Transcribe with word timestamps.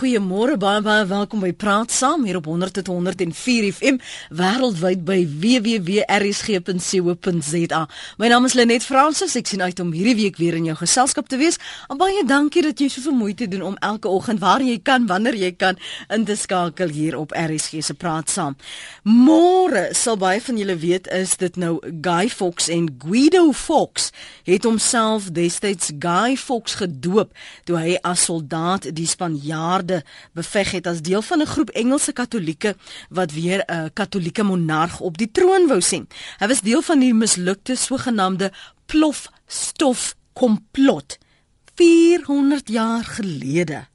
Goeiemôre 0.00 0.54
baie 0.56 0.80
baie 0.80 1.04
welkom 1.04 1.42
by 1.44 1.50
Praat 1.52 1.92
Saam 1.92 2.22
hier 2.24 2.38
op 2.38 2.46
100.104 2.48 3.66
FM 3.68 3.98
wêreldwyd 4.32 5.02
by 5.04 5.28
www.rsg.co.za. 5.42 6.62
My 8.16 8.30
naam 8.32 8.48
is 8.48 8.56
Lenet 8.56 8.80
Fransis. 8.80 9.36
Ek 9.36 9.44
sien 9.50 9.60
uit 9.60 9.76
om 9.84 9.92
hierdie 9.92 10.16
week 10.22 10.40
weer 10.40 10.56
in 10.56 10.64
jou 10.70 10.76
geselskap 10.78 11.28
te 11.28 11.36
wees. 11.36 11.60
En 11.92 12.00
baie 12.00 12.24
dankie 12.24 12.64
dat 12.64 12.80
jy 12.80 12.88
so 12.88 13.04
vermoeid 13.04 13.44
het 13.44 13.52
doen 13.52 13.66
om 13.74 13.76
elke 13.84 14.08
oggend 14.08 14.40
waar 14.40 14.64
jy 14.64 14.78
kan, 14.80 15.04
wanneer 15.04 15.36
jy 15.36 15.52
kan 15.52 15.76
in 16.08 16.24
te 16.24 16.32
skakel 16.32 16.88
hier 16.96 17.20
op 17.20 17.36
RSG 17.36 17.84
se 17.84 17.92
Praat 17.92 18.32
Saam. 18.32 18.56
Môre 19.04 19.92
sal 19.92 20.16
baie 20.16 20.40
van 20.40 20.56
julle 20.62 20.80
weet 20.80 21.12
is 21.12 21.36
dit 21.44 21.60
nou 21.60 21.76
Guy 22.00 22.32
Fox 22.32 22.72
en 22.72 22.88
Guido 23.04 23.52
Fox 23.52 24.16
het 24.48 24.64
homself 24.64 25.28
destyds 25.36 25.92
Guy 26.00 26.40
Fox 26.40 26.80
gedoop 26.80 27.36
toe 27.68 27.76
hy 27.76 28.00
as 28.00 28.24
soldaat 28.30 28.88
die 28.96 29.04
Spanjaarde 29.04 29.89
Engelde 29.90 30.04
beveg 30.32 30.70
het 30.70 30.86
as 30.86 31.02
deel 31.02 31.22
van 31.22 31.40
'n 31.40 31.46
groep 31.46 31.70
Engelse 31.70 32.12
Katolieke 32.12 32.76
wat 33.08 33.32
weer 33.32 33.64
'n 33.66 33.90
Katolieke 33.92 34.42
monarg 34.42 35.00
op 35.00 35.18
die 35.18 35.30
troon 35.30 35.66
wou 35.66 35.80
sien. 35.80 36.08
Hy 36.38 36.46
was 36.46 36.60
deel 36.60 36.82
van 36.82 36.98
die 36.98 37.14
mislukte 37.14 37.74
sogenaamde 37.74 38.52
plofstof 38.86 40.14
komplot 40.32 41.18
400 41.74 42.68
jaar 42.68 43.04
gelede. 43.04 43.86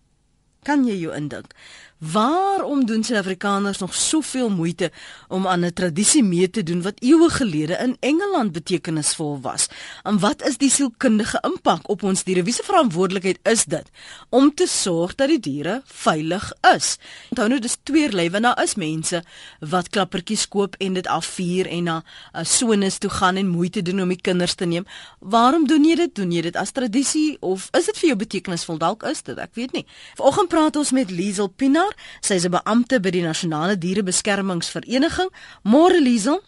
Kan 0.64 0.86
jy 0.86 0.96
jou 0.96 1.16
indink? 1.16 1.54
Waarom 2.00 2.86
doen 2.86 3.04
Suid-Afrikaners 3.04 3.78
nog 3.78 3.94
soveel 3.96 4.50
moeite 4.50 4.92
om 5.28 5.48
aan 5.48 5.66
'n 5.66 5.74
tradisie 5.74 6.24
mee 6.24 6.50
te 6.50 6.64
doen 6.64 6.82
wat 6.82 7.00
eeue 7.00 7.30
gelede 7.30 7.74
in 7.74 7.98
Engeland 8.00 8.52
betekenisvol 8.52 9.42
was? 9.42 9.68
En 10.04 10.20
wat 10.20 10.48
is 10.48 10.58
die 10.58 10.70
sielkundige 10.70 11.40
impak 11.42 11.90
op 11.90 12.04
ons 12.04 12.24
diere? 12.24 12.44
Wie 12.44 12.54
se 12.54 12.64
verantwoordelikheid 12.64 13.40
is 13.44 13.66
dit 13.66 13.90
om 14.30 14.54
te 14.54 14.68
sorg 14.68 15.16
dat 15.16 15.28
die 15.28 15.40
diere 15.40 15.82
veilig 15.86 16.54
is? 16.76 16.98
Onthou 17.30 17.48
nou 17.48 17.60
dis 17.60 17.78
tweerlei 17.84 18.30
want 18.30 18.44
daar 18.44 18.64
is 18.64 18.76
mense 18.76 19.24
wat 19.60 19.90
klappertjies 19.90 20.48
koop 20.48 20.76
en 20.78 20.94
dit 20.94 21.08
afvuur 21.08 21.68
en 21.68 21.84
na 21.84 21.98
'n 21.98 22.40
uh, 22.40 22.44
sones 22.44 22.98
toe 22.98 23.10
gaan 23.10 23.36
en 23.36 23.48
moeite 23.48 23.82
doen 23.82 24.02
om 24.02 24.08
die 24.08 24.22
kinders 24.22 24.54
te 24.54 24.66
neem. 24.66 24.86
Waarom 25.20 25.68
doen 25.68 25.84
jy 25.84 25.96
dit? 25.96 26.16
Doen 26.16 26.32
jy 26.32 26.42
dit 26.42 26.56
as 26.56 26.72
tradisie 26.72 27.38
of 27.40 27.68
is 27.72 27.86
dit 27.86 27.98
vir 27.98 28.08
jou 28.08 28.18
betekenisvol? 28.18 28.78
Dalk 28.78 29.04
is 29.04 29.22
dit, 29.22 29.38
ek 29.38 29.54
weet 29.54 29.72
nie. 29.72 29.86
Vanoggend 30.16 30.48
praat 30.50 30.76
ons 30.76 30.92
met 30.92 31.12
Liesel 31.12 31.48
Pinaar 31.48 31.95
Sy 32.22 32.34
is 32.34 32.46
'n 32.46 32.52
beampte 32.52 33.00
by 33.00 33.10
die 33.10 33.22
Nasionale 33.22 33.78
Dierebeskermingsvereniging. 33.78 35.30
Môre 35.64 36.00
Liesel. 36.00 36.42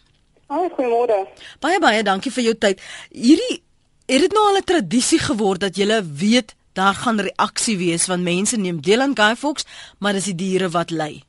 Hallo, 0.48 0.68
goeiemôre. 0.68 1.26
Baie 1.60 1.78
baie 1.78 2.02
dankie 2.02 2.32
vir 2.32 2.44
jou 2.44 2.54
tyd. 2.54 2.80
Hierdie 3.10 3.62
het 4.08 4.20
dit 4.20 4.32
nou 4.32 4.46
al 4.48 4.56
'n 4.56 4.64
tradisie 4.64 5.18
geword 5.18 5.60
dat 5.60 5.76
jy 5.76 6.02
weet 6.02 6.54
daar 6.72 6.94
gaan 6.94 7.20
reaksie 7.20 7.76
wees 7.76 8.06
want 8.06 8.22
mense 8.22 8.56
neem 8.56 8.80
deel 8.80 9.00
aan 9.00 9.16
Guy 9.16 9.36
Fawkes, 9.36 9.64
maar 9.98 10.12
dis 10.12 10.24
die 10.24 10.34
diere 10.34 10.68
wat 10.70 10.90
ly. 10.90 11.27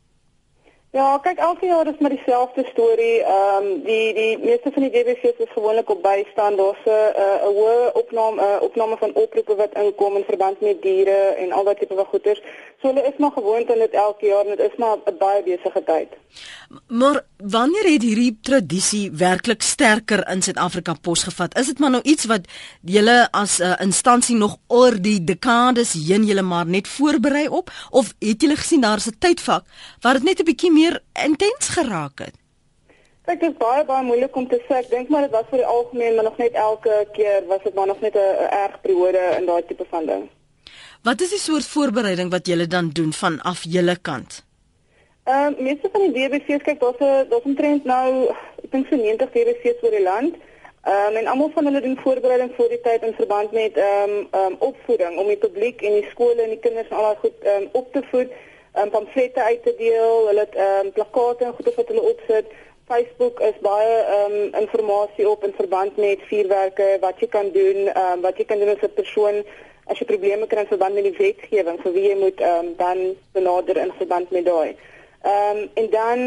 Ja, 0.92 1.20
kyk 1.22 1.38
elke 1.38 1.68
jaar 1.70 1.88
is 1.88 2.00
maar 2.02 2.10
dieselfde 2.10 2.64
storie. 2.72 3.22
Ehm 3.22 3.66
um, 3.66 3.84
die 3.86 4.14
die 4.14 4.38
meeste 4.42 4.72
van 4.74 4.82
die 4.82 4.92
DBV's 4.92 5.44
is 5.46 5.52
gewoonlik 5.54 5.90
op 5.90 6.02
bystand. 6.02 6.58
Daar's 6.58 6.86
'n 6.86 7.14
'n 7.46 7.54
hoë 7.58 7.92
opname 7.94 8.42
'n 8.42 8.64
opname 8.68 8.98
van 8.98 9.14
oproepe 9.14 9.56
wat 9.56 9.74
inkom 9.74 10.16
in 10.16 10.24
verband 10.28 10.62
met 10.62 10.82
diere 10.82 11.20
en 11.44 11.52
al 11.52 11.64
daai 11.64 11.76
tipe 11.76 11.96
van 11.96 12.06
goeders. 12.06 12.42
So 12.82 12.88
hulle 12.88 13.04
is 13.04 13.18
maar 13.18 13.32
gewoond 13.32 13.72
aan 13.72 13.80
dit 13.86 13.92
elke 13.92 14.26
jaar 14.26 14.46
en 14.46 14.56
dit 14.56 14.72
is 14.72 14.78
maar 14.78 14.98
'n 15.06 15.18
baie 15.18 15.44
besige 15.44 15.84
tyd. 15.84 16.10
Maar 16.88 17.26
wanneer 17.38 17.84
het 17.84 18.02
hierdie 18.02 18.38
tradisie 18.42 19.12
werklik 19.12 19.62
sterker 19.62 20.30
in 20.30 20.42
Suid-Afrika 20.42 20.94
posgevat? 21.02 21.58
Is 21.58 21.66
dit 21.66 21.80
maar 21.80 21.90
nou 21.90 22.04
iets 22.04 22.26
wat 22.26 22.42
julle 22.82 23.28
as 23.32 23.60
'n 23.60 23.64
uh, 23.64 23.76
instansie 23.80 24.36
nog 24.36 24.58
oor 24.68 25.02
die 25.02 25.24
dekades 25.24 25.94
heen 25.94 26.24
julle 26.26 26.42
maar 26.42 26.66
net 26.66 26.88
voorberei 26.88 27.48
op 27.48 27.72
of 27.90 28.14
het 28.20 28.42
julle 28.42 28.56
gesien 28.56 28.82
daar's 28.82 29.08
'n 29.08 29.16
tydvak 29.20 29.64
waar 30.02 30.14
dit 30.14 30.24
net 30.24 30.40
'n 30.40 30.44
bietjie 30.44 30.72
meer 30.80 31.00
intens 31.26 31.70
geraak 31.76 32.26
het? 32.26 32.36
Dit 33.30 33.44
is 33.46 33.56
baie 33.62 33.86
baie 33.86 34.04
moeilik 34.04 34.36
om 34.36 34.48
te 34.50 34.58
sê. 34.66 34.80
Ek 34.80 34.90
dink 34.90 35.10
maar 35.14 35.28
dit 35.28 35.36
was 35.36 35.48
vir 35.52 35.62
die 35.62 35.72
algemeen, 35.76 36.16
maar 36.16 36.28
nog 36.32 36.38
net 36.42 36.56
elke 36.58 36.96
keer 37.14 37.46
was 37.52 37.64
dit 37.64 37.76
maar 37.78 37.90
nog 37.92 38.02
net 38.02 38.16
'n 38.16 38.50
erg 38.66 38.82
periode 38.82 39.24
in 39.38 39.46
daai 39.46 39.64
tipe 39.68 39.86
van 39.90 40.06
ding. 40.06 40.30
Wat 41.04 41.22
is 41.22 41.30
die 41.30 41.40
soort 41.40 41.66
voorbereiding 41.66 42.32
wat 42.32 42.48
julle 42.48 42.68
dan 42.68 42.90
doen 42.90 43.14
vanaf 43.14 43.64
julle 43.64 43.98
kant? 44.02 44.44
Ehm 45.24 45.54
uh, 45.54 45.60
meeste 45.68 45.90
van 45.92 46.02
die 46.02 46.14
DBC's 46.18 46.64
kyk 46.64 46.80
daar's 46.80 47.00
'n 47.00 47.30
daar's 47.30 47.46
'n 47.46 47.56
trend 47.56 47.84
nou, 47.84 48.34
ek 48.64 48.72
dink 48.72 48.88
so 48.88 48.96
90 48.96 49.30
DBC's 49.36 49.84
oor 49.84 49.96
die 49.98 50.08
land. 50.12 50.36
Ehm 50.84 51.08
um, 51.08 51.16
en 51.16 51.28
almal 51.28 51.52
van 51.54 51.66
hulle 51.66 51.82
doen 51.82 52.00
voorbereiding 52.04 52.52
vir 52.58 52.70
die 52.70 52.82
tyd 52.82 53.04
in 53.04 53.14
verband 53.14 53.52
met 53.52 53.78
ehm 53.78 54.10
um, 54.10 54.28
ehm 54.32 54.46
um, 54.52 54.56
opvoeding 54.60 55.18
om 55.18 55.28
die 55.28 55.42
publiek 55.46 55.82
en 55.82 55.94
die 56.00 56.10
skole 56.12 56.42
en 56.42 56.50
die 56.50 56.64
kinders 56.66 56.90
al 56.90 57.16
goed 57.16 57.38
ehm 57.44 57.62
um, 57.62 57.70
op 57.72 57.94
te 57.94 58.04
voed, 58.12 58.32
um, 58.76 58.90
pamflette 58.90 59.44
uit 59.44 59.64
te 59.64 59.74
deel, 59.78 60.28
hulle 60.28 60.40
het 60.40 60.56
ehm 60.56 60.86
um, 60.86 60.92
plakate 60.92 61.46
en 61.46 61.54
goede 61.54 61.74
wat 61.76 61.88
hulle 61.88 62.10
opsit. 62.14 62.46
Facebook 62.90 63.40
is 63.40 63.58
baie 63.62 63.96
ehm 63.98 64.34
um, 64.34 64.54
inligting 64.62 65.28
op 65.28 65.44
in 65.44 65.54
verband 65.56 65.98
met 65.98 66.20
vuurwerke, 66.30 66.98
wat 67.02 67.20
jy 67.20 67.28
kan 67.28 67.52
doen, 67.52 67.88
ehm 67.88 68.14
um, 68.14 68.22
wat 68.22 68.38
jy 68.38 68.46
kan 68.46 68.60
doen 68.60 68.76
as 68.76 68.86
'n 68.86 68.94
persoon 68.94 69.44
as 69.90 70.00
jy 70.00 70.06
probleme 70.06 70.48
kry 70.48 70.62
in 70.64 70.72
verband 70.72 70.94
met 70.94 71.04
die 71.04 71.18
wetgewing 71.18 71.80
vir 71.84 71.94
wie 71.94 72.08
jy 72.10 72.16
moet 72.16 72.42
ehm 72.42 72.66
um, 72.66 72.74
dan 72.78 72.98
benader 73.34 73.78
in 73.78 73.94
verband 73.98 74.32
met 74.32 74.46
daai. 74.46 74.76
Ehm 75.22 75.58
um, 75.58 75.70
en 75.74 75.90
dan 75.90 76.20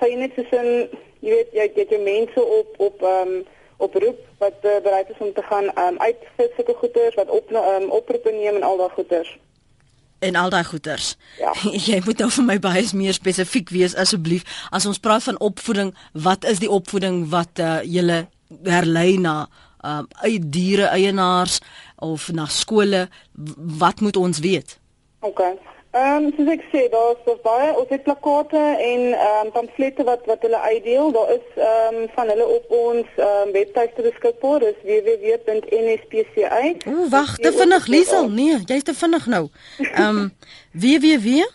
sê 0.00 0.10
jy 0.12 0.18
net 0.22 0.32
soos 0.36 0.52
'n 0.52 0.88
jy 1.20 1.30
weet 1.34 1.52
jy 1.52 1.70
het 1.74 1.90
jy 1.90 2.00
mense 2.02 2.44
op 2.60 2.80
op 2.88 3.02
ehm 3.02 3.32
um, 3.32 3.46
oproep 3.78 4.18
wat 4.38 4.58
uh, 4.62 4.78
bereid 4.82 5.10
is 5.10 5.18
om 5.18 5.32
te 5.32 5.42
gaan 5.42 5.68
ehm 5.74 5.94
um, 5.94 5.98
uit 5.98 6.24
vir 6.36 6.48
sulke 6.56 6.74
goeders 6.74 7.14
wat 7.14 7.30
op 7.30 7.52
ehm 7.52 7.82
um, 7.82 7.90
oproepe 7.90 8.32
neem 8.32 8.56
en 8.56 8.62
al 8.62 8.76
daai 8.76 8.90
goeders. 8.96 9.38
En 10.18 10.34
al 10.34 10.50
daai 10.50 10.64
goeders. 10.64 11.16
Ja. 11.38 11.52
jy 11.90 12.00
moet 12.04 12.18
nou 12.18 12.30
vir 12.30 12.44
my 12.44 12.58
baie 12.58 12.84
meer 12.98 13.14
spesifiek 13.14 13.70
wees 13.70 13.94
asseblief. 13.94 14.44
As 14.70 14.86
ons 14.86 14.98
praat 14.98 15.22
van 15.28 15.38
opvoeding, 15.38 15.94
wat 16.12 16.44
is 16.44 16.58
die 16.58 16.70
opvoeding 16.70 17.28
wat 17.30 17.62
uh, 17.62 17.78
julle 17.86 18.26
herlei 18.64 19.16
na 19.18 19.46
ehm 19.78 20.08
um, 20.26 20.46
diere 20.50 20.88
eienaars 20.90 21.60
of 22.02 22.32
na 22.34 22.48
skole 22.50 23.04
wat 23.78 24.00
moet 24.00 24.16
ons 24.16 24.38
weet? 24.42 24.78
OK. 25.20 25.42
Ehm 25.90 26.24
um, 26.24 26.32
soos 26.36 26.48
ek 26.52 26.64
sê, 26.68 26.80
daar's 26.92 27.20
so 27.24 27.38
baie 27.42 27.70
ons 27.80 27.88
het 27.88 28.02
plakate 28.04 28.60
en 28.60 29.04
ehm 29.12 29.46
um, 29.46 29.52
pamflette 29.52 30.04
wat 30.04 30.26
wat 30.28 30.42
hulle 30.44 30.60
uitdeel. 30.60 31.12
Daar 31.12 31.30
is 31.32 31.46
ehm 31.56 31.94
um, 31.94 32.08
van 32.14 32.28
hulle 32.28 32.46
op 32.46 32.70
ons 32.70 33.06
ehm 33.16 33.46
um, 33.46 33.52
webtuiste 33.52 34.02
beskikbaar. 34.02 34.58
Dis 34.66 34.82
www.nspca. 34.90 36.60
Ooh, 36.92 37.06
wag, 37.10 37.36
te 37.36 37.52
vinnig 37.52 37.86
Liesel. 37.86 38.28
Nee, 38.28 38.58
jy's 38.64 38.82
te 38.82 38.94
vinnig 38.94 39.26
nou. 39.26 39.48
Ehm 39.78 40.18
um, 40.18 40.34
www 40.72 41.48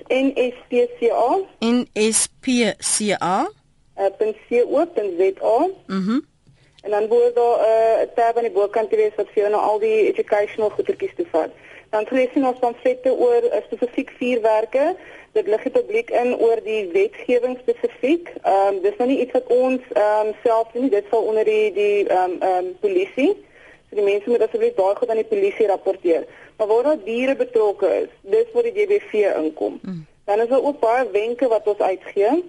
.nspca 0.00 1.28
nspca 1.60 3.46
.co.za 4.48 5.68
Mhm. 5.86 6.20
En 6.82 6.90
dan 6.90 7.06
word 7.08 7.34
daar 7.34 7.58
'n 7.58 8.02
uh, 8.02 8.14
tab 8.14 8.36
aan 8.36 8.42
die 8.42 8.52
bokant 8.52 8.90
wees 8.90 9.14
wat 9.16 9.26
vir 9.32 9.42
jou 9.42 9.50
nou 9.50 9.62
al 9.62 9.78
die 9.78 10.12
educational 10.12 10.70
goedertjies 10.70 11.14
toevat. 11.16 11.50
Dan 11.90 12.06
lees 12.10 12.34
ons 12.34 12.58
pamflette 12.58 13.12
oor 13.12 13.44
uh, 13.48 13.60
spesifiek 13.66 14.10
vuurwerke. 14.18 14.96
Dit 15.32 15.46
lig 15.46 15.62
die 15.62 15.72
publiek 15.72 16.10
in 16.10 16.34
oor 16.36 16.60
die 16.64 16.88
wetgewing 16.92 17.58
spesifiek. 17.62 18.32
Ehm 18.42 18.74
um, 18.74 18.80
dis 18.84 18.96
nou 19.00 19.08
nie 19.08 19.20
iets 19.24 19.36
wat 19.36 19.46
ons 19.52 19.84
ehm 19.94 20.32
um, 20.32 20.34
self 20.44 20.72
doen 20.72 20.88
nie. 20.88 20.92
Dit 20.92 21.08
val 21.12 21.30
onder 21.30 21.48
die 21.48 21.72
die 21.72 22.04
ehm 22.08 22.36
um, 22.36 22.36
ehm 22.40 22.66
um, 22.66 22.74
polisie. 22.84 23.30
So 23.88 23.96
die 23.96 24.04
mense 24.04 24.28
moet 24.28 24.44
asseblief 24.44 24.76
daai 24.76 24.94
goed 25.00 25.08
aan 25.08 25.22
die 25.22 25.32
polisie 25.32 25.66
rapporteer. 25.70 26.28
Maar 26.58 26.66
waar 26.66 26.82
daar 26.82 27.02
diere 27.04 27.36
betrokke 27.36 27.88
is, 28.02 28.12
dis 28.20 28.52
waar 28.52 28.66
die 28.66 28.74
DBV 28.76 29.24
inkom. 29.38 29.78
Mm. 29.82 30.06
Dan 30.28 30.40
is 30.40 30.48
daar 30.48 30.64
ook 30.64 30.80
baie 30.80 31.10
wenke 31.12 31.48
wat 31.48 31.66
ons 31.66 31.80
uitgee. 31.80 32.44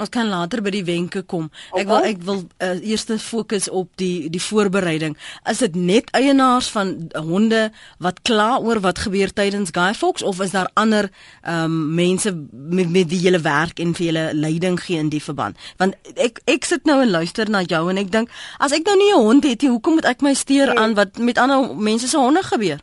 Ons 0.00 0.08
kan 0.08 0.24
later 0.24 0.62
by 0.64 0.70
die 0.72 0.86
wenke 0.88 1.20
kom. 1.28 1.50
Ek 1.76 1.84
wil 1.84 2.06
ek 2.08 2.22
wil 2.24 2.38
uh, 2.64 2.78
eers 2.80 3.04
fokus 3.20 3.66
op 3.68 3.90
die 4.00 4.30
die 4.32 4.40
voorbereiding. 4.40 5.18
Is 5.50 5.58
dit 5.60 5.74
net 5.76 6.08
eienaars 6.16 6.70
van 6.72 6.94
honde 7.12 7.66
wat 8.00 8.22
kla 8.24 8.56
oor 8.64 8.80
wat 8.80 9.02
gebeur 9.04 9.28
tydens 9.36 9.74
Guy 9.76 9.92
Fawkes 9.92 10.24
of 10.24 10.40
is 10.40 10.54
daar 10.56 10.70
ander 10.80 11.10
ehm 11.42 11.64
um, 11.64 11.74
mense 11.94 12.32
met 12.50 12.88
met 12.88 13.10
wie 13.10 13.20
jy 13.20 13.40
werk 13.44 13.82
en 13.84 13.92
vir 13.94 14.06
julle 14.06 14.24
leiding 14.32 14.80
gee 14.80 14.96
in 14.96 15.10
die 15.12 15.20
verband? 15.20 15.60
Want 15.76 15.94
ek 16.16 16.40
ek 16.48 16.64
sit 16.64 16.88
nou 16.88 17.02
en 17.02 17.12
luister 17.12 17.50
na 17.50 17.60
jou 17.60 17.82
en 17.90 18.00
ek 18.00 18.08
dink 18.12 18.32
as 18.58 18.72
ek 18.72 18.88
nou 18.88 18.96
nie 18.96 19.12
'n 19.12 19.20
hond 19.20 19.44
het 19.44 19.60
nie, 19.60 19.70
hoekom 19.70 20.00
moet 20.00 20.08
ek 20.08 20.22
my 20.22 20.32
steur 20.34 20.72
nee. 20.72 20.78
aan 20.78 20.94
wat 20.94 21.18
met 21.18 21.38
ander 21.38 21.76
mense 21.76 22.08
se 22.08 22.16
honde 22.16 22.42
gebeur? 22.42 22.80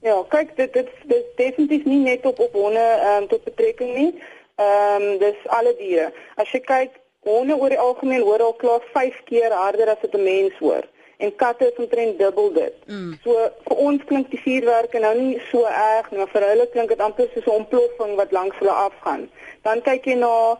Ja, 0.00 0.16
kyk 0.28 0.56
dit 0.56 0.72
dit 0.72 0.88
dit 1.04 1.26
definitief 1.36 1.84
nie 1.84 2.00
net 2.00 2.24
op 2.24 2.38
op 2.40 2.52
honde 2.52 2.80
ehm 2.80 3.22
um, 3.22 3.28
tot 3.28 3.44
betrekking 3.44 3.92
nie. 3.94 4.12
Ehm 4.56 5.02
um, 5.02 5.18
dis 5.18 5.40
alle 5.46 5.74
diere. 5.78 6.12
As 6.36 6.50
jy 6.50 6.60
kyk, 6.60 7.00
honde 7.28 7.56
oor 7.56 7.68
die 7.68 7.78
algemeen 7.78 8.22
hoor 8.22 8.40
al 8.40 8.54
klaar 8.60 8.84
5 8.92 9.22
keer 9.24 9.52
harder 9.52 9.88
as 9.88 10.00
wat 10.00 10.14
'n 10.14 10.22
mens 10.22 10.54
hoor 10.58 10.84
en 11.16 11.36
katte 11.36 11.66
is 11.66 11.76
omtrent 11.76 12.18
dubbel 12.18 12.52
dit. 12.52 12.74
Mm. 12.86 13.18
So 13.24 13.48
vir 13.68 13.76
ons 13.76 14.04
klink 14.04 14.30
die 14.30 14.40
vuurwerke 14.40 15.00
nou 15.00 15.12
nie 15.18 15.36
so 15.50 15.64
erg 15.64 16.10
nie, 16.10 16.20
maar 16.20 16.32
vir 16.32 16.48
hulle 16.50 16.66
klink 16.72 16.92
dit 16.92 17.04
amper 17.06 17.28
soos 17.32 17.46
'n 17.46 17.58
ontploffing 17.60 18.16
wat 18.20 18.32
langs 18.32 18.58
hulle 18.58 18.76
afgaan. 18.88 19.28
Dan 19.62 19.82
kyk 19.82 20.04
jy 20.04 20.16
na 20.20 20.58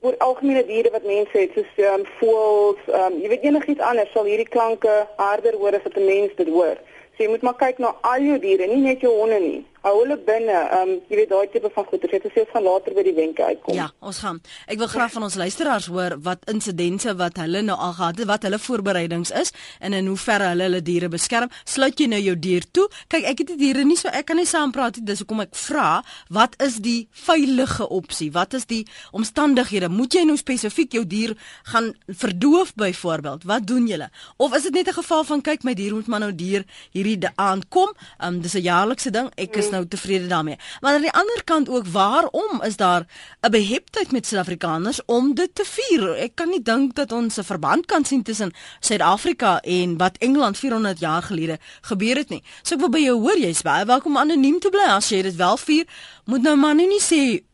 oor 0.00 0.14
algemene 0.18 0.66
diere 0.66 0.90
wat 0.90 1.04
mense 1.04 1.38
het 1.38 1.50
soos 1.54 1.72
ehm 1.76 1.94
um, 2.00 2.04
voëls, 2.20 2.82
ehm 2.86 3.12
um, 3.12 3.18
jy 3.22 3.28
weet 3.28 3.48
enigiets 3.50 3.80
anders 3.90 4.12
sal 4.12 4.30
hierdie 4.30 4.52
klanke 4.54 4.94
harder 5.16 5.54
hoor 5.54 5.74
as 5.74 5.82
wat 5.82 5.96
'n 5.96 6.06
mens 6.06 6.34
dit 6.36 6.48
hoor. 6.48 6.76
So 7.16 7.24
jy 7.24 7.28
moet 7.28 7.42
maar 7.42 7.58
kyk 7.58 7.78
na 7.78 7.96
al 8.00 8.22
jou 8.22 8.38
diere, 8.38 8.66
nie 8.66 8.82
net 8.82 9.00
jou 9.00 9.12
honde 9.18 9.40
nie. 9.40 9.66
Hou 9.82 9.94
hulle 10.02 10.18
binne. 10.26 10.56
Ehm 10.58 10.88
um, 10.88 10.94
jy 11.08 11.16
weet 11.20 11.30
daai 11.32 11.48
tipe 11.52 11.70
van 11.74 11.86
goeie. 11.88 12.10
Dit 12.10 12.24
is 12.24 12.46
van 12.52 12.62
later 12.62 12.94
by 12.96 13.04
die 13.06 13.14
wenke 13.14 13.44
uitkom. 13.44 13.74
Ja, 13.76 13.88
ons 14.00 14.20
gaan. 14.24 14.40
Ek 14.66 14.78
wil 14.80 14.90
graag 14.90 15.12
van 15.14 15.26
ons 15.28 15.36
luisteraars 15.38 15.88
hoor 15.92 16.16
wat 16.24 16.44
insidense 16.50 17.14
wat 17.18 17.38
hulle 17.42 17.62
nou 17.62 17.76
al 17.76 17.94
gehad 17.98 18.18
het, 18.18 18.28
wat 18.30 18.46
hulle 18.46 18.58
voorbereidings 18.58 19.32
is 19.42 19.52
en 19.80 19.92
in 19.92 20.06
hoe 20.10 20.16
ver 20.16 20.44
hulle 20.48 20.68
hulle 20.68 20.82
diere 20.82 21.08
beskerm. 21.12 21.52
Sluit 21.64 22.00
jy 22.00 22.08
nou 22.10 22.20
jou 22.20 22.36
dier 22.38 22.66
toe? 22.72 22.88
Kyk, 23.08 23.26
ek 23.32 23.42
het 23.44 23.52
die 23.54 23.58
diere 23.60 23.84
nie 23.84 23.98
so 24.00 24.10
ek 24.12 24.28
kan 24.30 24.40
nie 24.40 24.48
saam 24.48 24.72
praat 24.74 24.98
nie. 24.98 25.06
Dis 25.08 25.22
hoekom 25.22 25.44
ek 25.46 25.54
vra, 25.58 26.02
wat 26.34 26.58
is 26.64 26.80
die 26.84 27.08
veilige 27.26 27.88
opsie? 27.88 28.30
Wat 28.34 28.54
is 28.58 28.66
die 28.70 28.84
omstandighede? 29.12 29.90
Moet 29.92 30.18
jy 30.18 30.24
nou 30.28 30.36
spesifiek 30.40 30.98
jou 30.98 31.04
dier 31.08 31.36
gaan 31.72 31.92
verdoof 32.08 32.74
byvoorbeeld? 32.78 33.46
Wat 33.48 33.66
doen 33.66 33.86
julle? 33.88 34.10
Of 34.36 34.56
is 34.56 34.68
dit 34.68 34.74
net 34.74 34.88
'n 34.88 34.98
geval 35.00 35.24
van 35.24 35.40
kyk 35.40 35.64
my 35.64 35.74
dier 35.74 35.94
moet 35.94 36.06
maar 36.06 36.20
nou 36.20 36.34
dier 36.34 36.64
hierdie 36.92 37.18
aand 37.36 37.68
kom? 37.68 37.88
Ehm 38.18 38.34
um, 38.34 38.40
dis 38.40 38.54
'n 38.54 38.62
jaarlikse 38.62 39.10
ding. 39.10 39.30
Ek 39.36 39.56
is 39.56 39.67
nou 39.70 39.86
tevrede 39.88 40.26
daarmee. 40.26 40.56
Maar 40.80 40.94
aan 40.94 41.06
die 41.06 41.12
ander 41.12 41.44
kant 41.44 41.68
ook, 41.68 41.86
waarom 41.86 42.62
is 42.62 42.76
daar 42.76 43.06
'n 43.40 43.50
beheptheid 43.50 44.12
met 44.12 44.26
Suid-Afrikaners 44.26 45.04
om 45.04 45.34
dit 45.34 45.54
te 45.54 45.64
vier? 45.64 46.14
Ek 46.16 46.34
kan 46.34 46.48
nie 46.48 46.62
dink 46.62 46.94
dat 46.94 47.12
ons 47.12 47.38
'n 47.38 47.44
verband 47.44 47.86
kan 47.86 48.04
sien 48.04 48.22
tussen 48.22 48.52
Suid-Afrika 48.80 49.60
en 49.60 49.96
wat 49.96 50.18
Engeland 50.18 50.58
400 50.58 50.98
jaar 50.98 51.22
gelede 51.22 51.58
gebeur 51.80 52.16
het 52.16 52.28
nie. 52.28 52.42
So 52.62 52.74
ek 52.74 52.80
wil 52.80 52.88
by 52.88 52.98
jou 52.98 53.20
hoor, 53.20 53.38
jy's 53.38 53.62
baie 53.62 53.84
welkom 53.84 54.16
anoniem 54.16 54.60
te 54.60 54.70
bly 54.70 54.88
as 54.88 55.08
jy 55.08 55.22
dit 55.22 55.36
wel 55.36 55.56
vier. 55.56 55.86
Moet 56.24 56.42
nou 56.42 56.56
maar 56.56 56.74
nie 56.74 57.00
sê 57.00 57.47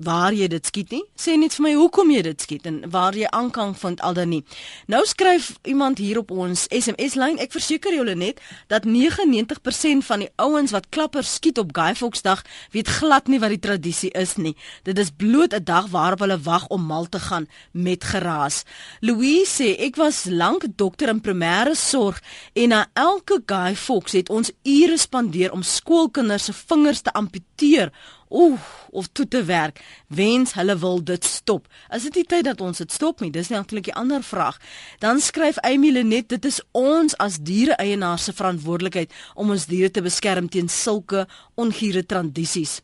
waar 0.00 0.32
jy 0.32 0.48
dit 0.48 0.66
skiet 0.66 0.92
nie. 0.94 1.02
Sê 1.18 1.36
net 1.36 1.54
vir 1.56 1.64
my 1.66 1.72
hoekom 1.76 2.10
jy 2.12 2.22
dit 2.24 2.44
skiet 2.44 2.66
en 2.68 2.80
waar 2.92 3.16
jy 3.16 3.28
aankang 3.36 3.74
vind 3.76 4.00
al 4.00 4.16
dan 4.16 4.32
nie. 4.32 4.40
Nou 4.88 5.02
skryf 5.06 5.52
iemand 5.68 6.00
hier 6.00 6.22
op 6.22 6.30
ons 6.32 6.66
SMS 6.72 7.16
lyn. 7.20 7.38
Ek 7.42 7.52
verseker 7.52 7.94
julle 7.94 8.16
net 8.16 8.40
dat 8.72 8.88
99% 8.88 10.06
van 10.06 10.24
die 10.24 10.30
ouens 10.40 10.72
wat 10.72 10.88
klappers 10.94 11.34
skiet 11.36 11.60
op 11.60 11.74
Guy 11.76 11.92
Fawkes 11.98 12.24
dag 12.24 12.44
weet 12.72 12.88
glad 13.00 13.28
nie 13.28 13.40
wat 13.42 13.52
die 13.54 13.60
tradisie 13.60 14.12
is 14.16 14.36
nie. 14.40 14.54
Dit 14.88 14.98
is 14.98 15.12
bloot 15.12 15.54
'n 15.54 15.64
dag 15.64 15.90
waarop 15.92 16.20
hulle 16.20 16.40
wag 16.40 16.66
om 16.68 16.86
mal 16.86 17.08
te 17.08 17.20
gaan 17.20 17.48
met 17.72 18.04
geraas. 18.04 18.64
Louise 19.00 19.62
sê 19.62 19.76
ek 19.78 19.96
was 19.96 20.24
lank 20.24 20.64
dokter 20.76 21.08
in 21.08 21.20
primêre 21.20 21.74
sorg 21.74 22.20
en 22.54 22.68
na 22.68 22.86
elke 22.94 23.42
Guy 23.46 23.76
Fawkes 23.76 24.12
het 24.12 24.30
ons 24.30 24.52
ure 24.62 24.98
spandeer 24.98 25.52
om 25.52 25.62
skoolkinders 25.62 26.44
se 26.44 26.52
vingers 26.52 27.00
te 27.00 27.12
amputeer 27.12 27.92
Oef, 28.30 28.86
of 28.90 29.08
toe 29.12 29.28
te 29.28 29.44
werk. 29.44 29.80
Wens 30.06 30.52
hulle 30.52 30.78
wil 30.78 31.04
dit 31.04 31.24
stop. 31.24 31.66
Is 31.94 32.02
dit 32.02 32.14
nie 32.14 32.24
tyd 32.24 32.44
dat 32.44 32.60
ons 32.60 32.78
dit 32.78 32.92
stop 32.92 33.20
nie? 33.20 33.30
Dis 33.30 33.48
natuurlik 33.48 33.86
'n 33.90 33.98
ander 33.98 34.22
vraag. 34.22 34.58
Dan 34.98 35.20
skryf 35.20 35.58
Amy 35.58 35.90
Lenet, 35.90 36.28
dit 36.28 36.44
is 36.44 36.60
ons 36.70 37.16
as 37.16 37.38
diere-eienaars 37.38 38.24
se 38.24 38.32
verantwoordelikheid 38.32 39.12
om 39.34 39.50
ons 39.50 39.66
diere 39.66 39.90
te 39.90 40.02
beskerm 40.02 40.48
teen 40.48 40.68
sulke 40.68 41.26
ongure 41.54 42.06
tradisies. 42.06 42.80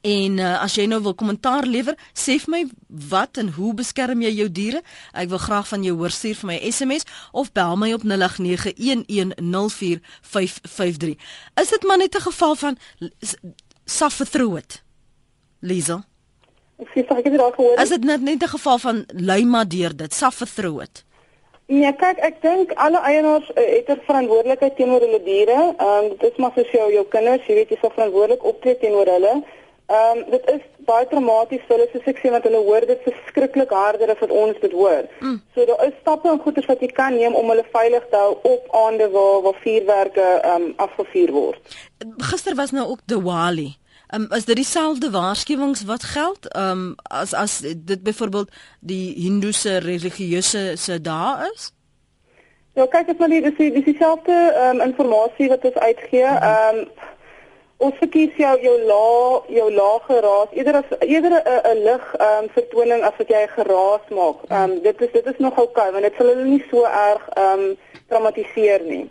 En 0.00 0.38
uh, 0.38 0.62
as 0.62 0.74
jy 0.74 0.86
nou 0.88 1.02
wil 1.04 1.14
kommentaar 1.14 1.66
lewer, 1.68 1.94
sê 2.16 2.38
vir 2.40 2.50
my 2.50 2.64
wat 2.88 3.36
en 3.36 3.48
hoe 3.52 3.74
beskerm 3.76 4.22
jy 4.24 4.30
jou 4.32 4.48
diere? 4.48 4.82
Ek 5.12 5.28
wil 5.28 5.38
graag 5.38 5.68
van 5.68 5.82
jou 5.84 5.96
hoor 6.00 6.10
stuur 6.10 6.34
vir 6.40 6.46
my 6.46 6.70
SMS 6.70 7.04
of 7.36 7.52
bel 7.52 7.76
my 7.76 7.92
op 7.92 8.04
0891104553. 8.08 8.12
Is 11.60 11.68
dit 11.68 11.82
maar 11.84 11.98
net 12.00 12.16
'n 12.16 12.20
geval 12.20 12.54
van 12.56 12.78
suffer 13.90 14.26
through 14.26 14.56
it. 14.58 14.82
Liesel. 15.60 16.04
Ek 16.80 16.88
sê 16.94 17.04
ek 17.04 17.26
het 17.26 17.32
dit 17.34 17.42
al 17.42 17.52
gehoor. 17.52 17.76
As 17.82 17.92
dit 17.92 18.04
net 18.04 18.22
net 18.24 18.42
'n 18.42 18.54
geval 18.56 18.78
van 18.78 19.04
lui 19.12 19.44
maar 19.44 19.68
deur 19.68 19.96
dit, 19.96 20.14
suffer 20.14 20.46
through 20.46 20.82
it. 20.82 21.04
Nee, 21.70 21.92
kyk, 21.94 22.18
ek 22.18 22.40
dink 22.42 22.72
alle 22.82 22.98
eienaars 23.06 23.46
uh, 23.54 23.62
het 23.76 23.90
'n 23.94 24.02
verantwoordelikheid 24.06 24.76
teenoor 24.76 25.00
hulle 25.06 25.22
diere. 25.22 25.74
Ehm 25.78 26.04
um, 26.04 26.08
dit 26.18 26.30
is 26.32 26.36
maar 26.42 26.52
soos 26.54 26.70
jou 26.70 26.92
jou 26.92 27.04
kinders, 27.06 27.46
jy 27.46 27.54
weet 27.54 27.70
jy 27.70 27.78
sal 27.80 27.92
verantwoordelik 27.94 28.44
optree 28.44 28.78
teenoor 28.78 29.06
hulle. 29.06 29.34
Ehm 29.90 30.18
um, 30.18 30.24
dit 30.30 30.50
is 30.54 30.64
baie 30.86 31.06
traumaties 31.06 31.62
vir 31.68 31.76
hulle 31.76 31.88
soos 31.92 32.08
ek 32.12 32.18
sê 32.22 32.30
want 32.34 32.44
hulle 32.48 32.62
hoor 32.66 32.86
dit 32.90 33.06
verskriklik 33.06 33.70
harder 33.70 34.10
as 34.10 34.22
wat 34.24 34.34
ons 34.42 34.58
dit 34.64 34.72
hoor. 34.72 35.06
Mm. 35.20 35.38
So 35.54 35.66
daar 35.70 35.84
is 35.86 35.94
stappe 36.00 36.28
en 36.28 36.42
goeders 36.42 36.66
wat 36.66 36.80
jy 36.80 36.90
kan 36.94 37.14
neem 37.14 37.34
om 37.34 37.52
hulle 37.52 37.66
veilig 37.72 38.04
te 38.10 38.16
hou 38.16 38.32
op 38.52 38.74
aande 38.84 39.10
waar 39.14 39.42
waar 39.46 39.58
vuurwerke 39.62 40.26
ehm 40.40 40.62
um, 40.62 40.72
afgevuur 40.76 41.32
word. 41.38 41.78
Gister 42.32 42.54
was 42.54 42.70
nou 42.70 42.88
ook 42.88 43.06
Diwali. 43.06 43.79
Um, 44.14 44.26
is 44.30 44.44
dit 44.44 44.56
dieselfde 44.56 45.10
waarskuwings 45.10 45.84
wat 45.84 46.02
geld? 46.02 46.48
Ehm 46.48 46.70
um, 46.70 46.94
as 47.02 47.34
as 47.34 47.58
dit 47.76 48.02
byvoorbeeld 48.02 48.50
die 48.80 49.14
Hindoese 49.14 49.78
religieuse 49.78 50.72
se 50.76 51.00
dae 51.00 51.50
is? 51.52 51.72
Ja, 52.74 52.86
kyk 52.86 53.08
as 53.08 53.16
maar 53.18 53.28
die 53.28 53.42
dis 53.42 53.56
dis 53.56 53.84
dieselfde 53.84 54.32
ehm 54.32 54.80
um, 54.80 54.86
inligting 54.86 55.48
wat 55.48 55.64
ons 55.64 55.74
uitgee. 55.74 56.26
Mhm. 56.26 56.42
Ehm 56.42 56.78
um, 56.78 56.88
ons 57.76 57.94
verkies 57.98 58.34
jou 58.36 58.56
jou 58.62 58.74
laag 58.88 59.46
jou 59.48 59.68
laag 59.72 60.02
geraas 60.08 60.50
eerder 60.52 60.76
as 60.82 60.90
eerder 60.98 61.32
'n 61.44 61.60
'n 61.74 61.82
lig 61.84 62.14
ehm 62.18 62.44
um, 62.44 62.50
vertoning 62.58 63.02
as 63.02 63.16
wat 63.18 63.28
jy 63.28 63.46
geraas 63.54 64.04
maak. 64.08 64.38
Ehm 64.48 64.70
um, 64.70 64.82
dit 64.82 65.00
is 65.00 65.12
dit 65.12 65.26
is 65.26 65.38
nog 65.38 65.58
oukei 65.58 65.88
okay, 65.88 65.92
want 65.92 66.04
dit 66.04 66.14
sal 66.18 66.26
hulle 66.26 66.44
nie 66.44 66.64
so 66.70 66.84
erg 66.84 67.28
ehm 67.28 67.60
um, 67.60 67.76
traumatiseer 68.08 68.82
nie. 68.82 69.10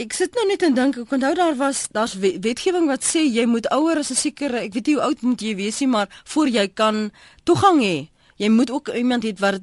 Ek 0.00 0.14
sit 0.16 0.32
nou 0.32 0.46
net 0.48 0.62
en 0.64 0.72
dink, 0.72 0.96
ek 0.96 1.10
onthou 1.12 1.34
daar 1.36 1.56
was 1.58 1.84
daar's 1.92 2.14
wetgewing 2.16 2.86
wat 2.88 3.04
sê 3.04 3.26
jy 3.26 3.44
moet 3.44 3.68
ouer 3.76 3.98
as 4.00 4.10
'n 4.10 4.16
sekere, 4.16 4.64
ek 4.64 4.72
weet 4.72 4.86
nie 4.86 4.94
hoe 4.94 5.04
oud 5.04 5.22
moet 5.22 5.40
jy 5.40 5.54
wees 5.54 5.80
nie, 5.80 5.88
maar 5.88 6.08
voor 6.24 6.48
jy 6.48 6.68
kan 6.68 7.10
toegang 7.44 7.80
hê. 7.80 8.08
Jy 8.38 8.48
moet 8.48 8.70
ook 8.70 8.88
iemand 8.88 9.24
hê 9.24 9.38
wat 9.38 9.60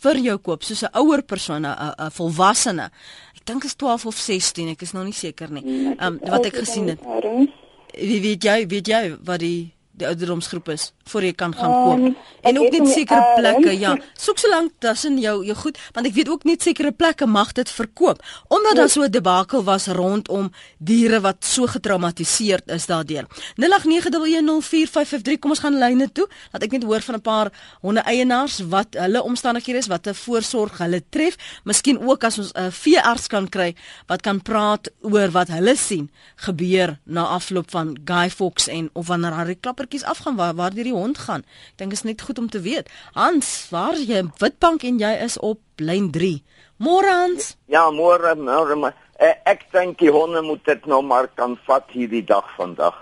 vir 0.00 0.16
jou 0.18 0.38
koop, 0.38 0.62
soos 0.62 0.82
'n 0.82 0.94
ouer 0.94 1.22
persoon, 1.22 1.66
'n 1.66 1.94
'n 1.98 2.10
volwassene. 2.10 2.90
Ek 3.34 3.44
dink 3.44 3.64
is 3.64 3.74
12 3.74 4.06
of 4.06 4.16
16, 4.16 4.68
ek 4.68 4.82
is 4.82 4.92
nog 4.92 5.04
nie 5.04 5.12
seker 5.12 5.50
nie. 5.50 5.64
Ehm 5.98 5.98
um, 6.00 6.18
wat 6.30 6.46
ek 6.46 6.56
gesien 6.56 6.88
het. 6.88 7.00
Wie 7.98 8.20
weet 8.20 8.42
jy, 8.42 8.66
weet 8.66 8.86
jy 8.86 9.16
wat 9.24 9.40
die 9.40 9.74
die 9.96 10.06
ouderdomsgroep 10.06 10.68
is 10.68 10.92
voor 11.10 11.24
jy 11.24 11.32
kan 11.32 11.54
gaan 11.54 11.72
koop. 11.72 11.98
Um, 11.98 12.16
en 12.42 12.58
ook 12.60 12.70
net 12.70 12.88
sekere 12.90 13.20
uh, 13.20 13.34
plekke, 13.38 13.78
ja. 13.78 13.96
Soek 14.26 14.38
so 14.38 14.50
lank 14.50 14.72
tussen 14.78 15.18
jou 15.22 15.44
jou 15.46 15.56
goed, 15.56 15.78
want 15.96 16.06
ek 16.06 16.14
weet 16.18 16.28
ook 16.28 16.44
net 16.44 16.62
sekere 16.62 16.92
plekke 16.92 17.26
mag 17.26 17.52
dit 17.56 17.70
verkoop. 17.70 18.22
Omdat 18.52 18.76
daar 18.76 18.90
so 18.92 19.02
'n 19.02 19.10
debakel 19.10 19.64
was 19.64 19.86
rondom 19.86 20.52
diere 20.78 21.20
wat 21.20 21.44
so 21.44 21.66
getraumatiseerd 21.66 22.68
is 22.68 22.86
daardeur. 22.86 23.24
0891104553 23.56 25.38
kom 25.40 25.50
ons 25.50 25.64
gaan 25.64 25.78
lyne 25.78 26.12
toe. 26.12 26.28
Laat 26.52 26.62
ek 26.62 26.70
net 26.72 26.82
hoor 26.82 27.00
van 27.00 27.14
'n 27.14 27.20
paar 27.20 27.48
honde 27.80 28.00
eienaars 28.00 28.60
wat 28.68 28.86
hulle 28.90 29.22
omstandighede 29.22 29.78
is, 29.78 29.86
wat 29.86 30.06
'n 30.06 30.14
voorsorg 30.14 30.78
hulle 30.78 31.02
tref. 31.08 31.36
Miskien 31.64 31.98
ook 32.00 32.24
as 32.24 32.38
ons 32.38 32.52
'n 32.52 32.70
veearts 32.70 33.26
kan 33.26 33.48
kry 33.48 33.74
wat 34.06 34.20
kan 34.22 34.42
praat 34.42 34.90
oor 35.02 35.30
wat 35.30 35.48
hulle 35.48 35.76
sien 35.76 36.10
gebeur 36.36 36.98
na 37.04 37.24
afloop 37.24 37.70
van 37.70 37.96
Guy 38.04 38.30
Fox 38.30 38.68
en 38.68 38.90
of 38.92 39.06
wanneer 39.06 39.32
Harry 39.32 39.56
Klapper 39.60 39.86
kaartjies 39.86 40.04
afgaan 40.04 40.36
waar 40.36 40.54
waar 40.54 40.74
die 40.74 40.84
hond 40.96 41.18
gaan. 41.26 41.44
Ek 41.74 41.82
dink 41.82 41.94
is 41.96 42.04
net 42.06 42.22
goed 42.24 42.38
om 42.38 42.48
te 42.50 42.60
weet. 42.64 42.90
Hans, 43.14 43.68
waar 43.70 43.96
jy 43.96 44.24
Witbank 44.40 44.84
en 44.88 45.00
jy 45.02 45.12
is 45.24 45.38
op 45.38 45.60
lyn 45.76 46.10
3. 46.14 46.42
Môre 46.82 47.12
Hans? 47.12 47.54
Ja, 47.72 47.86
môre, 47.90 48.34
môre. 48.36 48.92
Eh, 49.18 49.34
ek 49.48 49.66
dink 49.72 49.98
die 50.02 50.12
honde 50.12 50.42
moet 50.44 50.64
dit 50.64 50.86
nou 50.86 51.02
maar 51.02 51.28
kan 51.34 51.56
vat 51.68 51.88
hierdie 51.94 52.24
dag 52.24 52.48
vandag. 52.56 52.98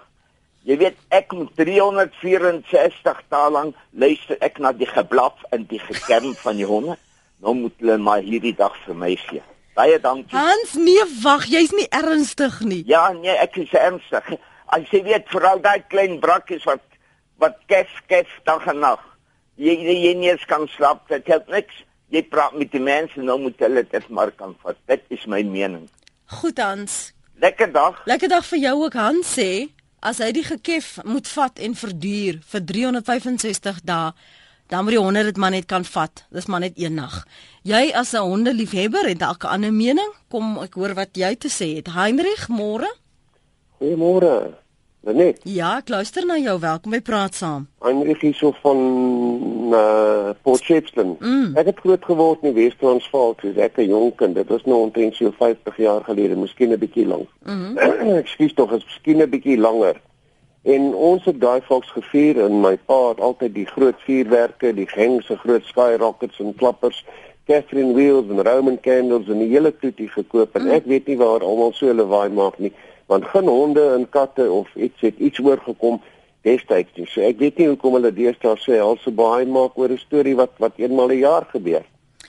Jy 0.64 0.78
weet 0.80 1.00
ek 1.12 1.34
moet 1.36 1.50
364 1.58 3.24
dae 3.32 3.50
lank 3.50 3.74
luister 3.92 4.38
ek 4.40 4.60
na 4.62 4.72
die 4.72 4.88
geblaf 4.88 5.42
en 5.52 5.66
die 5.68 5.82
gekerm 5.82 6.32
van 6.44 6.56
die 6.56 6.68
honde. 6.68 6.96
Nou 7.42 7.56
moet 7.58 7.74
hulle 7.82 7.98
maar 7.98 8.22
hierdie 8.24 8.54
dag 8.56 8.76
vir 8.86 8.96
my 8.96 9.12
gee. 9.26 9.42
Baie 9.74 9.98
dankie. 9.98 10.36
Hans, 10.38 10.76
nee, 10.78 11.02
wag, 11.24 11.48
jy's 11.50 11.74
nie 11.74 11.90
ernstig 11.90 12.60
nie. 12.62 12.84
Ja, 12.86 13.08
nee, 13.12 13.34
ek 13.42 13.58
is 13.58 13.74
ernstig 13.74 14.36
as 14.74 14.90
jy 14.92 15.02
weet 15.06 15.30
veral 15.32 15.60
daai 15.62 15.84
klein 15.92 16.18
brakkies 16.22 16.64
wat 16.68 16.82
wat 17.38 17.58
kef 17.66 17.90
kef 18.06 18.30
dag 18.44 18.66
en 18.66 18.78
nag. 18.78 19.02
Jy 19.56 19.74
jy 19.78 20.14
nie 20.18 20.30
eens 20.30 20.44
kan 20.50 20.66
slaap, 20.68 21.08
dit 21.08 21.26
help 21.26 21.48
niks. 21.48 21.84
Jy 22.10 22.22
praat 22.30 22.54
met 22.58 22.70
die 22.72 22.82
mense 22.82 23.20
nou 23.20 23.38
moet 23.40 23.58
hulle 23.58 23.84
dit 23.90 24.08
maar 24.08 24.30
kan 24.30 24.54
vat. 24.62 24.78
Dit 24.86 25.02
is 25.08 25.26
my 25.26 25.42
mening. 25.42 25.88
Goed 26.26 26.58
Hans. 26.58 27.12
Lekker 27.42 27.72
dag. 27.72 28.00
Lekker 28.06 28.28
dag 28.28 28.46
vir 28.46 28.58
jou 28.58 28.76
ook 28.84 28.94
Hans 28.94 29.34
sê 29.38 29.68
as 30.04 30.20
hy 30.20 30.30
die 30.36 30.44
gekef 30.44 30.98
moet 31.04 31.28
vat 31.28 31.58
en 31.58 31.74
verduur 31.74 32.40
vir 32.52 32.64
365 32.70 33.80
dae 33.88 34.12
dan 34.72 34.84
moet 34.84 34.96
die 34.96 35.00
honde 35.00 35.22
dit 35.22 35.36
maar 35.36 35.52
net 35.52 35.66
kan 35.68 35.84
vat. 35.84 36.24
Dis 36.32 36.46
maar 36.46 36.60
net 36.64 36.78
een 36.80 36.94
nag. 36.94 37.24
Jy 37.62 37.92
as 37.94 38.12
'n 38.14 38.24
hondeliefhebber 38.24 39.08
het 39.08 39.18
dalk 39.18 39.44
'n 39.44 39.46
ander 39.46 39.72
mening? 39.72 40.12
Kom 40.28 40.58
ek 40.58 40.74
hoor 40.74 40.94
wat 40.94 41.16
jy 41.16 41.36
te 41.36 41.48
sê 41.48 41.76
het. 41.76 41.86
Heinrich, 41.86 42.48
môre? 42.48 42.90
Goeiemôre. 43.80 44.63
Net. 45.12 45.40
Ja, 45.44 45.74
ek 45.82 45.90
luister 45.92 46.24
na 46.24 46.38
jou. 46.40 46.54
Welkom 46.62 46.94
by 46.94 47.00
Praat 47.04 47.34
Saam. 47.36 47.66
Heinrich 47.84 48.22
hier 48.24 48.32
so 48.38 48.54
van 48.62 48.78
uh, 49.76 50.30
Port 50.42 50.64
Shepstone. 50.64 51.18
Mm. 51.20 51.50
Ek 51.60 51.68
het 51.68 51.82
groot 51.84 52.06
geword 52.08 52.46
in 52.48 52.54
Wes-Transvaal, 52.56 53.34
so 53.42 53.52
ek 53.60 53.76
'n 53.76 53.90
jong 53.92 54.14
kind. 54.16 54.34
Dit 54.34 54.48
was 54.48 54.64
nou 54.64 54.80
omtrent 54.86 55.14
so 55.14 55.28
50 55.36 55.76
jaar 55.76 56.00
gelede, 56.08 56.36
miskien 56.36 56.72
'n 56.72 56.80
bietjie 56.80 57.06
lank. 57.06 57.28
Mm 57.44 57.76
ek 58.16 58.32
skuis 58.32 58.54
tog, 58.54 58.72
is 58.72 58.84
miskien 58.84 59.20
'n 59.20 59.28
bietjie 59.28 59.58
langer. 59.58 60.00
En 60.62 60.94
ons 60.94 61.24
het 61.24 61.40
daai 61.40 61.60
volks 61.60 61.90
gevier 61.92 62.40
en 62.40 62.60
my 62.60 62.76
pa 62.76 63.08
het 63.08 63.20
altyd 63.20 63.54
die 63.54 63.66
groot 63.66 64.00
vuurwerke, 64.06 64.72
die 64.72 64.88
gengse 64.88 65.36
groot 65.36 65.64
sky 65.64 65.96
rockets 66.00 66.40
en 66.40 66.54
klappers 66.54 67.04
Catherine 67.46 67.92
wheels 67.92 68.30
en 68.30 68.40
Roman 68.42 68.80
candles 68.80 69.28
en 69.28 69.38
die 69.38 69.50
hele 69.52 69.72
toetie 69.76 70.08
gekoop 70.08 70.56
en 70.56 70.64
mm. 70.64 70.70
ek 70.70 70.86
weet 70.88 71.06
nie 71.06 71.16
waar 71.20 71.44
almal 71.44 71.74
so 71.76 71.90
hulle 71.90 72.06
waai 72.08 72.30
maak 72.32 72.56
nie 72.58 72.72
want 73.06 73.24
geen 73.24 73.48
honde 73.48 73.84
en 73.94 74.08
katte 74.08 74.50
of 74.50 74.68
iets 74.74 75.00
het 75.00 75.18
iets 75.18 75.40
oorgekom 75.40 76.00
destyds 76.42 76.92
nie. 76.96 77.06
So 77.08 77.24
ek 77.24 77.38
weet 77.38 77.58
nie 77.58 77.68
hoekom 77.72 77.96
hulle 77.98 78.12
deesdae 78.12 78.56
sê 78.60 78.78
alse 78.80 79.10
baie 79.10 79.46
maak 79.46 79.78
oor 79.78 79.92
'n 79.92 79.98
storie 79.98 80.36
wat 80.36 80.52
wat 80.58 80.72
eenmal 80.76 81.12
'n 81.12 81.24
jaar 81.24 81.46
gebeur. 81.52 81.84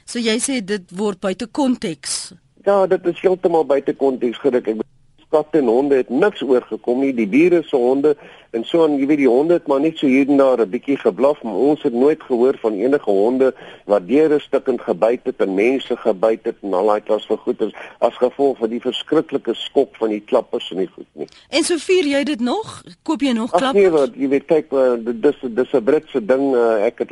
So 0.05 0.19
jy 0.19 0.37
sê 0.39 0.63
dit 0.63 0.83
word 0.91 1.19
buite 1.19 1.47
konteks. 1.47 2.33
Ja, 2.65 2.85
dit 2.87 3.05
is 3.05 3.21
heeltemal 3.21 3.65
buite 3.65 3.93
konteks 3.93 4.37
geruk. 4.37 4.67
Ek 4.67 4.77
katte 5.35 5.59
en 5.59 5.69
honde 5.71 5.99
het 5.99 6.09
niks 6.09 6.43
oorgekom 6.43 7.03
nie. 7.03 7.13
Die 7.15 7.27
bure 7.27 7.61
se 7.67 7.75
honde 7.75 8.15
en 8.55 8.63
so 8.63 8.85
en 8.85 8.95
jy 8.99 9.07
weet 9.09 9.19
die 9.19 9.29
honde 9.29 9.57
het 9.57 9.67
maar 9.67 9.81
net 9.83 9.99
so 9.99 10.07
hier 10.07 10.29
en 10.31 10.39
daar 10.39 10.61
'n 10.63 10.69
bietjie 10.71 10.97
geblaf, 10.97 11.41
maar 11.43 11.59
ons 11.69 11.83
het 11.83 11.93
nooit 11.93 12.21
gehoor 12.23 12.57
van 12.61 12.73
enige 12.73 13.09
honde 13.09 13.53
wat 13.85 14.07
deure 14.07 14.39
stukkend 14.39 14.81
gebyt 14.81 15.23
het 15.23 15.41
en 15.43 15.53
mense 15.53 15.97
gebyt 15.97 16.43
het 16.43 16.55
en 16.61 16.73
al 16.73 16.87
daai 16.87 17.01
klas 17.01 17.25
van 17.25 17.37
goeters 17.37 17.73
as 17.99 18.15
gevolg 18.17 18.57
van 18.57 18.69
die 18.69 18.81
verskriklike 18.81 19.53
skok 19.53 19.95
van 19.95 20.09
die 20.09 20.23
klappers 20.25 20.71
en 20.71 20.77
die 20.77 20.91
goed 20.95 21.11
nie. 21.13 21.27
En 21.49 21.63
so 21.63 21.77
vier 21.77 22.05
jy 22.05 22.23
dit 22.23 22.39
nog? 22.39 22.83
Koop 23.03 23.21
jy 23.21 23.31
nog 23.31 23.51
Ach, 23.51 23.59
klappers? 23.59 23.83
Nee, 23.83 23.91
wat 23.91 24.15
jy 24.15 24.29
weet 24.29 24.45
kyk 24.45 24.71
uh, 24.71 24.93
dis 25.03 25.35
dis 25.41 25.73
'n 25.73 25.83
Britse 25.83 26.25
ding 26.25 26.55
uh, 26.55 26.85
ek 26.85 26.99
het 26.99 27.11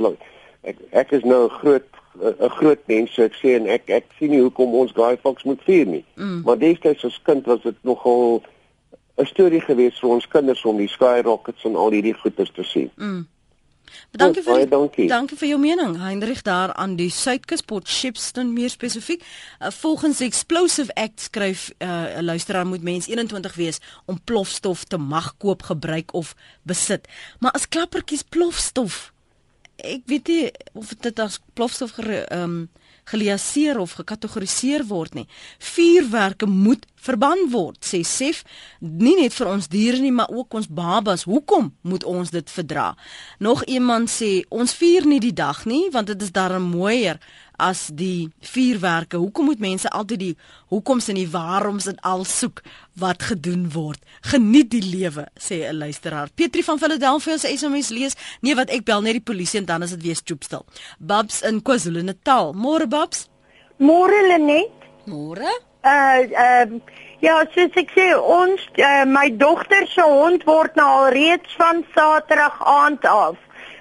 ek 0.63 0.77
ek 0.91 1.11
is 1.11 1.23
nou 1.23 1.45
'n 1.45 1.49
groot 1.59 1.89
'n 2.21 2.49
groot 2.49 2.79
mens 2.87 3.13
so 3.13 3.23
ek 3.23 3.33
sê 3.33 3.55
en 3.57 3.67
ek 3.67 3.89
ek 3.89 4.05
sien 4.19 4.29
nie 4.29 4.41
hoekom 4.41 4.73
ons 4.73 4.91
Guy 4.91 5.17
Fawkes 5.21 5.43
moet 5.43 5.61
vier 5.65 5.85
nie. 5.85 6.05
Mm. 6.15 6.41
Maar 6.45 6.57
destyds 6.57 7.05
as 7.05 7.21
kind 7.23 7.45
was 7.45 7.61
dit 7.61 7.75
nogal 7.81 8.43
'n 9.17 9.25
storie 9.25 9.61
geweest 9.61 9.99
vir 9.99 10.09
ons 10.09 10.27
kinders 10.27 10.65
om 10.65 10.77
die 10.77 10.89
skyrockets 10.89 11.63
en 11.63 11.75
al 11.75 11.91
hierdie 11.91 12.17
goeders 12.17 12.51
te 12.51 12.63
sien. 12.63 12.91
Mm. 12.95 13.27
Dankie 14.11 14.43
vir 14.43 14.53
baie 14.53 14.67
dankie. 14.67 15.07
Dankie 15.09 15.37
vir 15.37 15.47
jou 15.47 15.59
mening. 15.59 15.95
Heinrich 16.01 16.41
daar 16.41 16.73
aan 16.73 16.95
die 16.95 17.09
Suidkus 17.09 17.61
Port 17.61 17.89
Shepstone 17.89 18.51
meer 18.53 18.69
spesifiek. 18.69 19.23
Uh, 19.59 19.71
volgens 19.71 20.21
Explosive 20.21 20.93
Act 20.93 21.21
skryf 21.21 21.71
'n 21.77 21.85
uh, 21.85 22.21
luisteraar 22.21 22.65
moet 22.65 22.81
mens 22.81 23.07
21 23.07 23.55
wees 23.55 23.79
om 24.05 24.21
plofstof 24.23 24.83
te 24.83 24.97
mag 24.97 25.37
koop, 25.37 25.61
gebruik 25.61 26.13
of 26.13 26.35
besit. 26.61 27.07
Maar 27.39 27.51
as 27.51 27.67
klappertjies 27.67 28.23
plofstof 28.23 29.12
ek 29.83 30.07
weet 30.07 30.31
nie 30.31 30.51
of 30.73 30.95
dit 30.95 31.19
as 31.19 31.41
plofstof 31.53 31.97
ehm 31.99 32.39
um, 32.39 32.57
geliaseer 33.03 33.79
of 33.79 33.97
gekategoriseer 33.99 34.85
word 34.87 35.17
nie. 35.17 35.25
Vuurwerke 35.59 36.47
moet 36.47 36.85
verban 37.03 37.49
word, 37.51 37.81
sê 37.83 37.99
Sef, 38.07 38.43
nie 38.79 39.17
net 39.19 39.35
vir 39.35 39.49
ons 39.51 39.67
diere 39.71 39.99
nie, 39.99 40.13
maar 40.15 40.31
ook 40.31 40.55
ons 40.55 40.69
babas. 40.71 41.25
Hoekom 41.27 41.73
moet 41.83 42.05
ons 42.07 42.31
dit 42.31 42.53
verdra? 42.55 42.93
Nog 43.43 43.65
iemand 43.67 44.11
sê 44.11 44.45
ons 44.47 44.75
vier 44.79 45.07
nie 45.07 45.19
die 45.23 45.35
dag 45.35 45.65
nie, 45.67 45.89
want 45.91 46.13
dit 46.13 46.23
is 46.23 46.31
darem 46.31 46.69
mooier 46.71 47.19
as 47.57 47.89
die 47.93 48.29
vuurwerke. 48.39 49.17
Hoekom 49.17 49.45
moet 49.45 49.59
mense 49.59 49.89
altyd 49.89 50.19
die 50.19 50.37
hoekoms 50.73 51.07
en 51.07 51.15
die 51.15 51.29
waaroms 51.29 51.87
en 51.91 51.99
al 52.01 52.23
soek 52.23 52.61
wat 52.99 53.23
gedoen 53.23 53.69
word? 53.73 53.99
Geniet 54.21 54.71
die 54.71 54.83
lewe, 54.83 55.27
sê 55.39 55.67
'n 55.69 55.77
luisteraar. 55.77 56.29
Petri 56.35 56.63
van 56.63 56.79
Philadelphia 56.79 57.37
se 57.37 57.57
SMS 57.57 57.89
lees: 57.89 58.15
"Nee, 58.41 58.55
wat 58.55 58.69
ek 58.69 58.83
bel 58.83 59.01
net 59.01 59.13
die 59.13 59.21
polisie 59.31 59.59
en 59.59 59.65
dan 59.65 59.83
is 59.83 59.89
dit 59.89 60.03
weer 60.03 60.15
stoepstil." 60.15 60.65
Babs 60.99 61.41
in 61.41 61.61
KwaZulu-Natal. 61.61 62.53
Môre 62.53 62.87
Babs? 62.87 63.29
Môre 63.77 64.27
Lenet. 64.27 64.71
Môre? 65.05 65.59
Uh 65.83 66.23
ehm 66.31 66.75
uh, 66.75 66.81
ja, 67.19 67.39
soos 67.55 67.75
ek 67.79 67.91
sê, 67.95 68.09
ons 68.15 68.59
uh, 68.83 69.05
my 69.07 69.29
dogter 69.39 69.87
se 69.87 70.03
hond 70.03 70.43
word 70.47 70.75
nou 70.79 70.87
al 70.87 71.09
reeds 71.15 71.55
van 71.59 71.83
Saterdag 71.95 72.59
aand 72.67 73.05
af 73.07 73.35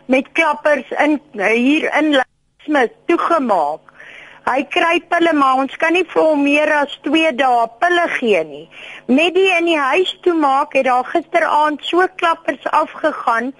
met 0.06 0.28
klappers 0.38 0.90
in 1.02 1.18
uh, 1.34 1.50
hier 1.50 1.88
in 1.98 2.14
Smith 2.64 2.92
toegemaak. 3.06 3.80
Hy 4.42 4.62
kry 4.74 4.98
pille 5.10 5.32
maar 5.38 5.60
ons 5.62 5.74
kan 5.78 5.94
nie 5.94 6.04
vir 6.12 6.22
hom 6.22 6.40
meer 6.42 6.70
as 6.74 6.94
2 7.06 7.30
dae 7.38 7.66
pille 7.82 8.06
gee 8.16 8.42
nie. 8.46 8.64
Met 9.06 9.36
die 9.36 9.50
in 9.56 9.68
die 9.70 9.78
huis 9.78 10.12
toe 10.24 10.34
maak 10.34 10.74
het 10.78 10.88
daar 10.88 11.06
gisteraand 11.10 11.84
so 11.86 12.06
klappers 12.22 12.66
afgegaan 12.70 13.52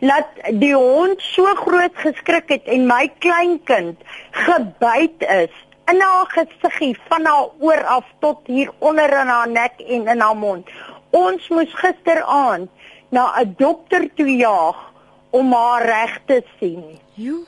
dat 0.00 0.40
die 0.62 0.72
hond 0.72 1.20
so 1.20 1.44
groot 1.60 1.96
geskrik 2.04 2.48
het 2.52 2.68
en 2.72 2.88
my 2.88 3.10
kleinkind 3.24 4.00
gebyt 4.46 5.28
is 5.28 5.52
in 5.92 6.00
haar 6.00 6.28
gesiggie 6.32 6.96
van 7.08 7.28
haar 7.28 7.52
oor 7.60 7.84
af 7.84 8.08
tot 8.24 8.40
hier 8.46 8.72
onder 8.78 9.12
in 9.20 9.32
haar 9.36 9.48
nek 9.48 9.80
en 9.84 10.08
in 10.08 10.20
haar 10.24 10.36
mond. 10.36 10.68
Ons 11.10 11.48
moes 11.48 11.72
gisteraand 11.84 12.68
na 13.10 13.28
'n 13.40 13.54
dokter 13.58 14.08
toe 14.16 14.36
jaag 14.36 14.84
om 15.30 15.52
haar 15.52 15.84
reg 15.84 16.20
te 16.26 16.42
sien. 16.58 16.84
Jo 17.14 17.44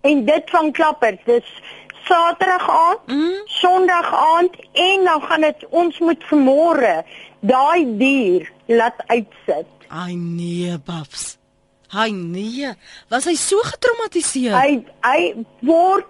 en 0.00 0.24
dit 0.24 0.50
van 0.50 0.72
klappers. 0.72 1.20
Dis 1.24 1.48
Saterdag 2.08 2.70
aand, 2.70 3.06
mm. 3.06 3.40
Sondag 3.44 4.14
aand 4.14 4.54
en 4.72 5.04
dan 5.04 5.22
gaan 5.22 5.40
dit 5.40 5.66
ons 5.70 5.98
moet 5.98 6.22
vermôre 6.30 6.94
daai 7.40 7.84
dier 7.98 8.46
laat 8.66 9.02
uitsit. 9.06 9.68
Ai 9.88 10.14
nee, 10.16 10.78
Babs. 10.84 11.36
Hy 11.92 12.10
nee, 12.12 12.68
was 13.08 13.24
hy 13.28 13.34
so 13.40 13.60
getraumatiseer? 13.64 14.56
Hy 14.56 14.80
hy 15.04 15.20
word 15.64 16.08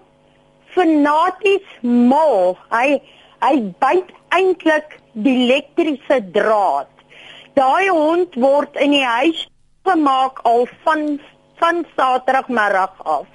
fanaties 0.75 1.67
mal. 1.83 2.57
Hy 2.75 2.99
hy 3.43 3.55
byt 3.83 4.11
eintlik 4.35 4.99
die 5.15 5.37
elektriese 5.47 6.21
draad. 6.35 6.91
Daai 7.59 7.91
hond 7.91 8.35
word 8.39 8.75
in 8.83 8.95
die 8.95 9.07
huis 9.07 9.47
gemaak 9.87 10.43
al 10.47 10.67
van 10.85 11.19
van 11.59 11.83
Saterdagmiddag 11.97 13.03
af. 13.03 13.27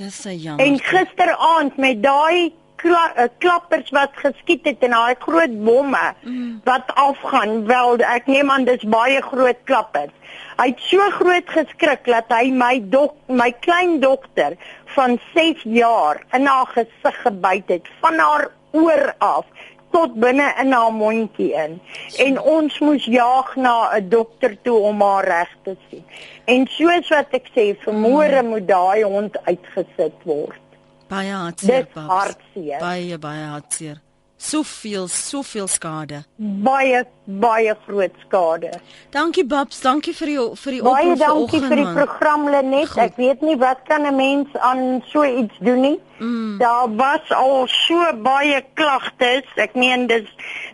Dis 0.00 0.24
'n 0.24 0.36
jammer. 0.36 0.66
En 0.66 0.78
gisteraand 0.78 1.76
met 1.76 2.02
daai 2.02 2.52
kla 2.76 3.12
eh, 3.14 3.28
klappers 3.38 3.90
wat 3.90 4.12
geskiet 4.12 4.64
het 4.64 4.86
en 4.86 4.94
daai 4.96 5.14
groot 5.18 5.64
bomme 5.64 6.14
mm. 6.22 6.60
wat 6.64 6.94
afgaan, 6.94 7.66
wel 7.66 8.00
ek 8.16 8.26
neem 8.26 8.50
aan 8.50 8.64
dis 8.64 8.86
baie 8.94 9.20
groot 9.22 9.60
klappers. 9.64 10.14
Hy 10.56 10.66
het 10.70 10.80
so 10.80 11.10
groot 11.18 11.52
geskrik 11.56 12.08
dat 12.08 12.32
hy 12.32 12.48
my 12.62 12.80
dok 12.94 13.12
my 13.26 13.50
klein 13.66 14.00
dogter 14.00 14.56
van 14.96 15.18
6 15.34 15.62
jaar 15.62 16.22
in 16.32 16.48
haar 16.48 16.72
gesig 16.72 17.20
gebyt 17.26 17.68
het 17.68 17.92
van 18.00 18.18
haar 18.18 18.48
oor 18.72 19.14
af 19.18 19.44
tot 19.90 20.14
binne 20.14 20.54
in 20.62 20.72
haar 20.72 20.92
mondjie 20.92 21.52
in. 21.52 21.80
En 22.18 22.40
ons 22.40 22.78
moes 22.78 23.04
jaag 23.04 23.56
na 23.56 23.96
'n 23.96 24.08
dokter 24.08 24.56
toe 24.62 24.78
om 24.78 25.02
haar 25.02 25.24
reg 25.24 25.56
te 25.62 25.76
sien. 25.88 26.04
En 26.44 26.66
soos 26.66 27.08
wat 27.08 27.30
ek 27.30 27.46
sê, 27.54 27.76
vermoere 27.78 28.42
moet 28.42 28.68
daai 28.68 29.02
hond 29.02 29.36
uitgesit 29.44 30.18
word. 30.24 30.60
Baie 31.08 31.32
hartseer. 31.32 32.78
Baie 32.78 33.18
baie 33.18 33.44
hartseer 33.44 34.00
soveel 34.40 35.08
soveel 35.08 35.68
skade. 35.68 36.22
Baie 36.36 37.04
baie 37.24 37.74
groot 37.86 38.14
skade. 38.24 38.70
Dankie 39.12 39.44
Babs, 39.46 39.80
dankie 39.84 40.14
vir 40.16 40.30
die 40.32 40.38
vir 40.62 40.76
die 40.76 40.80
oproep 40.80 40.96
vanoggend. 40.96 41.20
Baie 41.20 41.26
dankie 41.26 41.60
vir 41.66 41.76
die 41.76 41.84
man. 41.84 41.98
program 41.98 42.48
Lenet. 42.48 42.96
Ek 43.04 43.20
weet 43.20 43.44
nie 43.44 43.56
wat 43.60 43.84
kan 43.88 44.06
'n 44.08 44.16
mens 44.16 44.48
aan 44.56 45.02
so 45.12 45.24
iets 45.24 45.54
doen 45.60 45.80
nie. 45.80 46.00
Mm. 46.18 46.58
Daar 46.58 46.88
was 46.96 47.30
al 47.30 47.68
so 47.68 48.00
baie 48.22 48.64
klagtes. 48.74 49.44
Ek 49.56 49.74
meen 49.74 50.06
dis 50.06 50.28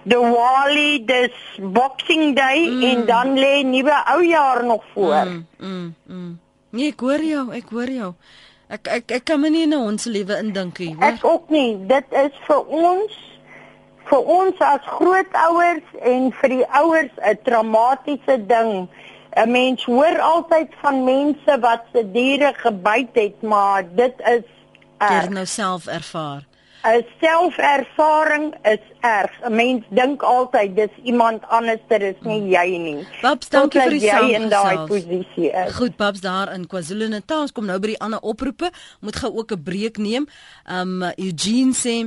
the 0.07 0.19
Wally, 0.19 1.05
dis 1.05 1.35
Boxing 1.59 2.35
Day 2.37 2.69
mm. 2.69 2.83
en 2.83 3.07
dan 3.07 3.35
lê 3.35 3.63
nuwe 3.63 4.05
oujaar 4.07 4.65
nog 4.65 4.83
voor. 4.95 5.25
Mm, 5.25 5.47
mm, 5.59 5.95
mm. 6.07 6.39
Nee, 6.71 6.89
ek 6.89 7.01
hoor 7.01 7.23
jou, 7.23 7.53
ek 7.53 7.71
hoor 7.71 7.91
jou. 7.91 8.15
Ek 8.69 8.89
ek 8.89 9.11
ek 9.11 9.25
kan 9.25 9.41
my 9.41 9.49
nie 9.49 9.63
in 9.63 9.75
ons 9.75 10.05
lewe 10.05 10.39
indink 10.43 10.79
nie. 10.79 10.97
Ek 10.99 11.25
ook 11.25 11.51
nie. 11.51 11.77
Dit 11.87 12.05
is 12.11 12.35
vir 12.47 12.67
ons 12.67 13.15
vir 14.09 14.31
ons 14.39 14.59
as 14.59 14.81
grootouers 14.99 15.97
en 16.03 16.33
vir 16.41 16.49
die 16.49 16.67
ouers 16.81 17.15
'n 17.23 17.39
traumatiese 17.45 18.37
ding. 18.47 18.89
'n 19.37 19.51
Mens 19.51 19.85
hoor 19.85 20.21
altyd 20.21 20.69
van 20.83 21.05
mense 21.05 21.59
wat 21.61 21.83
se 21.93 22.11
diere 22.13 22.53
gebyt 22.57 23.15
het, 23.15 23.43
maar 23.43 23.83
dit 23.95 24.15
is 24.25 24.45
jy 24.99 25.29
nou 25.29 25.47
self 25.47 25.87
ervaar. 25.87 26.47
'n 26.87 27.05
Selfervaring 27.21 28.55
is 28.63 28.85
erg. 29.01 29.33
'n 29.43 29.55
Mens 29.55 29.85
dink 29.91 30.23
altyd 30.23 30.77
dis 30.77 30.95
iemand 31.03 31.43
anders, 31.49 31.81
dit 31.89 32.03
is 32.03 32.21
nie 32.21 32.41
hmm. 32.41 32.51
jy 32.51 32.79
nie. 32.79 33.07
Babs, 33.23 33.49
dankie 33.49 33.81
vir 33.81 33.91
die 33.91 35.51
is. 35.51 35.75
Goed, 35.75 35.97
Babs 35.97 36.21
daar 36.21 36.53
in 36.53 36.67
KwaZulu-Natal. 36.67 37.41
Ons 37.41 37.53
kom 37.53 37.67
nou 37.67 37.79
by 37.83 37.95
die 37.95 38.01
ander 38.01 38.21
oproepe. 38.21 38.71
Moet 39.01 39.17
gou 39.17 39.33
ook 39.39 39.53
'n 39.53 39.63
breek 39.63 39.99
neem. 39.99 40.29
Um 40.71 41.03
Eugene 41.03 41.75
sê 41.75 42.07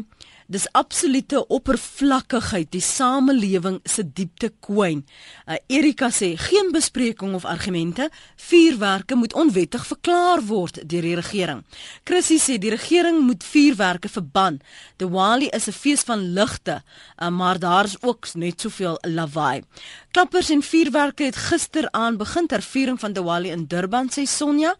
dis 0.49 0.65
absolute 0.73 1.43
oppervlakkigheid 1.53 2.71
die 2.73 2.81
samelewing 2.81 3.77
se 3.85 4.03
diepte 4.03 4.49
kwyn. 4.65 5.03
Uh, 5.45 5.59
Erika 5.69 6.09
sê 6.09 6.31
geen 6.41 6.71
bespreking 6.73 7.35
of 7.37 7.45
argumente, 7.45 8.09
vuurwerke 8.49 9.15
moet 9.15 9.35
onwettig 9.37 9.85
verklaar 9.85 10.41
word 10.49 10.81
deur 10.89 11.05
die 11.05 11.15
regering. 11.19 11.61
Chrissy 12.03 12.39
sê 12.41 12.57
die 12.57 12.73
regering 12.73 13.21
moet 13.27 13.45
vuurwerke 13.45 14.09
verban. 14.09 14.59
Diwali 14.97 15.51
is 15.53 15.67
'n 15.67 15.77
fees 15.81 16.01
van 16.01 16.33
ligte, 16.33 16.81
uh, 17.21 17.29
maar 17.29 17.59
daar's 17.59 17.97
ook 18.01 18.33
net 18.33 18.61
soveel 18.61 18.97
lawaai. 19.01 19.63
Klappers 20.11 20.49
en 20.49 20.61
vuurwerke 20.61 21.23
het 21.23 21.35
gisteraand 21.35 22.17
begin 22.17 22.47
ter 22.47 22.61
viering 22.61 22.99
van 22.99 23.13
Diwali 23.13 23.51
in 23.51 23.65
Durban 23.67 24.09
sê 24.09 24.25
Sonja. 24.25 24.75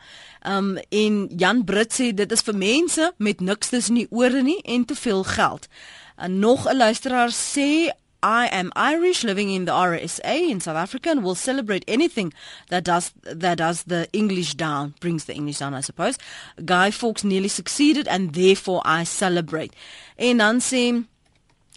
Um 0.47 0.77
en 0.89 1.27
Jan 1.37 1.63
Brits 1.63 1.99
sê 1.99 2.13
dit 2.15 2.31
is 2.31 2.41
vir 2.41 2.55
mense 2.55 3.11
met 3.17 3.41
niks 3.41 3.69
tussen 3.69 3.95
die 3.95 4.07
ore 4.09 4.41
nie 4.43 4.61
en 4.63 4.85
te 4.85 4.95
veel 4.95 5.23
geld. 5.23 5.67
En 6.15 6.39
nog 6.39 6.67
'n 6.67 6.77
luisteraar 6.77 7.31
sê 7.31 7.91
I 8.21 8.49
am 8.51 8.71
Irish 8.75 9.23
living 9.23 9.49
in 9.49 9.63
the 9.65 9.71
RSA 9.71 10.49
in 10.49 10.59
South 10.59 10.75
Africa 10.75 11.11
and 11.11 11.23
will 11.23 11.35
celebrate 11.35 11.85
anything 11.87 12.33
that 12.67 12.83
does 12.83 13.13
that 13.23 13.57
does 13.57 13.83
the 13.83 14.07
English 14.11 14.55
down, 14.55 14.93
brings 14.99 15.23
the 15.23 15.33
English 15.33 15.59
down, 15.59 15.73
I 15.73 15.81
suppose. 15.81 16.17
Guy 16.65 16.91
Fawkes 16.91 17.23
nearly 17.23 17.47
succeeded 17.47 18.07
and 18.07 18.33
therefore 18.33 18.81
I 18.85 19.05
celebrate. 19.05 19.73
En 20.17 20.37
dan 20.37 20.59
sê 20.59 21.05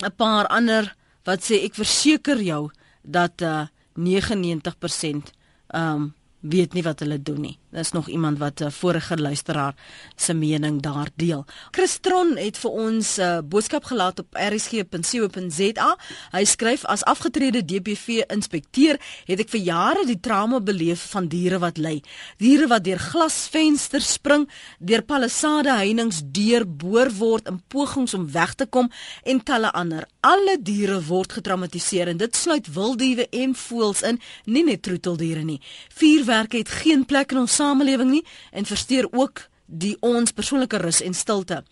'n 0.03 0.13
paar 0.17 0.47
ander 0.47 0.97
wat 1.25 1.41
sê 1.43 1.63
ek 1.63 1.75
verseker 1.75 2.43
jou 2.43 2.71
dat 3.03 3.43
uh, 3.43 3.67
99% 3.95 5.33
um 5.75 6.15
weet 6.41 6.73
nie 6.73 6.83
wat 6.83 7.01
hulle 7.01 7.23
doen 7.23 7.41
nie. 7.41 7.59
Dis 7.73 7.93
nog 7.93 8.09
iemand 8.09 8.39
wat 8.39 8.61
'n 8.61 8.65
uh, 8.65 8.71
vorige 8.71 9.17
luisteraar 9.17 9.75
se 10.17 10.35
mening 10.35 10.83
daar 10.83 11.09
deel. 11.15 11.45
Christron 11.71 12.37
het 12.37 12.59
vir 12.59 12.71
ons 12.71 13.17
'n 13.17 13.21
uh, 13.21 13.39
boodskap 13.45 13.85
gelaat 13.85 14.19
op 14.19 14.27
rsg.co.za. 14.35 15.97
Hy 16.31 16.45
skryf 16.45 16.85
as 16.85 17.05
afgetrede 17.05 17.65
DPV 17.65 18.09
inspekteur 18.27 19.01
het 19.25 19.41
ek 19.41 19.49
vir 19.49 19.61
jare 19.61 20.05
die 20.07 20.21
trauma 20.21 20.61
beleef 20.61 21.11
van 21.11 21.29
diere 21.29 21.59
wat 21.59 21.79
ly. 21.79 22.03
Diere 22.37 22.67
wat 22.67 22.85
deur 22.85 22.99
glasvensters 22.99 24.13
spring, 24.13 24.51
deur 24.79 25.03
palissade 25.03 25.73
heininge 25.73 26.21
deurboor 26.25 27.11
word 27.11 27.49
in 27.49 27.63
pogings 27.69 28.15
om 28.15 28.31
weg 28.33 28.55
te 28.55 28.67
kom 28.67 28.91
en 29.23 29.43
talle 29.43 29.73
ander. 29.73 30.07
Alle 30.21 30.59
diere 30.61 31.03
word 31.05 31.33
getraumatiseer 31.33 32.09
en 32.09 32.17
dit 32.17 32.37
sluit 32.37 32.73
wilddiewe 32.75 33.29
en 33.31 33.55
voëls 33.55 34.03
in, 34.03 34.21
nie 34.45 34.65
net 34.65 34.83
troeteldiere 34.83 35.43
nie. 35.43 35.61
Vuurwerk 35.89 36.53
het 36.53 36.69
geen 36.69 37.05
plek 37.05 37.33
in 37.33 37.39
ons 37.39 37.62
samelewing 37.63 38.11
nie 38.11 38.25
en 38.51 38.69
versteur 38.69 39.09
ook 39.13 39.47
die 39.73 39.95
ons 40.05 40.35
persoonlike 40.37 40.81
rus 40.83 41.01
en 41.05 41.15
stilte. 41.17 41.63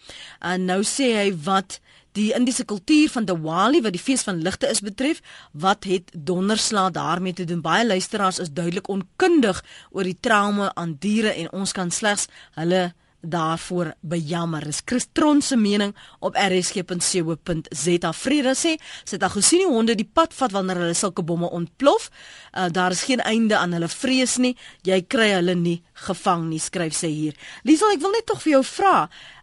En 0.40 0.64
nou 0.68 0.80
sê 0.86 1.10
hy 1.18 1.30
wat 1.44 1.80
die 2.18 2.30
Indiese 2.34 2.64
kultuur 2.66 3.10
van 3.12 3.26
Diwali 3.28 3.82
wat 3.84 3.94
die 3.94 4.02
fees 4.02 4.24
van 4.26 4.40
ligte 4.42 4.70
is 4.70 4.82
betref, 4.82 5.20
wat 5.52 5.86
het 5.86 6.10
donderslag 6.14 6.90
daarmee 6.96 7.36
te 7.36 7.46
doen? 7.46 7.62
Baie 7.62 7.86
luisteraars 7.86 8.40
is 8.42 8.50
duidelik 8.50 8.88
onkundig 8.90 9.62
oor 9.90 10.08
die 10.08 10.18
trauma 10.20 10.72
aan 10.74 10.96
diere 10.98 11.34
en 11.36 11.52
ons 11.62 11.74
kan 11.76 11.92
slegs 11.94 12.26
hulle 12.58 12.90
daarvoor 13.20 13.94
bejammer. 14.00 14.64
Dis 14.64 14.82
Christron 14.84 15.42
se 15.42 15.56
mening 15.56 15.96
op 16.18 16.34
rsg.co.za. 16.34 18.12
Vrede 18.12 18.54
sê, 18.56 18.76
het 19.10 19.22
al 19.22 19.34
gesien 19.34 19.64
hoe 19.66 19.74
honde 19.74 19.94
die 19.94 20.08
pad 20.12 20.34
vat 20.34 20.52
wanneer 20.52 20.82
hulle 20.84 20.94
sulke 20.94 21.22
bomme 21.22 21.50
ontplof. 21.50 22.10
Uh, 22.52 22.66
daar 22.72 22.90
is 22.90 23.02
geen 23.02 23.20
einde 23.20 23.56
aan 23.56 23.72
hulle 23.72 23.88
vrees 23.88 24.36
nie. 24.36 24.56
Jy 24.86 25.02
kry 25.06 25.30
hulle 25.36 25.54
nie 25.54 25.82
gevang 26.06 26.48
nie, 26.48 26.60
skryf 26.60 26.96
sy 26.96 27.10
hier. 27.12 27.36
Liesel, 27.62 27.92
ek 27.94 28.02
wil 28.04 28.14
net 28.16 28.26
tog 28.30 28.42
vir 28.42 28.56
jou 28.58 28.64
vra. 28.64 28.96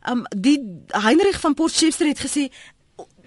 Um 0.09 0.25
die 0.31 0.57
Heinrich 0.95 1.39
van 1.43 1.55
Potchefstroom 1.57 2.13
het 2.13 2.23
gesê 2.23 2.47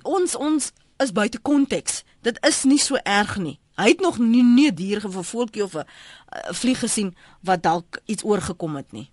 ons 0.02 0.35
ons 0.35 0.73
is 1.00 1.12
buite 1.12 1.38
konteks. 1.38 2.02
Dit 2.25 2.40
is 2.47 2.64
nie 2.64 2.80
so 2.80 2.99
erg 3.04 3.37
nie. 3.40 3.59
Hy 3.80 3.95
het 3.95 4.00
nog 4.00 4.19
nie 4.19 4.42
'n 4.42 4.75
dier 4.75 5.00
gevolkie 5.00 5.64
of 5.64 5.75
'n 5.75 5.87
vlieg 6.52 6.78
gesien 6.78 7.14
wat 7.42 7.62
dalk 7.62 8.00
iets 8.04 8.25
oorgekom 8.25 8.76
het 8.76 8.92
nie. 8.92 9.11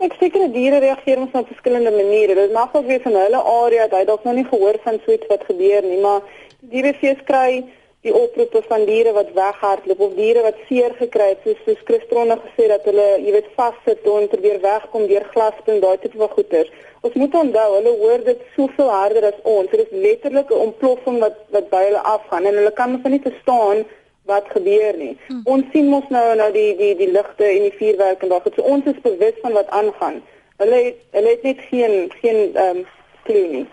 Ek 0.00 0.14
sekere 0.16 0.46
diere 0.48 0.78
reageer 0.80 1.18
ons 1.20 1.34
op 1.36 1.48
verskillende 1.50 1.90
maniere. 1.92 2.32
Dit 2.38 2.54
mag 2.56 2.72
ook 2.72 2.86
wees 2.88 3.04
in 3.04 3.18
hulle 3.20 3.40
area 3.50 3.84
dat 3.84 3.98
hy 3.98 4.06
dalk 4.08 4.22
nog 4.24 4.38
nie 4.38 4.46
gehoor 4.48 4.78
van 4.80 4.96
so 5.02 5.12
iets 5.12 5.28
wat 5.28 5.44
gebeur 5.44 5.84
nie, 5.84 5.98
maar 6.00 6.22
die 6.62 6.70
dierefees 6.72 7.20
kry 7.28 7.60
die 8.08 8.14
oproepe 8.16 8.62
van 8.70 8.86
diere 8.88 9.12
wat 9.12 9.34
weghardloop 9.36 10.00
of 10.06 10.14
diere 10.16 10.46
wat 10.46 10.62
seer 10.70 10.94
gekry 10.96 11.26
het, 11.34 11.44
soos 11.44 11.60
soos 11.66 11.84
Christronne 11.84 12.38
gesê 12.46 12.70
dat 12.72 12.88
hulle, 12.88 13.06
jy 13.26 13.34
weet, 13.36 13.52
vassit 13.58 14.08
en 14.08 14.30
probeer 14.32 14.56
wegkom 14.64 15.04
deur 15.10 15.26
glasping, 15.34 15.82
daai 15.84 16.00
tipe 16.00 16.16
van 16.22 16.32
goeters. 16.32 16.72
Ons 17.04 17.20
moet 17.20 17.36
onthou, 17.42 17.68
hulle 17.76 17.96
hoor 18.00 18.24
dit 18.24 18.40
soveel 18.56 18.88
harder 18.94 19.28
as 19.28 19.44
ons. 19.44 19.68
Dit 19.68 19.84
is 19.84 20.04
letterlik 20.06 20.48
'n 20.48 20.64
ontploffing 20.70 21.20
wat 21.20 21.36
wat 21.52 21.68
by 21.76 21.84
hulle 21.90 22.02
afgaan 22.16 22.48
en 22.48 22.56
hulle 22.62 22.72
kan 22.72 22.96
mos 22.96 23.04
nie 23.04 23.20
verstaan 23.28 23.84
wat 24.30 24.46
gebeur 24.54 24.96
nie. 24.98 25.14
Hm. 25.26 25.42
Ons 25.54 25.68
sien 25.74 25.90
mos 25.90 26.06
nou 26.14 26.24
nou 26.38 26.48
die 26.54 26.70
die 26.78 26.94
die 26.98 27.10
ligte 27.10 27.48
en 27.48 27.66
die 27.66 27.76
vuurwerk 27.80 28.22
en 28.22 28.32
daai 28.32 28.40
goed. 28.46 28.56
So 28.58 28.62
ons 28.76 28.88
is 28.92 29.02
bewus 29.04 29.42
van 29.42 29.58
wat 29.58 29.74
aangaan. 29.80 30.22
Hulle 30.62 30.80
het 30.86 31.04
hulle 31.16 31.34
het 31.34 31.46
net 31.48 31.62
geen 31.70 31.96
geen 32.22 32.40
ehm 32.54 32.82
um, 32.82 32.84
klou 33.28 33.46
nie. 33.56 33.66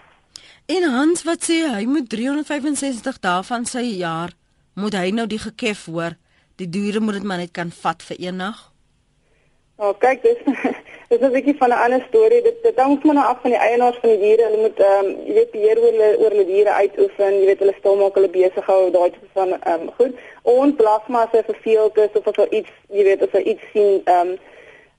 En 0.68 0.84
Hans 0.92 1.24
wat 1.24 1.46
sê 1.48 1.62
hy 1.72 1.86
moet 1.88 2.10
365 2.12 3.22
dae 3.24 3.44
van 3.50 3.66
sy 3.66 3.86
jaar 4.02 4.34
moet 4.78 4.98
hy 4.98 5.12
nou 5.16 5.28
die 5.30 5.42
gekef 5.42 5.86
hoor. 5.86 6.18
Die 6.58 6.70
diere 6.70 7.00
moet 7.00 7.20
dit 7.20 7.28
maar 7.30 7.40
net 7.42 7.54
kan 7.56 7.72
vat 7.72 8.04
vir 8.10 8.18
een 8.20 8.42
nag. 8.42 8.60
Nou 9.78 9.94
oh, 9.94 10.00
kyk 10.02 10.24
dis 10.26 10.42
dis 11.10 11.22
'n 11.22 11.32
bietjie 11.32 11.58
van 11.58 11.70
'n 11.70 11.84
ander 11.86 12.04
storie. 12.08 12.42
Dit 12.42 12.64
dit 12.64 12.80
hang 12.80 13.04
maar 13.04 13.26
af 13.26 13.42
van 13.42 13.50
die 13.50 13.60
eienaars 13.60 13.98
van 14.02 14.10
die 14.10 14.20
diere. 14.20 14.44
Hulle 14.44 14.62
moet 14.62 14.80
ehm 14.80 15.06
um, 15.06 15.16
jy 15.26 15.34
weet 15.34 15.52
beheer 15.52 15.78
oor 15.78 15.92
hulle 15.92 16.10
oor 16.20 16.30
hulle 16.30 16.46
diere 16.46 16.72
uitoefen. 16.82 17.40
Jy 17.40 17.46
weet 17.46 17.60
hulle 17.60 17.76
stil 17.80 17.96
maak, 17.96 18.16
hulle 18.16 18.30
besig 18.30 18.66
hou, 18.66 18.92
daai 18.92 19.10
tipe 19.12 19.30
van 19.34 19.50
ehm 19.62 19.82
um, 19.82 19.90
goed. 19.98 20.14
Ons 20.42 20.76
plasma 20.76 21.24
as 21.24 21.32
hy 21.32 21.44
verveeld 21.54 21.98
is 21.98 22.14
of 22.20 22.28
as 22.28 22.36
hy 22.36 22.48
iets, 22.60 22.72
jy 22.90 23.04
weet, 23.04 23.22
as 23.22 23.34
hy 23.38 23.44
iets 23.54 23.66
sien 23.74 24.02
ehm 24.06 24.28
um, 24.28 24.38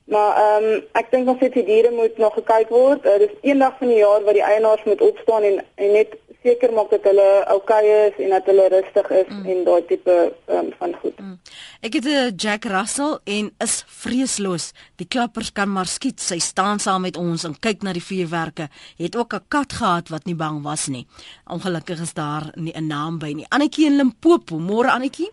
Maar 0.09 0.37
ehm 0.37 0.63
um, 0.73 0.83
ek 0.91 1.11
dink 1.11 1.27
ons 1.29 1.39
het 1.39 1.53
die 1.53 1.63
diere 1.65 1.91
moet 1.91 2.17
nog 2.17 2.33
gekyk 2.33 2.69
word. 2.73 3.05
Uh, 3.05 3.17
dis 3.21 3.35
eendag 3.41 3.75
van 3.77 3.91
die 3.91 3.99
jaar 4.01 4.23
wat 4.25 4.33
die 4.33 4.43
eienaars 4.43 4.83
moet 4.83 5.01
opstaan 5.01 5.43
en 5.43 5.59
en 5.75 5.91
net 5.91 6.15
seker 6.43 6.71
maak 6.73 6.89
dat 6.93 7.03
hulle 7.03 7.27
oukei 7.53 7.83
is 8.07 8.19
en 8.23 8.29
dat 8.35 8.45
hulle 8.47 8.67
rustig 8.71 9.09
is 9.09 9.27
mm. 9.27 9.45
en 9.51 9.63
daai 9.67 9.81
tipe 9.89 10.15
um, 10.47 10.69
van 10.79 10.93
goed. 11.01 11.19
Mm. 11.19 11.35
Ek 11.81 11.93
het 11.93 12.05
'n 12.05 12.15
uh, 12.15 12.31
Jack 12.35 12.65
Russell 12.65 13.17
en 13.23 13.51
is 13.59 13.83
vreesloos. 13.87 14.71
Die 14.95 15.07
klappers 15.07 15.51
kan 15.51 15.71
maar 15.71 15.85
skiet. 15.85 16.19
Sy 16.21 16.39
staan 16.39 16.79
saam 16.79 17.01
met 17.01 17.17
ons 17.17 17.43
en 17.43 17.59
kyk 17.59 17.83
na 17.83 17.93
die 17.93 18.03
vuurwerke. 18.03 18.69
Het 18.97 19.15
ook 19.15 19.33
'n 19.33 19.45
kat 19.47 19.73
gehad 19.73 20.09
wat 20.09 20.25
nie 20.25 20.35
bang 20.35 20.63
was 20.63 20.87
nie. 20.87 21.07
Ongelukkig 21.47 21.99
is 22.01 22.13
daar 22.13 22.51
nie 22.55 22.73
'n 22.75 22.87
naam 22.87 23.19
by 23.19 23.31
nie. 23.33 23.45
Annetjie 23.49 23.85
in 23.85 23.95
Limpopo. 23.95 24.59
Môre 24.59 24.89
Annetjie. 24.89 25.31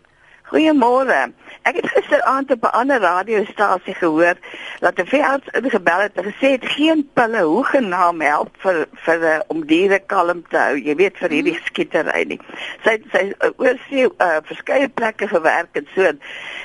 Goeiemôre. 0.51 1.33
Ek 1.67 1.75
het 1.75 1.89
gisteraand 1.89 2.51
op 2.51 2.63
'n 2.63 2.77
ander 2.79 2.99
radiostasie 2.99 3.93
gehoor 3.93 4.35
dat 4.79 4.99
'n 4.99 5.05
veearts 5.05 5.47
ingebel 5.51 5.99
het 5.99 6.11
en 6.13 6.23
gesê 6.23 6.47
het 6.55 6.65
geen 6.65 7.09
pille 7.13 7.41
hoegenaam 7.41 8.21
help 8.21 8.49
vir 8.57 8.87
vir 8.93 9.19
uh, 9.21 9.39
om 9.47 9.65
diere 9.65 9.99
kalm 9.99 10.47
te 10.47 10.57
hou. 10.57 10.77
Jy 10.79 10.95
weet 10.95 11.17
vir 11.17 11.29
hierdie 11.29 11.53
mhm. 11.53 11.65
skietery 11.65 12.23
nie. 12.23 12.39
Sy 12.83 12.93
sy 13.11 13.23
uh, 13.39 13.49
oorsee 13.57 14.05
uh, 14.17 14.37
verskeie 14.43 14.89
plekke 14.89 15.27
gewerk 15.27 15.75
en 15.75 15.87
so. 15.95 16.11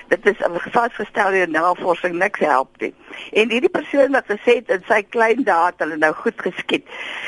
Dit 0.09 0.27
is 0.27 0.37
vasgestel 0.71 1.33
in 1.33 1.51
navorsing 1.51 2.15
niks 2.15 2.41
help 2.41 2.71
nie. 2.81 2.95
En 3.33 3.51
hierdie 3.51 3.71
persoon 3.71 4.13
wat 4.13 4.31
gesê 4.31 4.55
het 4.61 4.71
in 4.71 4.85
sy 4.87 5.03
klein 5.03 5.43
daad 5.43 5.75
hulle 5.79 5.97
nou 5.97 6.13
goed 6.13 6.39
geskiet. 6.43 6.87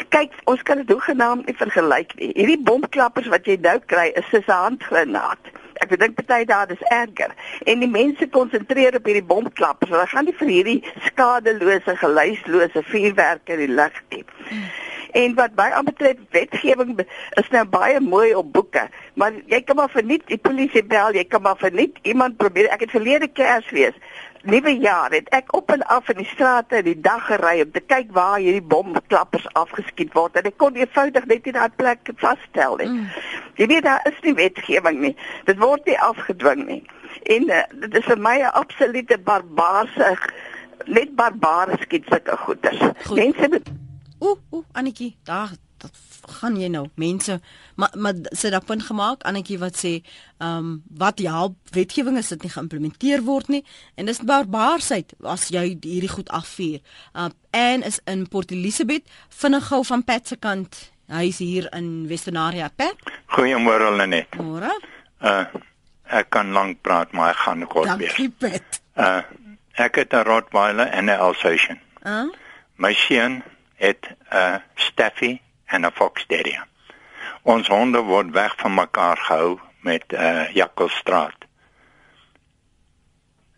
Kyk, 0.08 0.30
ons 0.44 0.62
kan 0.62 0.76
dit 0.76 0.90
hoegenaam 0.90 1.42
nie 1.46 1.56
vergelyk 1.56 2.14
nie. 2.14 2.30
Hierdie 2.34 2.62
bomklappers 2.62 3.26
wat 3.26 3.46
jy 3.46 3.58
nou 3.60 3.78
kry 3.86 4.12
is 4.14 4.28
soos 4.30 4.46
'n 4.46 4.62
handgranaat 4.62 5.54
ek 5.82 5.96
dink 5.98 6.16
party 6.20 6.44
daar 6.48 6.70
is 6.70 6.82
erger. 6.90 7.34
En 7.66 7.82
die 7.82 7.90
mense 7.90 8.28
konsentreer 8.28 8.96
op 8.98 9.06
hierdie 9.08 9.26
bomklappers 9.26 9.90
hulle 9.90 10.06
gaan 10.06 10.28
nie 10.28 10.36
vir 10.38 10.52
hierdie 10.52 10.80
skadelose 11.08 11.96
geluidslose 12.02 12.82
vuurwerke 12.90 13.56
in 13.56 13.64
die 13.66 13.74
lug 13.74 14.02
nie 14.10 14.24
En 15.14 15.34
wat 15.38 15.54
baie 15.54 15.72
aanbetref 15.78 16.18
wetgewing 16.34 16.96
is 17.38 17.50
nou 17.54 17.64
baie 17.70 18.00
mooi 18.02 18.32
op 18.34 18.48
boeke, 18.52 18.88
maar 19.14 19.36
jy 19.46 19.60
kan 19.62 19.78
maar 19.78 19.92
verniet 19.92 20.24
die 20.26 20.40
polisie 20.42 20.82
bel, 20.82 21.14
jy 21.14 21.22
kan 21.30 21.42
maar 21.42 21.60
verniet 21.60 22.00
iemand 22.02 22.36
probeer. 22.36 22.66
Ek 22.74 22.82
het 22.82 22.90
verlede 22.90 23.28
Kersfees 23.30 23.94
nuwe 24.44 24.74
jaar 24.80 25.12
het 25.14 25.28
ek 25.36 25.52
op 25.56 25.70
en 25.70 25.82
af 25.92 26.08
in 26.12 26.20
die 26.20 26.28
strate 26.28 26.80
in 26.82 26.88
die 26.88 27.00
dag 27.00 27.26
gery 27.26 27.60
om 27.64 27.70
te 27.72 27.80
kyk 27.80 28.12
waar 28.16 28.38
hierdie 28.38 28.64
bomklappers 28.74 29.46
afgeskiet 29.60 30.12
word 30.16 30.36
en 30.36 30.48
ek 30.50 30.58
kon 30.60 30.76
eenvoudig 30.76 31.28
net 31.30 31.44
nie 31.48 31.54
daai 31.56 31.70
plek 31.76 32.12
vasstel 32.22 32.76
nie. 32.80 32.88
Mm. 32.90 33.06
Jy 33.60 33.68
weet 33.72 33.86
daar 33.88 34.04
is 34.10 34.20
nie 34.26 34.34
wetgewing 34.38 35.00
nie. 35.00 35.14
Dit 35.48 35.60
word 35.62 35.86
nie 35.88 35.98
afgedwing 36.00 36.66
nie. 36.68 36.82
En 37.36 37.48
uh, 37.48 37.62
dit 37.86 38.00
is 38.00 38.08
vir 38.10 38.20
my 38.20 38.36
'n 38.42 38.52
absolute 38.60 39.18
barbaarse 39.18 40.16
net 40.86 41.14
barbare 41.16 41.78
skiet 41.80 42.04
sulke 42.10 42.36
goeters. 42.36 42.80
Mense 43.10 43.48
moet 43.48 43.72
Ooh, 44.24 44.38
ooh, 44.50 44.64
Annetjie, 44.72 45.16
daar 45.24 45.50
gaan 46.40 46.56
jy 46.56 46.68
nou 46.72 46.86
mense 47.00 47.40
maar 47.74 47.92
maar 47.98 48.14
sit 48.30 48.52
daar 48.52 48.64
punt 48.64 48.82
gemaak 48.82 49.22
Annetjie 49.22 49.58
wat 49.58 49.76
sê 49.76 49.92
ehm 50.38 50.56
um, 50.56 50.82
wat 50.98 51.20
ja 51.20 51.48
wetgewing 51.72 52.18
is 52.18 52.28
dit 52.28 52.42
nie 52.42 52.52
geïmplementeer 52.52 53.22
word 53.24 53.48
nie 53.48 53.64
en 53.94 54.06
dis 54.06 54.22
barbaarsheid 54.24 55.14
as 55.22 55.48
jy 55.48 55.64
hierdie 55.80 56.10
goed 56.10 56.28
afvuur. 56.28 56.80
Uh 57.14 57.30
en 57.50 57.82
is 57.82 58.00
in 58.10 58.26
Port 58.28 58.50
Elizabeth 58.50 59.06
vinnig 59.28 59.66
gou 59.66 59.84
van 59.84 60.04
Pat 60.04 60.28
se 60.28 60.36
kant. 60.36 60.90
Hy 61.06 61.28
is 61.28 61.38
hier 61.38 61.68
in 61.76 62.08
Westernaria 62.08 62.70
Pat. 62.76 62.96
Goeiemôre 63.36 63.92
Lenet. 63.96 64.36
Môre. 64.40 64.72
Uh 65.20 65.44
ek 66.04 66.30
kan 66.30 66.52
lank 66.52 66.82
praat 66.82 67.12
maar 67.12 67.30
ek 67.30 67.42
gaan 67.46 67.66
kort 67.66 67.96
wees. 67.96 68.16
Dankie 68.16 68.30
Pat. 68.38 68.80
Uh 68.96 69.22
ek 69.74 69.96
het 70.02 70.12
'n 70.12 70.26
Rottweiler 70.26 70.86
en 70.86 71.04
'n 71.04 71.18
Alsatian. 71.18 71.78
Uh 72.02 72.30
my 72.76 72.92
seun 72.92 73.42
het 73.74 74.06
'n 74.30 74.62
Staffy 74.74 75.40
en 75.74 75.86
'n 75.86 75.92
Fox 75.94 76.26
Terrier. 76.26 76.66
Ons 77.42 77.68
honde 77.68 78.00
word 78.00 78.30
weg 78.30 78.54
van 78.56 78.74
mekaar 78.74 79.16
gehou 79.16 79.58
met 79.80 80.04
'n 80.08 80.14
uh, 80.14 80.54
Jakkalstraat. 80.54 81.38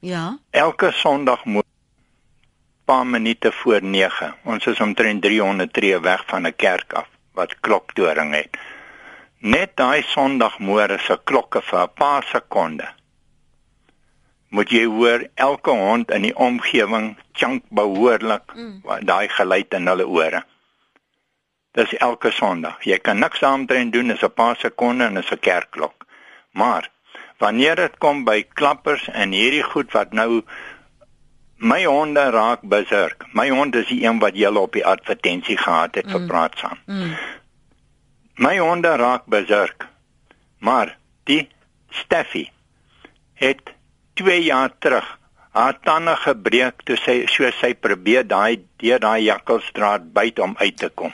Ja. 0.01 0.39
Elke 0.51 0.91
Sondag 0.93 1.45
moet 1.45 1.65
paar 2.87 3.07
minute 3.07 3.53
voor 3.53 3.83
9. 3.83 4.35
Ons 4.45 4.67
is 4.67 4.81
omtrent 4.81 5.23
300 5.23 5.73
tree 5.73 6.01
weg 6.01 6.23
van 6.27 6.47
'n 6.47 6.57
kerk 6.57 6.93
af 6.93 7.09
wat 7.33 7.61
kloktoring 7.61 8.35
het. 8.35 8.57
Net 9.39 9.77
daai 9.77 10.03
Sondagmôre 10.03 10.99
se 10.99 11.19
klokke 11.25 11.63
vir 11.63 11.83
'n 11.83 11.93
paar 11.95 12.23
sekonde. 12.23 12.89
Moet 14.49 14.71
jy 14.71 14.85
hoor 14.85 15.29
elke 15.35 15.71
hond 15.71 16.11
in 16.11 16.23
die 16.23 16.37
omgewing 16.37 17.17
chunk 17.33 17.63
behoorlik 17.69 18.55
mm. 18.55 18.83
daai 19.01 19.29
geluid 19.29 19.75
in 19.75 19.87
hulle 19.87 20.07
ore. 20.07 20.45
Dis 21.77 21.93
elke 22.01 22.33
Sondag. 22.33 22.81
Jy 22.89 22.99
kan 23.05 23.19
niks 23.21 23.43
daarmee 23.45 23.91
doen, 23.93 24.09
dis 24.09 24.23
'n 24.25 24.33
paar 24.33 24.57
sekondes 24.57 25.09
en 25.09 25.17
is 25.17 25.31
'n 25.31 25.39
kerkklok. 25.39 26.07
Maar 26.53 26.91
wanneer 27.39 27.77
dit 27.77 27.99
kom 27.99 28.25
by 28.25 28.47
klappers 28.53 29.09
en 29.09 29.33
hierdie 29.33 29.63
goed 29.63 29.93
wat 29.93 30.13
nou 30.13 30.43
my 31.57 31.85
honde 31.85 32.31
raak 32.31 32.61
besurk. 32.63 33.25
My 33.33 33.49
hond 33.49 33.75
is 33.75 33.87
die 33.87 34.05
een 34.05 34.19
wat 34.19 34.37
jy 34.37 34.53
op 34.57 34.73
die 34.73 34.87
advertensie 34.87 35.57
gehad 35.57 35.95
het 35.95 36.11
vir 36.11 36.21
mm. 36.21 36.27
praat 36.27 36.59
saam. 36.59 36.79
Mm. 36.87 37.17
My 38.37 38.59
honde 38.59 38.97
raak 38.97 39.25
besurk. 39.27 39.87
Maar 40.59 40.97
die 41.25 41.49
Steffi 41.91 42.51
het 43.35 43.73
2 44.15 44.43
jaar 44.43 44.73
terug 44.79 45.19
haar 45.57 45.79
tande 45.81 46.17
gebreek 46.21 46.83
toe 46.85 46.97
sy 47.01 47.23
so 47.33 47.49
sy 47.61 47.73
probeer 47.75 48.27
daai 48.29 48.61
deur 48.83 49.01
daai 49.01 49.23
jakkalsstraat 49.25 50.13
byt 50.13 50.39
om 50.45 50.53
uit 50.61 50.77
te 50.77 50.91
kom. 50.93 51.13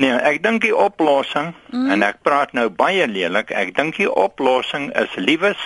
Nee, 0.00 0.12
ek 0.12 0.42
dink 0.42 0.62
die 0.64 0.74
oplossing 0.76 1.52
mm. 1.72 1.90
en 1.92 2.02
ek 2.06 2.22
praat 2.24 2.54
nou 2.56 2.68
baie 2.72 3.06
lelik, 3.06 3.52
ek 3.52 3.74
dink 3.76 3.98
die 4.00 4.08
oplossing 4.08 4.90
is 4.96 5.12
liewes 5.20 5.60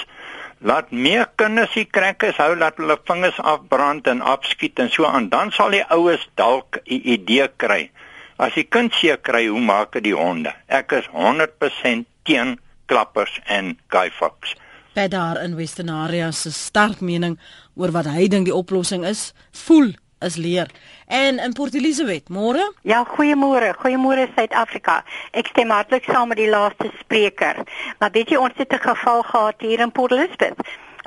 laat 0.66 0.90
meer 0.90 1.28
kinders 1.36 1.74
die 1.76 1.84
krekkers 1.84 2.40
hou 2.40 2.54
laat 2.56 2.80
hulle 2.80 2.96
vingers 3.06 3.38
afbrand 3.38 4.08
en 4.10 4.22
afskiet 4.24 4.80
en 4.82 4.90
so 4.90 5.06
aan. 5.06 5.28
Dan 5.28 5.52
sal 5.52 5.76
die 5.76 5.84
oues 5.94 6.26
dalk 6.34 6.80
'n 6.84 7.00
idee 7.16 7.48
kry. 7.56 7.90
As 8.38 8.54
die 8.54 8.64
kind 8.64 8.94
seker 8.94 9.22
kry 9.32 9.46
hoe 9.46 9.60
maak 9.60 9.92
dit 9.92 10.04
die 10.04 10.16
honde? 10.16 10.52
Ek 10.68 10.92
is 10.92 11.06
100% 11.12 12.06
teen 12.24 12.58
klappers 12.86 13.40
en 13.46 13.78
guy 13.88 14.10
fox 14.10 14.56
Pedar 14.96 15.36
in 15.44 15.56
Western 15.56 15.90
Area 15.92 16.30
se 16.32 16.50
sterk 16.50 17.00
mening 17.00 17.34
oor 17.76 17.92
wat 17.92 18.06
hy 18.08 18.28
dink 18.32 18.46
die 18.48 18.54
oplossing 18.54 19.04
is. 19.04 19.34
Voel 19.66 19.92
is 20.18 20.36
leer. 20.36 20.70
En 21.06 21.38
in 21.38 21.52
Port 21.52 21.74
Elizabeth, 21.74 22.28
môre? 22.28 22.72
Ja, 22.82 23.04
goeiemôre. 23.04 23.74
Goeiemôre 23.78 24.28
Suid-Afrika. 24.34 25.04
Ek 25.30 25.46
stem 25.52 25.70
hartlik 25.70 26.04
saam 26.04 26.28
met 26.28 26.40
die 26.40 26.50
laaste 26.50 26.90
spreker. 27.00 27.62
Maar 27.98 28.10
weet 28.10 28.30
jy 28.30 28.36
ons 28.36 28.56
het 28.56 28.72
'n 28.72 28.88
geval 28.88 29.22
gehad 29.22 29.54
hier 29.58 29.80
in 29.80 29.92
Port 29.92 30.12
Elizabeth 30.12 30.56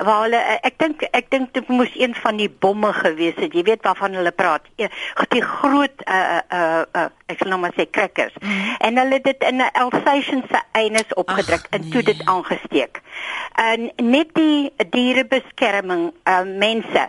waar 0.04 0.22
hulle 0.22 0.36
eh, 0.36 0.56
ek 0.64 0.78
dink 0.80 1.02
ek 1.12 1.30
dink 1.32 1.52
dit 1.56 1.68
moes 1.68 1.90
een 1.98 2.14
van 2.14 2.36
die 2.40 2.48
bomme 2.48 2.92
gewees 2.96 3.36
het. 3.36 3.52
Jy 3.54 3.62
weet 3.68 3.84
waarvan 3.84 4.16
hulle 4.16 4.32
praat. 4.32 4.64
E, 4.76 4.88
die 5.34 5.42
groot 5.44 6.04
uh 6.06 6.40
uh 6.48 6.82
uh 6.96 7.06
ek 7.30 7.38
sal 7.38 7.52
nou 7.52 7.60
maar 7.60 7.74
sê 7.76 7.86
crackers. 7.90 8.34
Mm 8.40 8.48
-hmm. 8.48 8.76
En 8.78 8.98
hulle 8.98 9.14
het 9.20 9.24
dit 9.24 9.44
in 9.50 9.56
'n 9.56 9.70
Alsatian 9.72 10.42
se 10.50 10.60
eienaars 10.72 11.14
opgedruk 11.14 11.64
Ach, 11.68 11.70
en 11.70 11.80
nee. 11.80 11.90
toe 11.90 12.02
dit 12.02 12.24
aangesteek. 12.24 13.00
En 13.54 13.90
net 13.96 14.28
die 14.34 14.72
dierebeskerming 14.90 16.12
uh 16.24 16.42
mense 16.42 17.08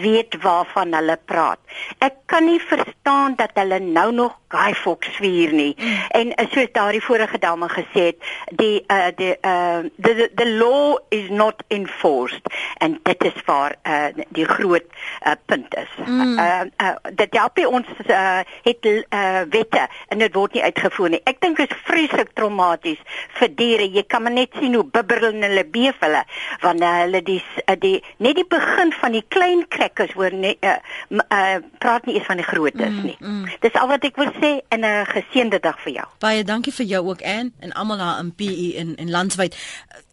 weet 0.00 0.36
waarvan 0.42 0.94
hulle 0.94 1.18
praat. 1.24 1.58
Ek 1.98 2.14
kan 2.26 2.44
nie 2.44 2.60
verstaan 2.60 3.36
dat 3.36 3.50
hulle 3.54 3.78
nou 3.78 4.12
nog 4.12 4.38
Guy 4.52 4.74
Fawkes 4.74 5.16
vier 5.16 5.52
nie. 5.52 5.72
Mm. 5.78 5.98
En 6.08 6.34
eh, 6.34 6.46
soos 6.52 6.68
daardie 6.72 7.02
vorige 7.02 7.38
dame 7.38 7.68
gesê 7.72 8.04
het, 8.12 8.18
die 8.50 8.84
uh 8.92 9.08
die 9.16 9.34
uh 9.40 9.84
the 10.04 10.30
the 10.34 10.48
law 10.48 10.98
is 11.08 11.30
not 11.30 11.62
enforced 11.68 12.48
and 12.78 12.98
dit 13.02 13.24
is 13.24 13.38
waar 13.46 13.76
uh 13.82 14.24
die 14.28 14.44
groot 14.44 14.84
uh 15.26 15.36
punt 15.46 15.76
is. 15.76 15.92
Mm. 16.06 16.38
Uh, 16.38 16.60
uh 16.76 16.94
dat 17.12 17.32
jy 17.32 17.64
ons 17.64 17.88
uh 18.06 18.40
het 18.62 18.84
uh 18.84 19.42
wette 19.50 19.88
en 20.08 20.18
dit 20.18 20.34
word 20.34 20.52
nie 20.52 20.62
uitgevoer 20.62 21.16
nie. 21.16 21.22
Ek 21.24 21.40
dink 21.40 21.56
dit 21.56 21.70
is 21.70 21.84
vreeslik 21.88 22.32
traumaties 22.36 23.00
vir 23.40 23.54
diere. 23.56 23.88
Jy 23.88 24.04
kan 24.08 24.22
maar 24.22 24.36
net 24.36 24.52
sien 24.60 24.74
hoe 24.74 24.84
bibber 24.84 25.20
hulle 25.32 25.64
beef 25.64 26.00
hulle 26.04 26.24
wanneer 26.60 27.06
hulle 27.06 27.22
die 27.22 27.40
die 27.80 27.98
net 28.16 28.36
die 28.36 28.48
begin 28.48 28.92
van 29.00 29.16
die 29.16 29.24
klein 29.28 29.64
crackers 29.82 30.14
hoor 30.14 30.34
net 30.34 30.56
uh, 30.60 30.76
uh 31.10 31.58
praat 31.78 32.06
nie 32.06 32.14
eens 32.14 32.26
van 32.26 32.40
die 32.40 32.46
grootes 32.46 32.94
mm, 32.94 33.02
nie. 33.06 33.16
Mm. 33.20 33.50
Dis 33.64 33.74
al 33.80 33.90
wat 33.90 34.06
ek 34.06 34.18
wil 34.20 34.30
sê 34.38 34.54
en 34.74 34.86
'n 34.86 35.06
geseënde 35.10 35.60
dag 35.60 35.78
vir 35.84 35.92
jou. 35.98 36.06
Baie 36.22 36.44
dankie 36.44 36.72
vir 36.72 36.86
jou 36.86 37.02
ook 37.10 37.22
Ann 37.22 37.52
en 37.60 37.72
almal 37.72 37.98
daar 37.98 38.18
in 38.20 38.34
PE 38.34 38.68
in 38.82 38.94
in 38.96 39.10
Landswyd. 39.10 39.56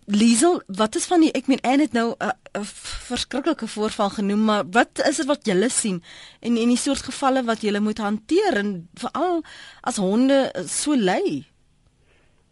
Liesel, 0.09 0.61
wat 0.65 0.95
is 0.95 1.05
van 1.05 1.21
die 1.21 1.31
ek 1.37 1.47
meen 1.47 1.61
Ann 1.61 1.79
het 1.79 1.93
nou 1.93 2.15
'n 2.17 2.65
verskriklike 3.09 3.67
voorval 3.67 4.09
genoem, 4.09 4.43
maar 4.45 4.63
wat 4.71 5.05
is 5.09 5.17
dit 5.17 5.25
wat 5.25 5.45
julle 5.45 5.69
sien 5.69 6.03
en 6.39 6.57
en 6.57 6.67
die 6.67 6.77
soort 6.77 7.01
gevalle 7.01 7.43
wat 7.43 7.61
julle 7.61 7.79
moet 7.79 7.97
hanteer 7.97 8.57
en 8.57 8.89
veral 8.93 9.43
as 9.81 9.97
honde 9.97 10.65
so 10.65 10.95
ly? 10.95 11.45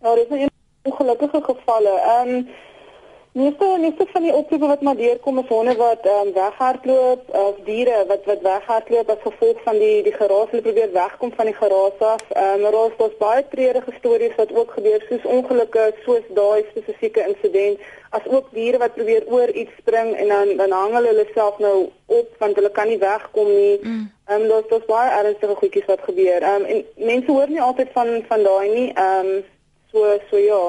Ja, 0.01 0.15
dis 0.15 0.29
'n 0.29 0.49
ongelukkige 0.83 1.41
gevalle. 1.43 1.93
Ehm 1.99 2.29
um, 2.29 2.47
Meeste 3.37 3.77
meeste 3.79 4.05
van 4.11 4.23
die 4.25 4.33
oproepe 4.33 4.67
wat 4.67 4.81
maar 4.81 4.95
deurkom 4.95 5.37
is 5.37 5.47
honde 5.47 5.75
wat 5.77 6.05
ehm 6.05 6.27
um, 6.27 6.33
weghardloop 6.33 7.27
of 7.41 7.57
diere 7.65 7.97
wat 8.11 8.23
wat 8.29 8.41
weghardloop 8.41 9.09
as 9.13 9.19
gevolg 9.25 9.59
van 9.65 9.77
die 9.81 9.99
die 10.07 10.13
geraas 10.13 10.49
hulle 10.53 10.65
probeer 10.67 10.89
wegkom 10.95 11.33
van 11.39 11.49
die 11.49 11.53
geraas 11.59 11.99
af. 12.13 12.23
Ehm 12.29 12.65
um, 12.65 12.71
daar 12.75 12.87
is 12.87 12.95
daar's 13.01 13.19
baie 13.19 13.43
treurige 13.51 13.93
stories 13.97 14.33
wat 14.39 14.53
ook 14.61 14.71
gebeur 14.77 15.05
soos 15.09 15.27
ongelukke 15.35 15.83
soos 16.05 16.31
daai 16.39 16.65
spesifieke 16.69 17.27
insident 17.33 17.85
as 18.19 18.25
ook 18.37 18.49
diere 18.57 18.81
wat 18.85 18.97
probeer 18.97 19.29
oor 19.37 19.53
iets 19.63 19.77
spring 19.83 20.09
en 20.15 20.33
dan 20.33 20.55
dan 20.63 20.75
hang 20.79 20.97
hulle 20.97 21.13
hulle 21.13 21.27
self 21.35 21.61
nou 21.67 21.77
op 22.05 22.33
want 22.41 22.55
hulle 22.55 22.73
kan 22.79 22.89
nie 22.93 22.99
wegkom 23.05 23.53
nie. 23.59 23.77
Mm. 23.83 24.01
Ehm 24.25 24.37
mm. 24.37 24.41
um, 24.41 24.49
daar's 24.55 24.73
daar's 24.73 24.89
baie 24.95 25.13
ernstige 25.19 25.59
goedjies 25.61 25.89
wat 25.93 26.09
gebeur. 26.09 26.41
Ehm 26.41 26.65
um, 26.65 26.67
en 26.73 26.83
mense 27.13 27.31
hoor 27.31 27.49
nie 27.53 27.61
altyd 27.69 27.95
van 28.01 28.11
van 28.33 28.43
daai 28.49 28.67
nie. 28.73 28.89
Ehm 28.93 29.33
um, 29.35 29.41
so 29.93 30.19
so 30.31 30.45
ja. 30.49 30.65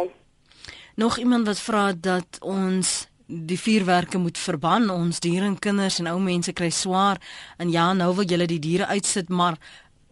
Nog 0.99 1.19
iemand 1.19 1.47
wat 1.47 1.61
vra 1.63 1.93
dat 1.93 2.39
ons 2.41 3.07
die 3.27 3.59
vuurwerke 3.61 4.19
moet 4.19 4.39
verban. 4.39 4.91
Ons 4.91 5.21
diere 5.23 5.47
en 5.47 5.59
kinders 5.59 6.01
en 6.03 6.09
ou 6.11 6.19
mense 6.19 6.53
kry 6.53 6.71
swaar. 6.75 7.21
En 7.57 7.71
ja, 7.71 7.93
nou 7.95 8.09
wil 8.19 8.27
julle 8.27 8.49
die 8.51 8.59
diere 8.59 8.89
uitsit, 8.91 9.29
maar 9.29 9.61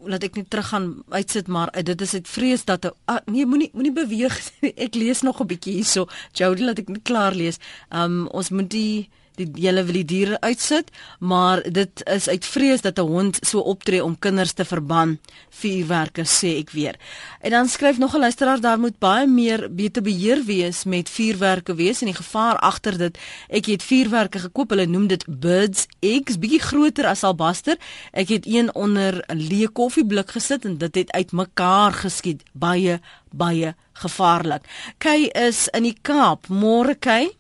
laat 0.07 0.23
ek 0.29 0.37
net 0.39 0.51
teruggaan 0.53 0.91
uitsit 1.09 1.49
maar 1.51 1.73
dit 1.73 2.01
is 2.05 2.11
dit 2.19 2.29
vrees 2.29 2.65
dat 2.69 2.85
ah, 3.09 3.19
nee 3.33 3.47
moenie 3.49 3.71
moenie 3.73 3.95
beweeg 3.97 4.37
ek 4.87 4.95
lees 4.95 5.23
nog 5.25 5.41
'n 5.41 5.49
bietjie 5.49 5.79
hierso 5.81 6.07
Jody 6.37 6.63
laat 6.69 6.79
ek 6.85 6.93
net 6.93 7.03
klaar 7.03 7.35
lees 7.35 7.59
um 7.91 8.29
ons 8.29 8.51
moet 8.53 8.71
die 8.71 9.09
die 9.37 9.49
julle 9.67 9.85
wil 9.85 9.99
die 10.01 10.05
diere 10.05 10.41
uitsit, 10.41 10.91
maar 11.21 11.63
dit 11.63 12.03
is 12.13 12.29
uit 12.29 12.45
vrees 12.45 12.81
dat 12.81 12.99
'n 12.99 13.09
hond 13.09 13.39
so 13.43 13.61
optree 13.61 14.05
om 14.05 14.19
kinders 14.19 14.53
te 14.53 14.65
verban. 14.65 15.19
Vuurwerke 15.51 16.25
sê 16.25 16.59
ek 16.59 16.71
weer. 16.71 16.97
En 17.41 17.51
dan 17.51 17.69
skryf 17.69 17.99
nog 17.99 18.15
'n 18.15 18.21
luisteraar 18.21 18.61
daar 18.61 18.79
moet 18.79 18.99
baie 18.99 19.27
meer 19.27 19.69
beter 19.75 20.03
beheer 20.03 20.45
wees 20.45 20.85
met 20.85 21.11
vuurwerke 21.11 21.75
wees 21.75 22.01
en 22.01 22.07
die 22.07 22.23
gevaar 22.23 22.59
agter 22.59 22.99
dit. 22.99 23.19
Ek 23.49 23.67
het 23.67 23.83
vuurwerke 23.83 24.39
gekoop, 24.39 24.71
hulle 24.71 24.87
noem 24.87 25.07
dit 25.07 25.25
birds 25.29 25.87
eggs, 26.01 26.39
bietjie 26.39 26.61
groter 26.61 27.07
as 27.07 27.23
albaster. 27.23 27.77
Ek 28.13 28.29
het 28.29 28.47
een 28.47 28.75
onder 28.75 29.25
'n 29.29 29.37
leë 29.37 29.73
koffieblik 29.73 30.31
gesit 30.31 30.65
en 30.65 30.79
dit 30.79 30.95
het 30.95 31.13
uitmekaar 31.13 31.93
geskiet. 31.93 32.43
Baie 32.53 33.01
baie 33.37 33.75
gevaarlik. 33.93 34.65
Kay 34.99 35.29
is 35.35 35.69
in 35.69 35.83
die 35.89 35.97
Kaap. 36.03 36.49
Môre 36.49 36.97
Kay. 36.99 37.36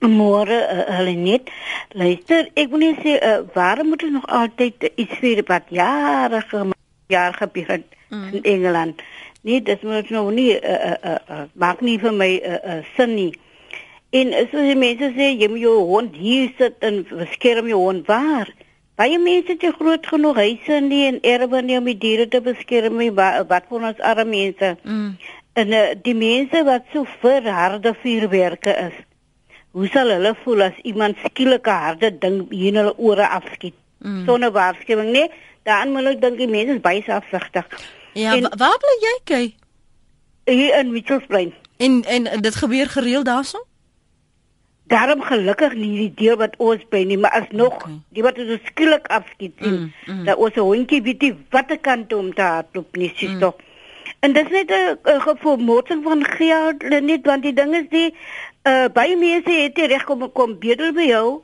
Môre 0.00 0.56
uh, 0.64 0.84
hulle 0.96 1.12
net. 1.20 1.50
Luister, 1.92 2.46
ek 2.56 2.70
wil 2.72 2.86
net 2.86 3.02
sê 3.04 3.18
uh, 3.20 3.40
waarom 3.52 3.92
moet 3.92 4.04
ons 4.06 4.14
nog 4.16 4.28
altyd 4.32 4.86
iets 4.94 5.18
vir 5.20 5.42
wat 5.48 5.68
jare 5.68 6.40
jaar 7.10 7.34
gebeur 7.36 7.68
het 7.74 7.84
mm. 8.08 8.28
in 8.32 8.42
Engeland? 8.42 9.02
Nee, 9.42 9.62
dit 9.62 9.82
moet 9.82 10.08
nou 10.10 10.30
nie 10.32 10.54
uh, 10.56 10.94
uh, 11.04 11.14
uh, 11.28 11.44
maak 11.52 11.80
nie 11.84 11.98
vir 12.00 12.16
my 12.16 12.30
uh, 12.40 12.56
uh, 12.64 12.78
sin 12.96 13.14
nie. 13.14 13.32
En 14.10 14.32
so 14.50 14.64
die 14.64 14.76
mense 14.76 15.12
sê 15.14 15.30
jy 15.36 15.48
moet 15.52 15.62
jou 15.62 15.76
hond 15.92 16.16
hier 16.16 16.48
sit 16.58 16.80
en 16.84 17.02
beskerm 17.04 17.68
jou 17.68 17.82
hond 17.84 18.08
waar? 18.08 18.48
Baie 19.00 19.20
mense 19.20 19.54
het 19.54 19.76
groot 19.76 20.06
genoeg 20.06 20.36
huise 20.36 20.80
nie 20.84 21.04
en 21.08 21.20
erwe 21.24 21.62
nie 21.64 21.76
om 21.78 21.86
die 21.88 21.96
diere 21.96 22.26
te 22.28 22.40
beskerm 22.44 22.98
nie, 23.00 23.12
wat 23.12 23.68
vir 23.68 23.86
ons 23.92 24.02
arme 24.04 24.26
mense. 24.32 24.74
Mm. 24.82 25.14
En 25.60 25.76
uh, 25.76 25.86
die 26.08 26.16
mense 26.16 26.64
wat 26.64 26.88
so 26.92 27.06
vir 27.22 27.48
harde 27.52 27.94
vuurwerke 28.02 28.76
is. 28.88 28.98
Hoe 29.70 29.86
sal 29.86 30.10
hulle 30.10 30.34
voel 30.42 30.62
as 30.62 30.78
iemand 30.82 31.16
skielik 31.24 31.66
'n 31.66 31.82
harde 31.84 32.18
ding 32.18 32.46
hier 32.50 32.68
in 32.68 32.76
hulle 32.76 32.96
ore 32.96 33.28
afskiet 33.28 33.74
mm. 33.98 34.24
sonder 34.26 34.52
waarskuwing, 34.52 35.10
nee? 35.10 35.30
Dan 35.62 35.92
moet 35.92 36.06
ek 36.06 36.20
dink 36.20 36.38
die 36.38 36.48
mense 36.48 36.74
is 36.74 36.80
baie 36.80 37.02
selfsugtig. 37.02 37.66
Ja, 38.12 38.34
en, 38.36 38.48
waar 38.58 38.78
bly 38.82 38.96
jy 39.00 39.16
kyk? 39.24 39.54
Hier 40.50 40.78
in 40.78 40.92
Mitchells 40.92 41.26
Plain. 41.26 41.54
En 41.76 42.02
en 42.04 42.40
dit 42.40 42.54
gebeur 42.54 42.88
gereeld 42.88 43.24
daarso? 43.24 43.66
Daarom 44.90 45.22
gelukkig 45.22 45.74
nie 45.74 45.96
die 45.96 46.14
deel 46.14 46.36
wat 46.36 46.56
ons 46.58 46.82
by 46.90 47.04
nie, 47.06 47.18
maar 47.18 47.30
as 47.30 47.50
nog 47.50 47.74
okay. 47.74 48.00
die 48.10 48.22
wat 48.26 48.36
so 48.36 48.56
skielik 48.64 49.06
afskiet 49.06 49.52
sien. 49.62 49.78
Mm, 49.78 50.14
mm. 50.14 50.24
Dat 50.24 50.36
ons 50.36 50.54
'n 50.54 50.66
hondjie 50.66 51.02
weet 51.02 51.20
nie 51.20 51.34
wat 51.50 51.70
ek 51.70 51.82
kan 51.82 52.04
doen 52.08 52.18
om 52.18 52.34
te 52.34 52.42
hardloop 52.42 52.96
nie, 52.96 53.12
sies 53.14 53.30
mm. 53.30 53.40
tog. 53.40 53.54
En 54.20 54.32
dis 54.32 54.48
net 54.48 54.70
'n 54.70 55.20
gevoel 55.20 55.56
motsing 55.56 56.02
van 56.02 56.24
geld 56.24 56.82
net 56.82 57.26
want 57.26 57.42
die 57.42 57.54
ding 57.54 57.74
is 57.74 57.88
die 57.88 58.14
uh 58.68 58.88
baie 58.92 59.16
mense 59.16 59.52
het 59.52 59.76
nie 59.76 59.88
reg 59.88 60.04
kom 60.04 60.26
kom 60.32 60.58
bedel 60.58 60.92
by 60.92 61.06
jou, 61.08 61.40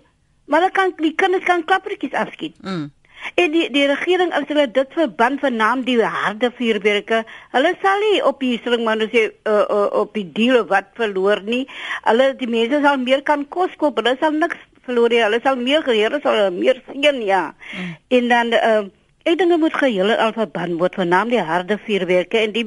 maar 0.47 0.61
hulle 0.61 0.73
kan 0.73 0.93
die 0.99 1.15
kinders 1.15 1.45
kan 1.45 1.65
klappertjies 1.65 2.13
afskiet. 2.13 2.57
Mm. 2.63 2.91
En 3.35 3.51
die 3.51 3.67
die 3.73 3.87
regering 3.89 4.33
as 4.37 4.47
hulle 4.51 4.67
dit 4.71 4.93
verband 4.95 5.41
van 5.41 5.57
naam 5.57 5.85
die 5.87 5.99
harde 6.03 6.51
vuurwerke, 6.59 7.25
hulle 7.57 7.73
sal 7.83 8.05
nie 8.05 8.21
op 8.25 8.41
die 8.41 8.59
string 8.61 8.85
maar 8.85 9.03
sê 9.13 9.27
uh, 9.49 9.65
uh, 9.65 9.87
op 10.03 10.15
die 10.15 10.27
diere 10.37 10.65
wat 10.71 10.93
verloor 11.01 11.43
nie. 11.45 11.65
Hulle 12.05 12.35
die 12.39 12.51
mense 12.51 12.83
sal 12.85 13.01
meer 13.03 13.23
kan 13.23 13.47
kos 13.49 13.75
koop, 13.81 13.99
hulle 14.03 14.17
sal 14.21 14.37
niks 14.37 14.61
verloor 14.87 15.11
nie. 15.11 15.25
Hulle 15.25 15.41
sal 15.43 15.57
meer 15.57 15.83
geheer, 15.87 16.21
sal 16.23 16.53
meer 16.55 16.83
seën 16.91 17.23
ja. 17.27 17.43
Mm. 17.73 17.97
En 18.19 18.29
dan 18.35 18.55
uh, 18.61 18.85
ek 19.27 19.39
dink 19.41 19.51
dit 19.51 19.61
moet 19.61 19.75
geheel 19.75 20.15
al 20.15 20.33
verband 20.37 20.79
word 20.81 20.97
naam 21.11 21.33
die 21.33 21.43
harde 21.43 21.79
vuurwerke 21.83 22.39
en 22.45 22.55
die 22.55 22.65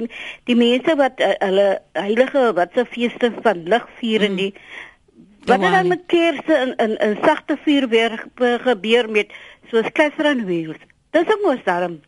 die 0.50 0.58
mense 0.60 0.95
wat 1.00 1.22
uh, 1.24 1.34
hulle 1.45 1.67
heilige 1.95 2.52
wat 2.58 2.76
se 2.76 2.86
feeste 2.86 3.32
van 3.43 3.63
lig 3.74 3.86
vier 4.02 4.28
en 4.28 4.36
mm. 4.36 4.43
die 4.43 4.54
Wat 5.50 5.62
dan 5.62 5.88
met 5.88 6.04
kersse 6.06 6.56
in 6.65 6.76
in 6.78 6.98
in 6.98 7.17
sagte 7.24 7.58
vuurwerk 7.63 8.26
gebeur 8.65 9.10
met 9.10 9.32
soos 9.72 9.91
Catherine 9.93 10.41
en 10.41 10.45
Wheels. 10.45 10.82
Dis 11.10 11.32
ook 11.32 11.41
mos 11.43 11.63
daarom. 11.63 12.02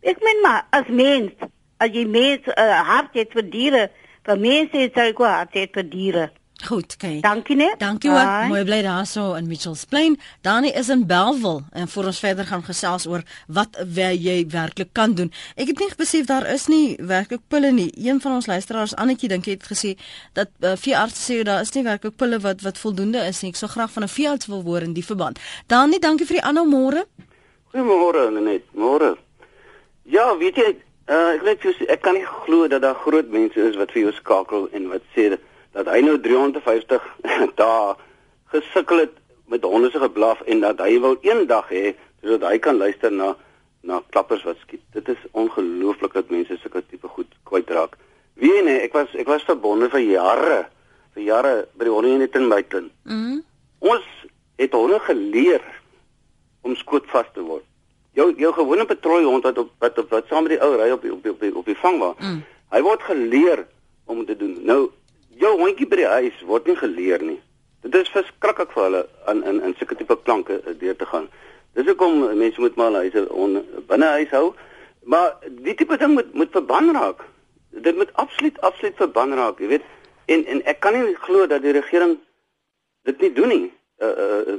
Ek 0.00 0.20
meen 0.22 0.40
maar 0.42 0.66
as 0.70 0.88
mens, 0.88 1.32
as 1.76 1.90
jy 1.92 2.06
mens 2.06 2.46
uh, 2.46 2.80
hart 2.88 3.16
het 3.18 3.34
vir 3.36 3.50
diere, 3.50 3.82
vir 4.24 4.38
mense 4.38 4.78
het 4.78 4.96
jy 4.96 5.08
ook 5.10 5.24
hart 5.26 5.58
het 5.58 5.74
vir 5.76 5.88
diere. 5.90 6.26
Goed, 6.64 6.94
okay. 6.94 7.20
Dankie 7.20 7.56
net. 7.56 7.78
Dankie 7.78 8.10
ook. 8.10 8.48
Mooi 8.48 8.64
bly 8.64 8.82
daarso 8.82 9.34
in 9.34 9.46
Mitchells 9.46 9.84
Plain. 9.84 10.20
Dani 10.40 10.68
is 10.68 10.88
in 10.88 11.06
Belwel 11.06 11.62
en 11.72 11.88
voor 11.88 12.04
ons 12.04 12.18
verder 12.18 12.46
gaan 12.46 12.62
gesels 12.62 13.06
oor 13.06 13.22
wat 13.46 13.76
jy 13.94 14.46
werklik 14.48 14.88
kan 14.92 15.14
doen. 15.14 15.32
Ek 15.54 15.66
het 15.66 15.78
nie 15.78 15.90
besef 15.96 16.26
daar 16.26 16.46
is 16.48 16.66
nie 16.66 16.96
werklik 16.96 17.40
pille 17.48 17.72
nie. 17.72 17.90
Een 18.08 18.20
van 18.20 18.32
ons 18.32 18.46
luisteraars, 18.46 18.94
Annetjie, 18.96 19.28
dink 19.28 19.44
jy 19.44 19.58
het 19.58 19.68
gesê 19.68 19.96
dat 20.32 20.48
uh, 20.60 20.72
veeartse 20.80 21.22
sê 21.32 21.42
daar 21.44 21.60
is 21.60 21.72
nie 21.76 21.84
werklik 21.84 22.16
pille 22.16 22.40
wat 22.40 22.64
wat 22.64 22.78
voldoende 22.78 23.26
is 23.28 23.42
nie. 23.42 23.52
Ek 23.52 23.60
sou 23.60 23.70
graag 23.70 23.92
van 23.92 24.02
'n 24.02 24.08
veearts 24.08 24.46
wil 24.46 24.62
hoor 24.62 24.82
in 24.82 24.92
die 24.92 25.04
verband. 25.04 25.38
Dani, 25.66 25.98
dankie 25.98 26.26
vir 26.26 26.40
die 26.40 26.44
aanhou 26.44 26.66
môre. 26.66 27.04
Goeiemôre, 27.74 28.30
net. 28.40 28.62
Môre. 28.72 29.16
Ja, 30.02 30.36
weet 30.36 30.56
jy, 30.56 30.76
uh, 31.08 31.34
ek 31.34 31.42
net 31.42 31.88
ek 31.88 32.00
kan 32.00 32.14
nie 32.14 32.24
glo 32.24 32.68
dat 32.68 32.82
daar 32.82 32.94
groot 32.94 33.28
mense 33.28 33.60
is 33.60 33.76
wat 33.76 33.92
vir 33.92 34.02
jou 34.02 34.12
skakel 34.12 34.68
en 34.72 34.88
wat 34.88 35.02
sê 35.14 35.28
dat 35.28 35.40
dat 35.76 35.90
hy 35.92 36.00
nou 36.04 36.16
350 36.24 37.04
dae 37.60 37.94
gesukkel 38.54 39.04
het 39.04 39.16
met 39.52 39.64
honde 39.68 39.90
se 39.92 40.00
geblaf 40.00 40.40
en 40.48 40.62
dat 40.64 40.80
hy 40.82 40.96
wil 41.02 41.18
eendag 41.26 41.68
hê 41.70 41.92
sodat 42.22 42.48
hy 42.50 42.58
kan 42.62 42.80
luister 42.80 43.12
na 43.12 43.34
na 43.86 44.00
klappers 44.10 44.42
wat 44.42 44.58
skiet. 44.64 44.82
Dit 44.96 45.06
is 45.12 45.20
ongelooflik 45.30 46.16
dat 46.16 46.32
mense 46.34 46.56
sulke 46.58 46.80
tipe 46.90 47.06
goed 47.06 47.30
kwytraak. 47.46 47.94
Wie 48.34 48.50
nee, 48.66 48.80
ek 48.82 48.96
was 48.96 49.12
ek 49.14 49.28
was 49.30 49.46
verbonde 49.46 49.86
vir 49.92 50.02
jare 50.02 50.64
vir 51.14 51.22
jare 51.28 51.54
by 51.78 51.86
die 51.86 51.94
honde 51.94 52.16
in 52.16 52.32
Tinbuiten. 52.32 52.90
Mhm. 53.04 53.38
Ons 53.78 54.08
het 54.58 54.74
honde 54.74 54.98
geleer 55.06 55.62
om 56.66 56.74
skoot 56.74 57.06
vas 57.12 57.28
te 57.34 57.44
word. 57.44 57.64
Jou 58.16 58.32
jou 58.40 58.52
gewone 58.56 58.88
patrooi 58.88 59.24
hond 59.24 59.44
wat 59.46 59.58
op 59.62 59.70
wat 59.78 59.98
op 60.02 60.10
wat 60.10 60.28
saam 60.28 60.48
met 60.48 60.56
die 60.56 60.62
ou 60.64 60.74
ry 60.80 60.90
op 60.90 61.04
op 61.04 61.26
op 61.30 61.42
op, 61.42 61.56
op 61.62 61.66
die 61.68 61.78
vangwa. 61.78 62.14
Mm. 62.18 62.42
Hy 62.72 62.80
word 62.82 63.02
geleer 63.06 63.66
om 64.06 64.24
te 64.26 64.36
doen. 64.36 64.56
Nou 64.66 64.80
jou 65.40 65.52
hondjie 65.60 65.88
by 65.88 66.00
die 66.00 66.08
huis 66.10 66.44
word 66.48 66.66
nie 66.66 66.76
geleer 66.76 67.22
nie. 67.22 67.40
Dit 67.86 67.94
is 68.00 68.12
verskriklik 68.14 68.72
vir 68.74 68.88
hulle 68.88 69.02
in 69.32 69.42
in 69.50 69.60
in 69.68 69.74
sulke 69.78 69.98
tipe 69.98 70.16
klanke 70.28 70.60
eh, 70.62 70.74
deur 70.80 70.96
te 70.96 71.06
gaan. 71.06 71.28
Dis 71.76 71.86
hoekom 71.86 72.22
mense 72.38 72.60
moet 72.60 72.76
maar 72.76 72.92
huise 73.02 73.26
on 73.32 73.60
binne 73.88 74.12
huis 74.18 74.30
hou. 74.30 74.54
Maar 75.04 75.36
die 75.62 75.74
tipe 75.74 75.96
ding 75.96 76.14
moet 76.14 76.34
moet 76.34 76.52
verban 76.52 76.92
raak. 76.96 77.24
Dit 77.70 77.96
moet 77.96 78.12
absoluut 78.14 78.60
absoluut 78.60 78.96
verban 78.96 79.34
raak, 79.34 79.60
jy 79.60 79.68
weet. 79.76 79.84
En 80.26 80.44
en 80.46 80.64
ek 80.64 80.80
kan 80.80 80.96
nie 80.96 81.14
glo 81.26 81.46
dat 81.46 81.62
die 81.62 81.76
regering 81.76 82.16
dit 83.06 83.20
nie 83.20 83.32
doen 83.32 83.48
nie. 83.48 83.72
Uh 84.02 84.14
uh 84.24 84.58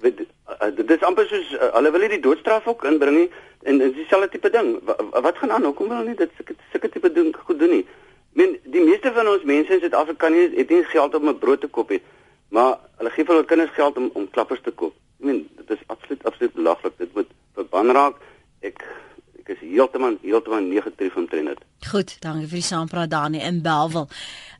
weet 0.00 0.20
uh, 0.20 0.70
dit 0.74 0.90
is 0.90 1.02
amper 1.04 1.26
soos 1.28 1.52
uh, 1.54 1.68
hulle 1.76 1.90
wil 1.92 2.00
nie 2.00 2.14
die 2.16 2.24
doodstraf 2.24 2.66
ook 2.66 2.84
inbring 2.88 3.16
nie 3.16 3.30
en 3.68 3.78
dis 3.78 3.92
dieselfde 3.94 4.28
tipe 4.32 4.50
ding. 4.50 4.78
Wat, 4.88 5.02
wat 5.26 5.38
gaan 5.38 5.52
aan? 5.52 5.64
Hoekom 5.68 5.88
wil 5.88 6.00
hulle 6.00 6.14
nie 6.14 6.18
dit 6.18 6.32
sulke 6.38 6.56
sulke 6.72 6.88
tipe 6.88 7.12
ding 7.12 7.34
goed 7.36 7.60
doen 7.60 7.76
nie? 7.76 7.84
Men 8.32 8.56
die 8.64 8.84
meeste 8.84 9.12
van 9.12 9.28
ons 9.28 9.44
mense 9.44 9.74
in 9.74 9.82
Suid-Afrika 9.82 10.28
nie 10.28 10.46
het 10.54 10.70
nie 10.70 10.84
geld 10.84 11.14
om 11.14 11.28
'n 11.28 11.38
brood 11.38 11.60
te 11.60 11.68
koop 11.68 11.90
nie, 11.90 12.02
maar 12.48 12.78
hulle 12.96 13.10
gee 13.10 13.24
vir 13.24 13.34
hulle 13.34 13.46
kinders 13.46 13.74
geld 13.74 13.96
om 13.96 14.10
om 14.14 14.30
klappers 14.30 14.60
te 14.62 14.70
koop. 14.70 14.94
Ek 15.18 15.26
meen 15.26 15.48
dit 15.56 15.70
is 15.70 15.86
absoluut 15.86 16.24
absoluut 16.24 16.54
belaglik. 16.54 16.92
Dit 16.98 17.14
moet 17.14 17.30
verban 17.54 17.90
raak. 17.90 18.16
Ek 18.60 18.84
ek 19.40 19.48
is 19.48 19.58
heeltemal 19.60 20.16
heeltemal 20.22 20.62
negatief 20.62 21.16
omtrent 21.16 21.48
dit. 21.48 21.58
Goed, 21.90 22.16
dankie 22.20 22.46
vir 22.46 22.60
die 22.60 22.68
saampraat 22.68 23.10
Dani 23.10 23.40
in 23.40 23.62
Belwel. 23.62 24.08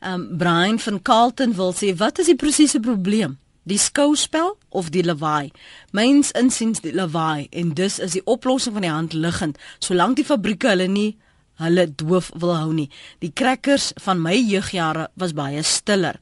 Ehm 0.01 0.13
um, 0.13 0.37
Brian 0.37 0.79
van 0.79 1.01
Carlton 1.01 1.55
wil 1.55 1.73
sê 1.73 1.95
wat 1.95 2.19
is 2.19 2.25
die 2.25 2.35
presiese 2.35 2.79
probleem? 2.79 3.37
Die 3.63 3.77
skouspel 3.77 4.57
of 4.69 4.89
die 4.89 5.03
lawaai? 5.05 5.51
Myns 5.91 6.31
insiens 6.31 6.81
die 6.81 6.93
lawaai 6.93 7.47
en 7.51 7.73
dus 7.73 7.99
is 7.99 8.11
die 8.11 8.25
oplossing 8.25 8.73
van 8.73 8.81
die 8.81 8.91
hand 8.91 9.13
liggend 9.13 9.57
solank 9.79 10.15
die 10.15 10.25
fabrieke 10.25 10.67
hulle 10.67 10.87
nie 10.87 11.17
hulle 11.61 11.87
doof 11.95 12.31
wil 12.41 12.55
hou 12.55 12.71
nie. 12.75 12.89
Die 13.23 13.31
crackers 13.33 13.91
van 14.03 14.21
my 14.21 14.35
jeugjare 14.37 15.09
was 15.19 15.35
baie 15.37 15.63
stiller. 15.63 16.19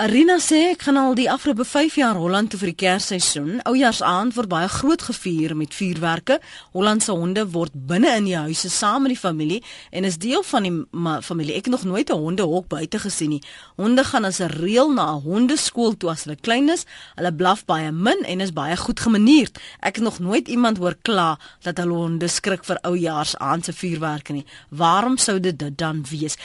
Arina 0.00 0.38
sê 0.40 0.70
ek 0.70 0.86
gaan 0.86 0.96
al 0.96 1.12
die 1.12 1.26
afgelope 1.28 1.66
5 1.68 1.98
jaar 2.00 2.16
Holland 2.16 2.48
toe 2.48 2.58
vir 2.62 2.70
die 2.70 2.78
Kersseisoen. 2.80 3.58
Oujaarsaand 3.68 4.32
word 4.32 4.48
baie 4.48 4.68
groot 4.72 5.02
gevier 5.04 5.52
met 5.52 5.74
vuurwerke. 5.76 6.38
Hollandse 6.72 7.12
honde 7.12 7.42
word 7.52 7.74
binne 7.74 8.14
in 8.16 8.30
die 8.30 8.38
huise 8.38 8.70
saam 8.72 9.04
met 9.04 9.12
die 9.12 9.20
familie 9.20 9.58
en 9.92 10.08
is 10.08 10.16
deel 10.16 10.40
van 10.48 10.64
die 10.64 10.72
familie. 11.20 11.58
Ek 11.58 11.68
het 11.68 11.74
nog 11.74 11.84
nooit 11.84 12.08
'n 12.08 12.16
hondehok 12.16 12.68
buite 12.68 12.98
gesien 12.98 13.28
nie. 13.28 13.42
Honde 13.76 14.04
gaan 14.04 14.24
as 14.24 14.40
'n 14.40 14.48
reël 14.48 14.88
na 14.88 15.04
'n 15.12 15.20
hondeskool 15.20 15.96
toe 15.96 16.10
as 16.10 16.24
hulle 16.24 16.36
klein 16.40 16.70
is. 16.70 16.86
Hulle 17.16 17.34
blaf 17.34 17.66
baie 17.66 17.92
min 17.92 18.24
en 18.24 18.40
is 18.40 18.52
baie 18.52 18.76
goed 18.76 19.00
gemanierd. 19.00 19.58
Ek 19.80 19.96
het 19.96 20.04
nog 20.04 20.18
nooit 20.18 20.48
iemand 20.48 20.78
hoor 20.78 20.96
kla 21.02 21.38
dat 21.60 21.76
hulle 21.76 21.94
honde 21.94 22.28
skrik 22.28 22.64
vir 22.64 22.78
oujaarsaand 22.80 23.64
se 23.64 23.72
vuurwerke 23.72 24.32
nie. 24.32 24.46
Waarom 24.70 25.18
sou 25.18 25.40
dit 25.40 25.58
dit 25.58 25.78
dan 25.78 26.04
wees? 26.10 26.36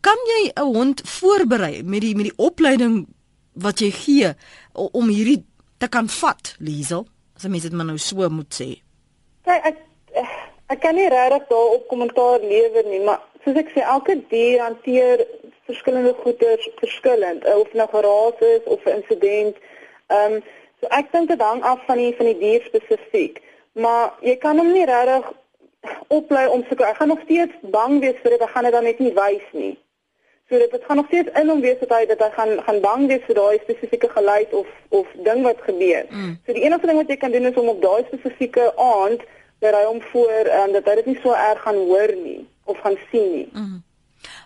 Kan 0.00 0.18
jy 0.26 0.50
'n 0.54 0.74
hond 0.74 1.00
voorberei 1.04 1.82
met 1.82 2.00
die 2.00 2.14
met 2.16 2.24
die 2.24 2.36
opleiding 2.36 3.03
wat 3.54 3.80
jy 3.80 3.90
gee 3.94 4.32
om 4.74 5.08
hierdie 5.08 5.44
te 5.78 5.88
kan 5.88 6.08
vat, 6.08 6.54
Liesel? 6.58 7.06
As 7.36 7.46
mense 7.48 7.68
dit 7.68 7.76
maar 7.76 7.88
nou 7.88 7.98
so 7.98 8.28
moet 8.30 8.54
sê. 8.54 8.68
Kyk, 9.44 9.64
ek 9.70 9.82
ek 10.72 10.80
kan 10.80 10.96
nie 10.96 11.08
regtig 11.12 11.48
daar 11.50 11.74
op 11.76 11.88
kommentaar 11.90 12.40
lewer 12.40 12.86
nie, 12.88 13.00
maar 13.04 13.20
soos 13.44 13.58
ek 13.60 13.72
sê, 13.74 13.82
elke 13.84 14.16
dier 14.30 14.62
hanteer 14.62 15.24
verskillende 15.68 16.14
goeder 16.22 16.60
verskillend, 16.80 17.44
of 17.44 17.72
nou 17.72 17.88
geraas 17.92 18.40
is 18.40 18.64
of 18.64 18.84
'n 18.86 19.00
insident. 19.00 19.56
Ehm 20.08 20.38
um, 20.38 20.42
so 20.80 20.88
ek 20.90 21.12
dink 21.12 21.28
dit 21.28 21.40
hang 21.40 21.62
af 21.62 21.80
van 21.86 21.98
die 21.98 22.14
van 22.16 22.26
die 22.26 22.38
dier 22.38 22.62
spesifiek. 22.64 23.42
Maar 23.72 24.14
jy 24.20 24.36
kan 24.36 24.58
hom 24.58 24.72
nie 24.72 24.86
regtig 24.86 25.32
oplei 26.08 26.46
om 26.48 26.64
so 26.68 26.84
ek 26.84 26.96
gaan 26.96 27.08
nog 27.08 27.22
steeds 27.24 27.54
bang 27.62 28.00
wees 28.00 28.20
vir 28.22 28.30
dit, 28.30 28.40
ek 28.40 28.50
gaan 28.50 28.64
dit 28.64 28.72
dan 28.72 28.84
net 28.84 28.98
nie 28.98 29.14
wys 29.14 29.48
nie. 29.52 29.76
So 30.48 30.58
dit 30.58 30.82
gaan 30.86 30.96
nog 30.96 31.06
steeds 31.06 31.30
in 31.40 31.48
hom 31.48 31.60
wees 31.60 31.78
dat 31.80 31.92
hy 31.96 32.02
dat 32.06 32.20
hy 32.20 32.30
gaan 32.34 32.50
gaan 32.66 32.80
bang 32.80 33.06
wees 33.08 33.22
vir 33.26 33.38
daai 33.38 33.58
spesifieke 33.62 34.10
geluid 34.12 34.52
of 34.52 34.68
of 34.88 35.06
ding 35.28 35.40
wat 35.42 35.62
gebeur. 35.64 36.04
Mm. 36.10 36.36
So 36.46 36.52
die 36.52 36.66
enigste 36.66 36.90
ding 36.90 37.00
wat 37.00 37.08
jy 37.08 37.16
kan 37.16 37.32
doen 37.32 37.48
is 37.48 37.56
om 37.60 37.70
op 37.72 37.80
daai 37.82 38.04
spesifieke 38.10 38.66
aand 38.76 39.24
dat 39.64 39.72
hy 39.72 39.84
hom 39.88 40.02
voor 40.12 40.52
um, 40.58 40.76
dat 40.76 40.90
hy 40.90 40.98
dit 41.00 41.10
nie 41.12 41.18
so 41.22 41.32
erg 41.32 41.64
gaan 41.64 41.80
hoor 41.88 42.12
nie 42.20 42.42
of 42.64 42.78
gaan 42.84 43.00
sien 43.10 43.26
nie. 43.32 43.48
Mm. 43.52 43.82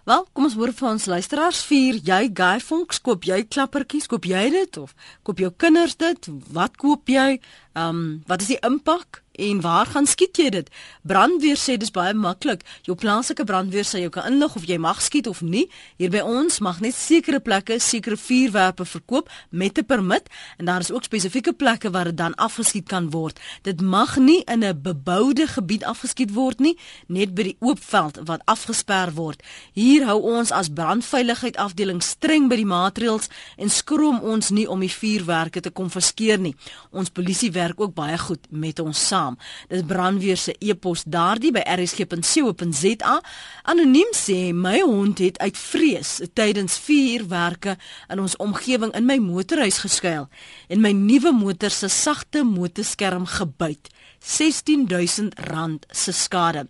Wel, 0.09 0.25
kom 0.33 0.47
ons 0.47 0.57
hoor 0.59 0.73
vir 0.75 0.89
ons 0.89 1.07
luisteraars 1.11 1.61
vier 1.69 1.99
jy 2.07 2.21
Guy 2.41 2.59
Fonks 2.65 3.03
koop 3.05 3.27
jy 3.27 3.43
klappertjies 3.51 4.07
koop 4.11 4.27
jy 4.31 4.45
dit 4.55 4.79
of 4.81 4.95
koop 5.27 5.43
jou 5.43 5.51
kinders 5.65 5.99
dit 5.99 6.31
wat 6.55 6.79
koop 6.79 7.11
jy 7.11 7.31
ehm 7.39 7.89
um, 7.89 8.05
wat 8.31 8.47
is 8.47 8.55
die 8.55 8.63
impak 8.71 9.23
En 9.39 9.61
waar 9.61 9.87
gaan 9.87 10.07
skiet 10.07 10.35
jy 10.37 10.49
dit? 10.51 10.71
Brandweer 11.07 11.59
sê 11.63 11.77
dis 11.79 11.93
baie 11.95 12.11
maklik. 12.15 12.65
Jou 12.83 12.97
plaaslike 12.99 13.45
brandweer 13.47 13.87
sê 13.87 14.01
jy 14.03 14.09
kan 14.11 14.27
inlig 14.27 14.57
of 14.59 14.65
jy 14.67 14.79
mag 14.83 14.99
skiet 14.99 15.29
of 15.31 15.45
nie. 15.47 15.69
Hier 15.95 16.11
by 16.11 16.25
ons 16.27 16.57
mag 16.65 16.81
net 16.83 16.97
sekere 16.99 17.39
plekke 17.39 17.77
sekere 17.79 18.19
vuurwerpe 18.19 18.83
verkoop 18.83 19.31
met 19.51 19.79
'n 19.79 19.87
permit 19.87 20.27
en 20.59 20.65
daar 20.67 20.81
is 20.81 20.91
ook 20.91 21.05
spesifieke 21.05 21.53
plekke 21.53 21.91
waar 21.91 22.11
dit 22.11 22.17
dan 22.17 22.35
afgeskiet 22.35 22.89
kan 22.89 23.11
word. 23.11 23.39
Dit 23.63 23.81
mag 23.81 24.17
nie 24.17 24.43
in 24.45 24.65
'n 24.65 24.83
beboude 24.83 25.47
gebied 25.47 25.85
afgeskiet 25.85 26.35
word 26.35 26.59
nie, 26.59 26.77
net 27.07 27.35
by 27.35 27.43
die 27.43 27.57
oop 27.61 27.79
veld 27.79 28.19
wat 28.25 28.43
afgesper 28.45 29.15
word. 29.15 29.43
Hier 29.73 30.05
hou 30.05 30.21
ons 30.21 30.51
as 30.51 30.69
brandveiligheid 30.69 31.57
afdeling 31.57 32.03
streng 32.03 32.49
by 32.49 32.57
die 32.57 32.67
maatreëls 32.67 33.29
en 33.57 33.71
skroom 33.71 34.21
ons 34.21 34.51
nie 34.51 34.69
om 34.69 34.81
die 34.81 34.93
vuurwerke 34.93 35.61
te 35.61 35.71
konfiskeer 35.71 36.39
nie. 36.39 36.57
Ons 36.91 37.09
polisie 37.09 37.53
werk 37.53 37.81
ook 37.81 37.95
baie 37.95 38.19
goed 38.19 38.47
met 38.51 38.79
ons 38.79 39.07
saam 39.07 39.28
naam. 39.29 39.37
Dis 39.69 39.85
brandweer 39.87 40.37
se 40.37 40.55
e-pos 40.59 41.05
daardie 41.07 41.53
by 41.53 41.63
rsg.co.za. 41.67 43.21
Anoniem 43.69 44.13
sê 44.17 44.53
my 44.53 44.81
hond 44.81 45.19
het 45.19 45.39
uit 45.39 45.59
vrees 45.59 46.21
tydens 46.35 46.79
vuurwerke 46.79 47.77
in 48.09 48.21
ons 48.21 48.37
omgewing 48.37 48.95
in 48.97 49.07
my 49.07 49.19
motorhuis 49.19 49.83
geskuil 49.85 50.29
en 50.69 50.81
my 50.81 50.93
nuwe 50.93 51.33
motor 51.33 51.71
se 51.71 51.89
sagte 51.89 52.45
motorskerm 52.45 53.27
gebyt. 53.27 53.93
R16000 54.19 55.87
se 55.91 56.13
skade. 56.13 56.67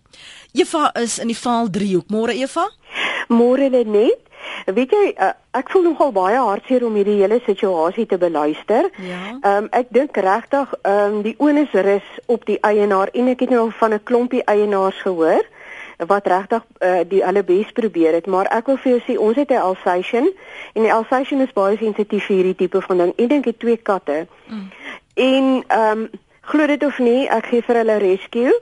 Eva 0.53 0.91
is 1.01 1.17
in 1.19 1.27
die 1.27 1.37
Vaal 1.37 1.69
3 1.73 1.95
hoek. 1.95 2.09
Môre 2.13 2.35
Eva? 2.37 2.67
Môre 3.27 3.69
net. 3.69 4.21
Weet 4.69 4.93
jy 4.93 5.13
uh 5.17 5.33
ek 5.51 5.69
voel 5.73 5.83
nogal 5.89 6.11
baie 6.13 6.37
hartseer 6.37 6.85
om 6.85 6.95
hierdie 6.95 7.19
hele 7.21 7.39
situasie 7.45 8.05
te 8.05 8.17
beluister. 8.17 8.89
Ja. 9.01 9.21
Ehm 9.41 9.63
um, 9.63 9.69
ek 9.71 9.87
dink 9.89 10.17
regtig 10.17 10.73
ehm 10.81 11.15
um, 11.15 11.21
die 11.25 11.35
onus 11.37 11.71
rus 11.73 12.09
op 12.25 12.45
die 12.45 12.59
eienaar 12.61 13.09
en 13.13 13.31
ek 13.33 13.39
het 13.45 13.49
nou 13.49 13.71
van 13.71 13.93
'n 13.93 14.03
klompie 14.03 14.43
eienaars 14.43 15.01
gehoor 15.01 15.45
wat 16.07 16.27
regtig 16.27 16.63
uh, 16.79 16.99
die 17.07 17.25
allerbes 17.25 17.71
probeer 17.71 18.13
het, 18.13 18.25
maar 18.25 18.47
ek 18.55 18.65
wil 18.65 18.77
vir 18.77 18.91
jou 18.91 19.01
sê 19.03 19.19
ons 19.19 19.35
het 19.35 19.49
'n 19.51 19.59
Alsatian 19.59 20.31
en 20.73 20.83
die 20.83 20.93
Alsatian 20.93 21.41
is 21.41 21.53
baie 21.53 21.77
sensitief 21.77 22.25
vir 22.25 22.35
hierdie 22.35 22.55
tipe 22.55 22.81
van 22.81 22.97
ding. 22.97 23.13
Ek 23.17 23.29
dink 23.29 23.47
ek 23.47 23.59
twee 23.59 23.77
katte. 23.77 24.27
Mm. 24.47 24.71
En 25.13 25.63
ehm 25.67 25.99
um, 25.99 26.09
glo 26.41 26.65
dit 26.67 26.85
of 26.85 26.97
nie, 26.99 27.27
ek 27.29 27.45
gee 27.45 27.61
vir 27.61 27.75
hulle 27.75 27.97
rescue 27.97 28.53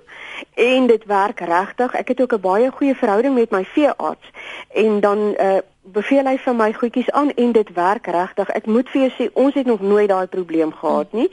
en 0.56 0.88
dit 0.88 1.06
werk 1.06 1.40
regtig. 1.40 1.94
Ek 1.94 2.08
het 2.08 2.22
ook 2.22 2.34
'n 2.34 2.42
baie 2.42 2.72
goeie 2.72 2.96
verhouding 2.96 3.34
met 3.34 3.52
my 3.52 3.64
veearts 3.64 4.28
en 4.74 5.00
dan 5.00 5.36
uh, 5.40 5.62
beveel 5.94 6.28
hy 6.28 6.36
vir 6.42 6.56
my 6.58 6.68
goedjies 6.76 7.10
aan 7.16 7.30
en 7.40 7.52
dit 7.56 7.70
werk 7.76 8.08
regtig. 8.12 8.50
Ek 8.56 8.66
moet 8.68 8.90
vir 8.92 9.02
jou 9.06 9.12
sê 9.16 9.28
ons 9.40 9.56
het 9.56 9.68
nog 9.68 9.82
nooit 9.82 10.10
daai 10.10 10.28
probleem 10.28 10.74
gehad 10.76 11.14
nie, 11.16 11.28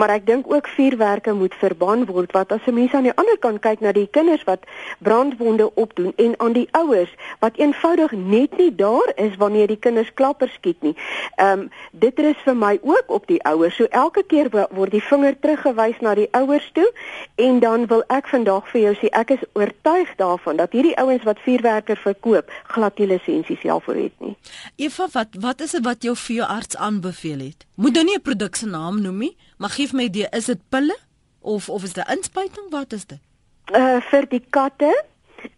maar 0.00 0.12
ek 0.14 0.26
dink 0.26 0.48
ook 0.52 0.68
vuurwerke 0.76 1.34
moet 1.36 1.54
verbân 1.60 2.06
word 2.08 2.32
wat 2.32 2.52
as 2.52 2.66
'n 2.66 2.74
mens 2.74 2.94
aan 2.94 3.08
die 3.08 3.16
ander 3.16 3.38
kant 3.38 3.60
kyk 3.60 3.80
na 3.80 3.92
die 3.92 4.08
kinders 4.10 4.44
wat 4.44 4.64
brandwonde 4.98 5.74
opdoen 5.74 6.12
en 6.16 6.34
aan 6.38 6.52
die 6.52 6.68
ouers 6.72 7.12
wat 7.40 7.56
eenvoudig 7.56 8.12
net 8.12 8.56
nie 8.58 8.74
daar 8.74 9.12
is 9.16 9.36
wanneer 9.36 9.66
die 9.66 9.78
kinders 9.80 10.14
klappers 10.14 10.52
skiet 10.52 10.82
nie. 10.82 10.96
Ehm 11.36 11.60
um, 11.60 11.70
dit 11.92 12.18
is 12.18 12.36
vir 12.44 12.56
my 12.56 12.78
ook 12.82 13.04
op 13.06 13.26
die 13.26 13.42
ouers. 13.44 13.76
So 13.76 13.84
elke 13.84 14.22
keer 14.22 14.48
word 14.70 14.90
die 14.90 15.02
vinger 15.02 15.40
teruggewys 15.40 16.00
na 16.00 16.14
die 16.14 16.28
ouers 16.32 16.70
toe 16.72 16.90
en 17.34 17.60
dan 17.60 17.86
wil 17.86 18.02
ek 18.06 18.28
vandag 18.28 18.68
vir 18.68 18.80
jou 18.80 18.94
sê 18.94 19.08
ek 19.12 19.30
is 19.30 19.44
oortuig 19.52 20.14
daarvan 20.16 20.56
dat 20.56 20.72
hierdie 20.72 20.96
ouens 20.96 21.22
wat 21.22 21.38
vuurwerke 21.38 21.96
verkoop 21.96 22.50
glad 22.66 22.98
nie 22.98 23.06
lisensies 23.06 23.60
self 23.60 23.88
het 24.02 24.20
nie. 24.24 24.36
Eva, 24.76 25.08
wat 25.12 25.36
wat 25.40 25.60
is 25.60 25.70
dit 25.76 25.84
wat 25.84 26.02
jou 26.02 26.16
veearts 26.16 26.76
aanbeveel 26.76 27.38
het? 27.38 27.66
Moet 27.74 27.92
nou 27.92 28.04
nie 28.04 28.16
'n 28.16 28.22
produk 28.22 28.54
se 28.56 28.66
naam 28.66 29.02
noem 29.02 29.18
nie, 29.18 29.36
maar 29.58 29.70
gee 29.70 29.88
my 29.92 30.02
idee, 30.02 30.26
is 30.30 30.44
dit 30.44 30.60
pille 30.68 30.96
of 31.40 31.68
of 31.68 31.82
is 31.82 31.92
dit 31.92 32.04
'n 32.04 32.12
inspuiting? 32.16 32.70
Wat 32.70 32.92
is 32.92 33.06
dit? 33.06 33.20
Uh 33.72 34.00
vir 34.00 34.28
die 34.28 34.44
katte 34.50 35.04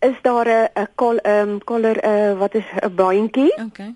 is 0.00 0.16
daar 0.22 0.48
'n 0.48 0.68
'n 0.74 0.88
kol 0.94 1.16
ehm 1.16 1.58
koller 1.64 2.04
uh 2.04 2.38
wat 2.38 2.54
is 2.54 2.64
'n 2.82 2.94
baantjie. 2.94 3.52
Okay. 3.66 3.94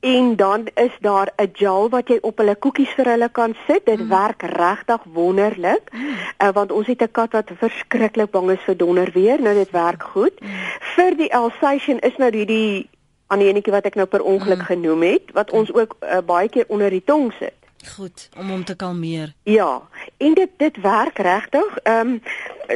En 0.00 0.36
dan 0.36 0.66
is 0.74 0.96
daar 1.00 1.32
'n 1.36 1.50
gel 1.52 1.88
wat 1.88 2.08
jy 2.08 2.18
op 2.20 2.38
hulle 2.38 2.54
koekies 2.54 2.88
vir 2.88 3.04
hulle 3.04 3.28
kan 3.28 3.54
sit. 3.66 3.84
Dit 3.84 4.00
mm. 4.00 4.08
werk 4.08 4.42
regtig 4.42 5.02
wonderlik. 5.04 5.92
Mm. 5.92 6.06
Uh, 6.38 6.48
want 6.52 6.72
ons 6.72 6.86
het 6.86 7.02
'n 7.02 7.10
kat 7.10 7.32
wat 7.32 7.50
verskriklik 7.54 8.30
bang 8.30 8.50
is 8.50 8.64
vir 8.64 8.76
donder 8.76 9.10
weer. 9.12 9.42
Nou 9.42 9.54
dit 9.54 9.70
werk 9.70 10.02
goed. 10.02 10.40
Mm. 10.40 10.48
Vir 10.80 11.16
die 11.16 11.34
Alsatian 11.34 11.98
is 11.98 12.16
nou 12.16 12.36
hierdie 12.36 12.88
aan 13.30 13.38
die 13.38 13.48
enetjie 13.48 13.72
wat 13.72 13.86
ek 13.86 13.94
nou 13.98 14.06
per 14.10 14.22
ongeluk 14.26 14.62
genoem 14.66 15.02
het 15.06 15.30
wat 15.36 15.50
ons 15.54 15.70
ook 15.72 15.96
uh, 16.02 16.18
baie 16.26 16.48
keer 16.50 16.66
onder 16.68 16.90
die 16.90 17.04
tong 17.04 17.30
sit. 17.38 17.54
Goed, 17.94 18.28
om 18.36 18.50
hom 18.50 18.64
te 18.64 18.76
kalmeer. 18.76 19.32
Ja, 19.48 19.80
en 20.16 20.34
dit 20.34 20.50
dit 20.56 20.80
werk 20.80 21.18
regtig. 21.18 21.78
Ehm 21.82 22.08
um, 22.08 22.22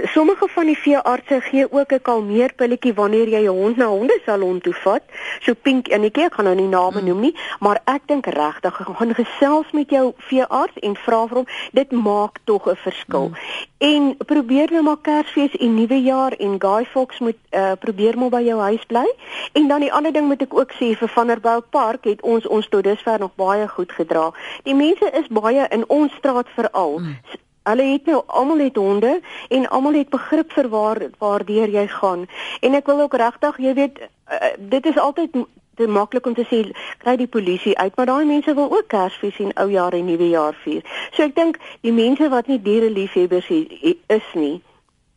sommige 0.02 0.48
van 0.48 0.66
die 0.66 0.78
veeartse 0.78 1.40
gee 1.40 1.72
ook 1.72 1.92
'n 1.92 2.02
kalmeerpilletjie 2.02 2.94
wanneer 2.94 3.28
jy 3.28 3.42
'n 3.44 3.46
hond 3.46 3.76
na 3.76 3.87
hondesalon 3.87 4.61
toe 4.61 4.74
vat. 4.74 5.02
So 5.40 5.54
pink 5.54 5.88
enetjie, 5.88 6.24
ek 6.24 6.35
gaan 6.35 6.44
nou 6.44 6.54
nie 6.54 6.68
name 6.68 7.00
mm. 7.00 7.07
noem 7.07 7.20
nie, 7.20 7.37
maar 7.61 7.80
ek 7.85 8.02
dink 8.07 8.26
regtig 8.26 8.80
gaan 8.98 9.14
gesels 9.14 9.70
met 9.72 9.90
jou 9.90 10.12
veearts 10.16 10.78
en 10.78 10.96
vra 10.96 11.26
vir 11.26 11.37
hom, 11.37 11.46
dit 11.72 11.90
maak 11.92 12.38
tog 12.44 12.66
'n 12.66 12.76
verskil. 12.76 13.28
Mm. 13.28 13.35
En 13.78 14.16
probeer 14.16 14.72
nou 14.72 14.83
maar 14.83 15.00
Kersfees 15.02 15.57
en 15.57 15.74
Nuwejaar 15.74 16.33
en 16.33 16.54
Guy 16.59 16.85
Fawkes 16.85 17.18
moet 17.18 17.37
uh, 17.50 17.72
probeer 17.78 18.18
maar 18.18 18.30
by 18.30 18.42
jou 18.42 18.61
huis 18.61 18.85
bly. 18.87 19.14
En 19.52 19.68
dan 19.68 19.80
die 19.80 19.92
ander 19.92 20.12
ding 20.12 20.26
moet 20.26 20.42
ek 20.42 20.54
ook 20.54 20.72
sê 20.72 20.96
vir 20.96 21.09
Vanderbijl 21.09 21.62
Park 21.70 22.04
het 22.04 22.22
ons 22.22 22.46
ons 22.46 22.68
tot 22.68 22.85
dusver 22.85 23.18
nog 23.18 23.35
baie 23.35 23.68
goed 23.68 23.92
gedra. 23.92 24.33
Die 24.62 24.74
mense 24.74 25.11
is 25.11 25.26
baie 25.28 25.66
in 25.70 25.85
ons 25.88 26.12
straat 26.12 26.48
veral. 26.54 26.98
Mm 26.98 27.16
Hulle 27.64 27.83
het 27.83 28.07
nou 28.07 28.22
almal 28.27 28.59
het 28.59 28.77
honde 28.77 29.20
en 29.48 29.68
almal 29.68 29.92
het 29.96 30.09
begrip 30.12 30.53
vir 30.53 30.68
waar 30.68 30.98
waardeur 31.18 31.70
jy 31.72 31.87
gaan. 31.88 32.27
En 32.61 32.74
ek 32.74 32.87
wil 32.87 33.00
ook 33.00 33.16
regtig, 33.16 33.59
jy 33.59 33.74
weet, 33.74 34.00
uh, 34.05 34.50
dit 34.59 34.87
is 34.87 34.98
altyd 35.00 35.38
te 35.74 35.87
maklik 35.87 36.27
om 36.27 36.35
te 36.35 36.44
sê 36.50 36.61
kry 37.03 37.16
die 37.16 37.31
polisie 37.31 37.72
uit, 37.79 37.96
maar 37.96 38.07
daai 38.07 38.24
mense 38.29 38.55
wil 38.55 38.68
ook 38.68 38.88
Kersfees 38.92 39.40
en 39.42 39.55
Oujaar 39.64 39.96
en 39.96 40.05
Nuwejaar 40.05 40.55
vier. 40.64 40.85
So 41.16 41.24
ek 41.24 41.35
dink 41.35 41.59
die 41.81 41.92
mense 41.92 42.29
wat 42.29 42.53
nie 42.53 42.61
diere 42.62 42.90
liefhebbers 42.92 43.48
is 43.50 44.29
nie, 44.35 44.61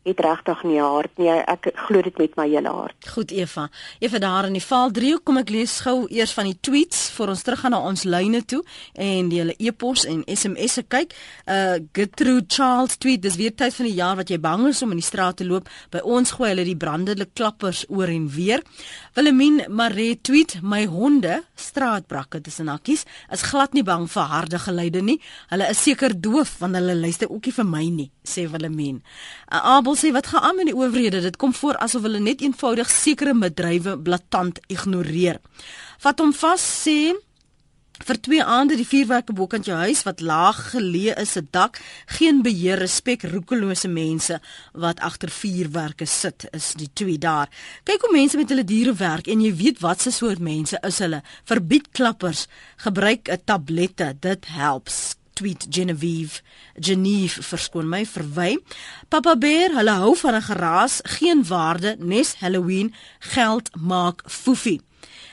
het 0.08 0.20
regtig 0.24 0.62
nie 0.66 0.80
hart 0.80 1.20
nie. 1.20 1.30
Ek 1.30 1.70
glo 1.86 2.02
dit 2.04 2.18
met 2.18 2.36
my 2.38 2.46
hele 2.48 2.72
hart. 2.72 3.08
Goed 3.14 3.32
Eva. 3.34 3.68
Eva 4.04 4.20
daar 4.22 4.48
in 4.48 4.56
die 4.56 4.64
Vaal 4.64 4.92
3, 4.94 5.18
kom 5.24 5.40
ek 5.40 5.52
lees 5.54 5.78
gou 5.86 6.06
eers 6.12 6.32
van 6.36 6.48
die 6.50 6.56
tweets 6.60 7.08
voor 7.16 7.34
ons 7.34 7.44
teruggaan 7.46 7.76
na 7.76 7.82
ons 7.84 8.04
lyne 8.08 8.42
toe 8.48 8.62
en 8.94 9.30
die 9.32 9.40
hele 9.42 9.56
e-pos 9.58 10.06
en 10.08 10.24
SMS'e 10.26 10.86
kyk. 10.88 11.14
Uh 11.46 11.78
Gertrude 11.92 12.46
Charles 12.48 12.96
tweet, 12.98 13.22
dis 13.22 13.36
weer 13.38 13.54
tyd 13.54 13.74
van 13.74 13.88
die 13.88 13.96
jaar 13.96 14.16
wat 14.18 14.30
jy 14.32 14.38
bang 14.42 14.66
is 14.68 14.82
om 14.82 14.92
in 14.94 15.00
die 15.00 15.06
straat 15.06 15.38
te 15.40 15.46
loop. 15.46 15.68
By 15.94 16.02
ons 16.04 16.34
gooi 16.36 16.50
hulle 16.52 16.66
die 16.66 16.76
brandende 16.78 17.28
klappers 17.34 17.84
oor 17.88 18.10
en 18.10 18.28
weer. 18.32 18.64
Wilhelmine 19.18 19.68
Maree 19.68 20.18
tweet, 20.22 20.58
my 20.62 20.84
honde, 20.86 21.40
straatbrakke 21.58 22.40
tussen 22.44 22.68
hakkies, 22.70 23.04
is 23.34 23.42
glad 23.50 23.74
nie 23.74 23.84
bang 23.86 24.06
vir 24.10 24.28
harde 24.30 24.60
geluide 24.62 25.02
nie. 25.02 25.18
Hulle 25.50 25.68
is 25.72 25.82
seker 25.82 26.14
doof 26.14 26.58
want 26.62 26.78
hulle 26.78 26.94
luister 26.98 27.30
ookie 27.32 27.54
vir 27.56 27.66
my 27.66 27.84
nie, 27.90 28.08
sê 28.22 28.46
Wilhelmine. 28.50 29.02
Uh, 29.50 29.76
Abel 29.76 29.97
sê 29.98 30.12
wat 30.14 30.30
gaan 30.30 30.44
aan 30.46 30.56
met 30.56 30.70
die 30.70 30.76
owerhede? 30.76 31.20
Dit 31.20 31.36
kom 31.36 31.54
voor 31.54 31.76
asof 31.82 32.02
hulle 32.06 32.20
net 32.22 32.40
eenvoudig 32.40 32.90
sekere 32.90 33.34
bedrywe 33.34 33.98
blaatant 33.98 34.60
ignoreer. 34.66 35.40
Vat 35.98 36.20
hom 36.22 36.32
vas 36.32 36.62
sê 36.62 37.14
vir 38.06 38.18
twee 38.22 38.44
aande 38.44 38.76
die 38.78 38.86
vuurwerke 38.86 39.34
bokant 39.34 39.66
jou 39.66 39.76
huis 39.78 40.04
wat 40.06 40.22
laag 40.22 40.60
geleë 40.72 41.16
is 41.22 41.34
se 41.34 41.42
dak 41.54 41.80
geen 42.18 42.42
beheer 42.46 42.78
respek 42.78 43.26
roekelose 43.32 43.90
mense 43.90 44.38
wat 44.84 45.02
agter 45.08 45.32
vuurwerke 45.34 46.06
sit 46.06 46.46
is 46.54 46.72
die 46.78 46.90
twee 46.94 47.18
daar 47.18 47.50
kyk 47.88 48.06
hoe 48.06 48.14
mense 48.14 48.38
met 48.38 48.54
hulle 48.54 48.66
diere 48.66 48.94
werk 49.00 49.30
en 49.32 49.42
jy 49.42 49.52
weet 49.62 49.82
wat 49.82 50.04
se 50.04 50.14
soort 50.14 50.42
mense 50.42 50.78
is 50.86 51.02
hulle 51.02 51.22
verbied 51.50 51.90
klappers 51.90 52.46
gebruik 52.86 53.28
'n 53.28 53.42
tablette 53.44 54.14
dit 54.20 54.46
helps 54.46 55.16
tweet 55.38 55.66
Genevieve 55.70 56.42
Genevieve 56.74 57.42
verskoon 57.42 57.88
my 57.88 58.02
verwy. 58.06 58.56
Papa 59.08 59.36
Bear 59.38 59.76
hulle 59.78 59.94
hou 60.02 60.16
van 60.16 60.34
'n 60.34 60.48
geraas 60.50 60.98
geen 61.02 61.46
waarde 61.46 61.96
nes 61.98 62.34
Halloween 62.42 62.94
geld 63.18 63.70
maak 63.76 64.22
foefie. 64.26 64.80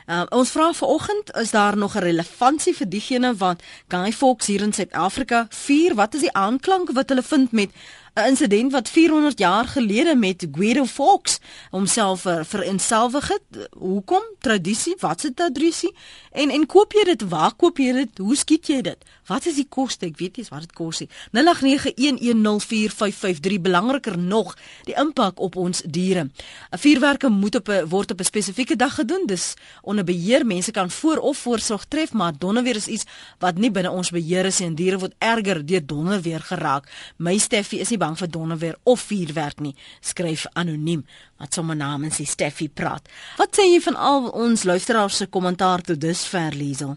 Uh, 0.06 0.22
ons 0.30 0.50
vra 0.50 0.74
vanoggend 0.74 1.36
is 1.42 1.52
daar 1.52 1.78
nog 1.78 1.96
'n 1.96 2.06
relevantie 2.06 2.76
vir 2.76 2.90
diegene? 2.90 3.36
Wat 3.36 3.64
Guy 3.88 4.12
Fawkes 4.12 4.48
hier 4.48 4.62
in 4.62 4.74
Suid-Afrika 4.74 5.48
vier 5.50 5.96
wat 5.96 6.14
is 6.14 6.22
die 6.22 6.34
aanklank 6.34 6.92
wat 6.92 7.10
hulle 7.10 7.24
vind 7.24 7.52
met 7.52 7.72
'n 8.16 8.28
insident 8.28 8.72
wat 8.72 8.90
400 8.90 9.40
jaar 9.40 9.68
gelede 9.68 10.16
met 10.16 10.48
Guido 10.52 10.86
Fawkes 10.86 11.40
homself 11.70 12.22
ver, 12.22 12.46
verenselwig 12.46 13.28
het. 13.28 13.70
Hoekom? 13.78 14.24
Tradisie, 14.40 14.96
wat 15.00 15.22
se 15.22 15.34
tradisie? 15.34 15.96
En 16.32 16.50
en 16.50 16.66
koop 16.66 16.94
jy 16.94 17.04
dit? 17.04 17.30
Waar 17.30 17.56
koop 17.56 17.78
jy 17.78 17.92
dit? 17.92 18.18
Hoe 18.18 18.36
skiet 18.36 18.68
jy 18.68 18.82
dit? 18.82 18.98
Wat 19.26 19.46
is 19.46 19.56
die 19.58 19.68
koste? 19.70 20.06
Ek 20.06 20.18
weet 20.22 20.38
nie 20.38 20.46
wat 20.50 20.60
dit 20.62 20.74
kos 20.78 21.00
nie. 21.02 21.10
0891104553 21.34 23.62
belangriker 23.62 24.20
nog, 24.20 24.58
die 24.86 24.96
impak 24.96 25.40
op 25.42 25.56
ons 25.56 25.82
diere. 25.82 26.30
Vuurwerke 26.72 27.30
moet 27.30 27.56
op 27.56 27.70
'n 27.70 27.86
word 27.90 28.12
op 28.12 28.20
'n 28.20 28.24
spesifieke 28.24 28.76
dag 28.76 28.96
gedoen. 28.96 29.26
Dis 29.26 29.54
onder 29.82 30.04
beheer. 30.04 30.46
Mense 30.46 30.72
kan 30.72 30.92
voor 30.92 31.18
of 31.18 31.38
voorsorg 31.38 31.86
tref, 31.86 32.14
maar 32.14 32.38
donderweer 32.38 32.76
is 32.76 32.88
iets 32.88 33.04
wat 33.40 33.58
nie 33.58 33.72
binne 33.72 33.92
ons 33.92 34.10
beheer 34.10 34.46
is 34.46 34.60
en 34.60 34.76
diere 34.76 34.98
word 34.98 35.14
erger 35.18 35.66
deur 35.66 35.86
donderweer 35.86 36.40
geraak. 36.40 36.90
My 37.18 37.38
Steffie 37.38 37.80
is 37.80 37.90
nie 37.90 37.98
bang 38.06 38.18
vir 38.22 38.32
donderweer 38.32 38.78
of 38.84 39.08
vuurwerk 39.10 39.64
nie, 39.66 39.74
skryf 40.02 40.46
anoniem 40.54 41.06
wat 41.42 41.58
sommer 41.58 41.78
namens 41.80 42.22
die 42.22 42.30
Steffie 42.30 42.70
praat. 42.70 43.10
Wat 43.40 43.58
sê 43.58 43.66
jy 43.68 43.82
van 43.90 43.98
al 44.12 44.30
ons 44.46 44.68
luisteraars 44.70 45.24
se 45.24 45.28
kommentaar 45.38 45.82
tot 45.90 46.02
dusver 46.02 46.54
Liesel? 46.56 46.96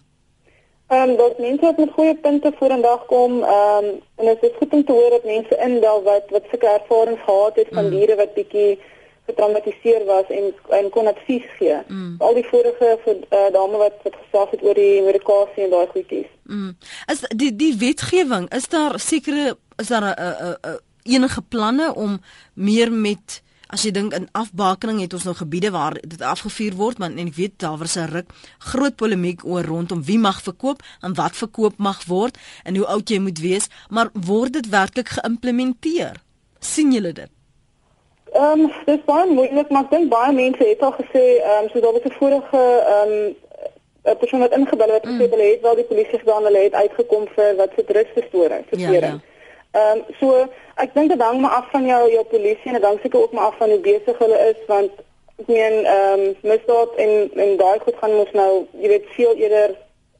Ehm 0.88 1.10
um, 1.10 1.16
dat 1.16 1.38
mense 1.38 1.64
wat 1.64 1.76
met 1.76 1.90
goeie 1.92 2.14
punte 2.16 2.52
vorendag 2.58 3.02
kom, 3.06 3.42
ehm 3.42 3.84
um, 3.84 3.88
en 4.16 4.30
dit 4.30 4.42
is 4.50 4.60
goed 4.60 4.72
om 4.72 4.84
te 4.84 4.92
hoor 4.92 5.10
dat 5.10 5.24
mense 5.24 5.58
indal 5.66 6.02
wat 6.02 6.30
wat 6.36 6.46
sulke 6.50 6.68
ervarings 6.68 7.24
gehad 7.24 7.60
het 7.60 7.68
van 7.72 7.84
mm. 7.84 7.90
diere 7.90 8.16
wat 8.16 8.32
bietjie 8.34 8.78
getraumatiseer 9.28 10.04
was 10.08 10.30
en 10.38 10.48
en 10.78 10.90
kon 10.90 11.06
advies 11.06 11.44
gee. 11.58 11.76
Mm. 11.88 12.14
Al 12.18 12.34
die 12.40 12.46
vorige 12.48 12.94
vir 13.04 13.20
uh, 13.20 13.44
dame 13.52 13.76
wat 13.84 14.00
wat 14.06 14.16
gesaag 14.22 14.56
het 14.56 14.64
oor 14.64 14.80
die 14.80 15.02
medikasie 15.10 15.66
en 15.66 15.74
daai 15.76 15.86
goedjies. 15.92 16.30
Mm. 16.48 16.76
Is 17.12 17.24
die 17.44 17.52
die 17.64 17.74
wetgewing, 17.84 18.48
is 18.60 18.68
daar 18.72 18.96
sekere 19.10 19.56
is 19.76 19.92
daar 19.92 20.08
'n 20.08 20.14
'n 20.16 20.56
'n 20.72 20.78
enige 21.08 21.42
planne 21.42 21.94
om 21.94 22.18
meer 22.54 22.92
met 22.92 23.42
as 23.68 23.84
jy 23.84 23.92
dink 23.92 24.14
in 24.16 24.28
afbakening 24.32 25.02
het 25.02 25.14
ons 25.16 25.26
nou 25.28 25.34
gebiede 25.36 25.70
waar 25.74 25.98
dit 26.00 26.22
afgevuur 26.24 26.76
word 26.76 26.98
maar 26.98 27.12
en 27.12 27.26
ek 27.26 27.34
weet 27.36 27.58
daar 27.64 27.76
was 27.80 27.96
'n 27.96 28.08
ruk 28.12 28.28
groot 28.72 28.96
polemiek 28.96 29.44
oor 29.44 29.64
rondom 29.64 30.04
wie 30.04 30.18
mag 30.18 30.40
verkoop 30.42 30.80
en 31.02 31.14
wat 31.14 31.36
verkoop 31.36 31.76
mag 31.76 32.04
word 32.06 32.38
en 32.64 32.76
hoe 32.76 32.86
oud 32.86 33.08
jy 33.08 33.18
moet 33.18 33.40
wees 33.40 33.68
maar 33.90 34.08
word 34.12 34.52
dit 34.52 34.68
werklik 34.68 35.08
geïmplementeer 35.08 36.16
sien 36.60 36.92
julle 36.92 37.12
dit 37.12 37.30
Ehm 38.32 38.60
um, 38.60 38.72
dis 38.84 39.04
baie 39.04 39.26
moeilik 39.26 39.70
maar 39.70 39.84
ek 39.84 39.90
dink 39.90 40.08
baie 40.08 40.32
mense 40.32 40.64
het 40.64 40.82
al 40.82 40.92
gesê 40.92 41.24
ehm 41.40 41.64
um, 41.64 41.68
so 41.72 41.80
daar 41.80 41.92
was 41.92 42.04
'n 42.04 42.18
vorige 42.20 42.62
ehm 42.94 43.12
um, 43.12 43.36
'n 44.04 44.16
persoon 44.16 44.40
wat 44.40 44.56
ingebel 44.56 44.90
het 44.94 45.04
wat 45.04 45.12
gesê 45.12 45.24
mm. 45.24 45.30
hulle 45.30 45.50
het 45.52 45.60
wel 45.60 45.74
die 45.74 45.84
polisie 45.84 46.18
gedaan, 46.18 46.44
hulle 46.44 46.58
het 46.58 46.72
uitgekom 46.72 47.24
vir 47.34 47.56
wat 47.56 47.70
se 47.76 47.84
rusverstoring, 47.86 48.64
verstoring. 48.68 49.02
Ja, 49.02 49.20
ja. 49.20 49.36
Ehm 49.72 49.98
um, 49.98 50.04
so 50.20 50.48
ek 50.76 50.94
dink 50.94 51.10
dit 51.12 51.20
hang 51.20 51.40
maar 51.40 51.50
af 51.60 51.70
van 51.70 51.86
jou 51.86 52.10
jou 52.10 52.24
polisie 52.24 52.70
en 52.70 52.78
dit 52.78 52.84
hang 52.84 52.98
seker 53.02 53.20
ook 53.20 53.32
maar 53.32 53.44
af 53.44 53.56
van 53.56 53.70
hoe 53.70 53.80
besig 53.80 54.18
hulle 54.18 54.38
is 54.48 54.60
want 54.66 54.90
ek 55.38 55.46
meen 55.46 55.84
ehm 55.84 56.20
um, 56.20 56.36
misdaad 56.42 56.94
en 57.04 57.30
en 57.44 57.56
daai 57.56 57.78
goed 57.78 57.98
gaan 58.00 58.16
mos 58.16 58.32
nou 58.32 58.66
jy 58.80 58.88
weet 58.94 59.10
veel 59.16 59.34
eerder 59.36 59.74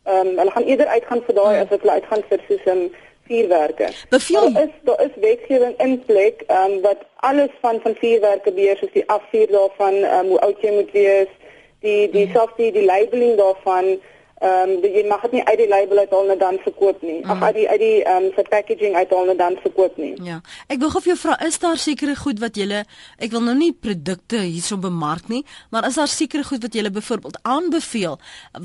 ehm 0.05 0.27
um, 0.27 0.39
hulle 0.39 0.51
gaan 0.51 0.69
eerder 0.73 0.87
uitgaan 0.87 1.23
vir 1.27 1.35
daai 1.35 1.55
hmm. 1.55 1.63
as 1.63 1.71
wat 1.73 1.81
hulle 1.81 1.97
uitgaan 2.01 2.25
vir 2.29 2.45
soos 2.49 2.67
'n 2.67 2.77
um, 2.77 2.83
vuurwerke. 3.29 3.89
Beveel 4.09 4.53
daar 4.53 4.63
is 4.63 4.75
daar 4.83 5.03
is 5.07 5.17
wetgewing 5.25 5.75
in 5.87 5.97
plek 6.11 6.45
ehm 6.47 6.71
um, 6.71 6.81
wat 6.81 7.01
alles 7.17 7.53
van 7.61 7.81
van 7.83 7.95
vuurwerke 8.03 8.53
beheer 8.53 8.77
soos 8.77 8.93
die 8.93 9.09
afvuur 9.17 9.49
daarvan 9.57 9.95
ehm 9.95 10.19
um, 10.19 10.29
hoe 10.29 10.41
oud 10.41 10.61
jy 10.61 10.73
moet 10.77 10.93
wees, 10.93 11.33
die 11.81 12.11
die 12.11 12.25
hmm. 12.25 12.35
selfs 12.35 12.57
die 12.57 12.73
die 12.73 12.85
labeling 12.85 13.37
daarvan 13.37 13.97
ehm 14.39 14.71
um, 14.71 14.85
jy 14.85 15.05
mag 15.09 15.23
dit 15.27 15.33
nie 15.33 15.45
uit 15.45 15.59
die 15.59 15.69
label 15.69 15.99
uit 15.99 16.13
al 16.13 16.27
net 16.31 16.41
dan 16.41 16.59
verkoop 16.63 17.03
nie. 17.03 17.21
Mm. 17.25 17.31
Ag 17.31 17.43
uit 17.43 17.55
die 17.55 17.69
uit 17.69 17.81
die 17.81 18.03
ehm 18.05 18.25
um, 18.25 18.33
vir 18.37 18.49
packaging 18.49 18.95
uit 18.95 19.13
al 19.13 19.25
net 19.25 19.39
dan 19.39 19.57
verkoop 19.63 19.97
nie. 19.97 20.13
Ja. 20.23 20.41
Ek 20.69 20.79
wil 20.79 20.91
gou 20.95 21.03
vir 21.03 21.13
jou 21.15 21.19
vra, 21.25 21.39
is 21.47 21.59
daar 21.59 21.77
sekere 21.77 22.17
goed 22.17 22.39
wat 22.39 22.57
jy 22.57 22.85
ek 23.19 23.31
wil 23.31 23.43
nou 23.43 23.57
nie 23.59 23.73
produkte 23.73 24.39
hierso 24.45 24.77
bemark 24.77 25.29
nie, 25.29 25.45
maar 25.71 25.87
is 25.89 25.99
daar 25.99 26.09
sekere 26.09 26.45
goed 26.45 26.63
wat 26.63 26.75
jy 26.75 26.91
byvoorbeeld 26.91 27.39
aanbeveel 27.43 28.19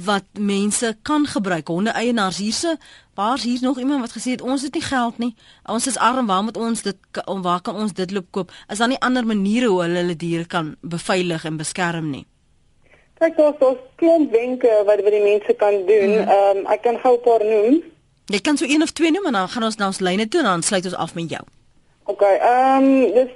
wat 0.06 0.26
mense 0.40 0.98
kan 1.02 1.26
gebruik? 1.26 1.68
Honde 1.68 1.92
eienaars 1.92 2.38
hierse 2.38 2.78
Waar 3.14 3.40
hier's 3.40 3.62
nog 3.62 3.78
iemand 3.78 4.00
wat 4.00 4.12
gesê 4.12 4.30
het 4.34 4.42
ons 4.42 4.62
het 4.62 4.74
nie 4.74 4.82
geld 4.82 5.18
nie. 5.18 5.36
Ons 5.64 5.88
is 5.88 5.98
arm, 5.98 6.26
waar 6.26 6.44
moet 6.44 6.58
ons 6.58 6.82
dit 6.82 6.98
waar 7.24 7.62
kan 7.62 7.76
ons 7.76 7.94
dit 7.94 8.12
loop 8.12 8.26
koop? 8.32 8.52
Is 8.68 8.78
daar 8.78 8.88
nie 8.88 9.00
ander 9.00 9.26
maniere 9.26 9.70
hoe 9.70 9.82
hulle 9.82 9.98
hulle 10.02 10.16
diere 10.16 10.46
kan 10.46 10.76
beveilig 10.82 11.46
en 11.46 11.58
beskerm 11.58 12.10
nie? 12.10 12.26
Kyk, 13.24 13.38
daar's 13.38 13.60
daar's 13.60 13.84
klomp 13.96 14.32
wenke 14.32 14.72
wat 14.86 15.02
wat 15.04 15.14
die 15.16 15.24
mense 15.24 15.54
kan 15.54 15.76
doen. 15.88 16.12
Mhm. 16.20 16.30
Ehm 16.30 16.58
um, 16.58 16.66
ek 16.76 16.82
kan 16.82 16.98
gou 17.04 17.14
'n 17.16 17.22
paar 17.28 17.44
noem. 17.46 17.84
Jy 18.26 18.40
kan 18.42 18.58
so 18.58 18.66
een 18.66 18.82
of 18.82 18.92
twee 18.92 19.12
noem 19.12 19.26
en 19.26 19.32
dan 19.32 19.50
gaan 19.50 19.64
ons 19.64 19.76
na 19.76 19.86
ons 19.86 20.00
lyne 20.00 20.28
toe 20.28 20.40
en 20.40 20.46
dan 20.46 20.62
sluit 20.62 20.86
ons 20.86 20.96
af 20.96 21.16
met 21.16 21.30
jou. 21.30 21.44
OK. 22.06 22.22
Ehm 22.22 22.84
um, 22.84 23.14
dis 23.14 23.32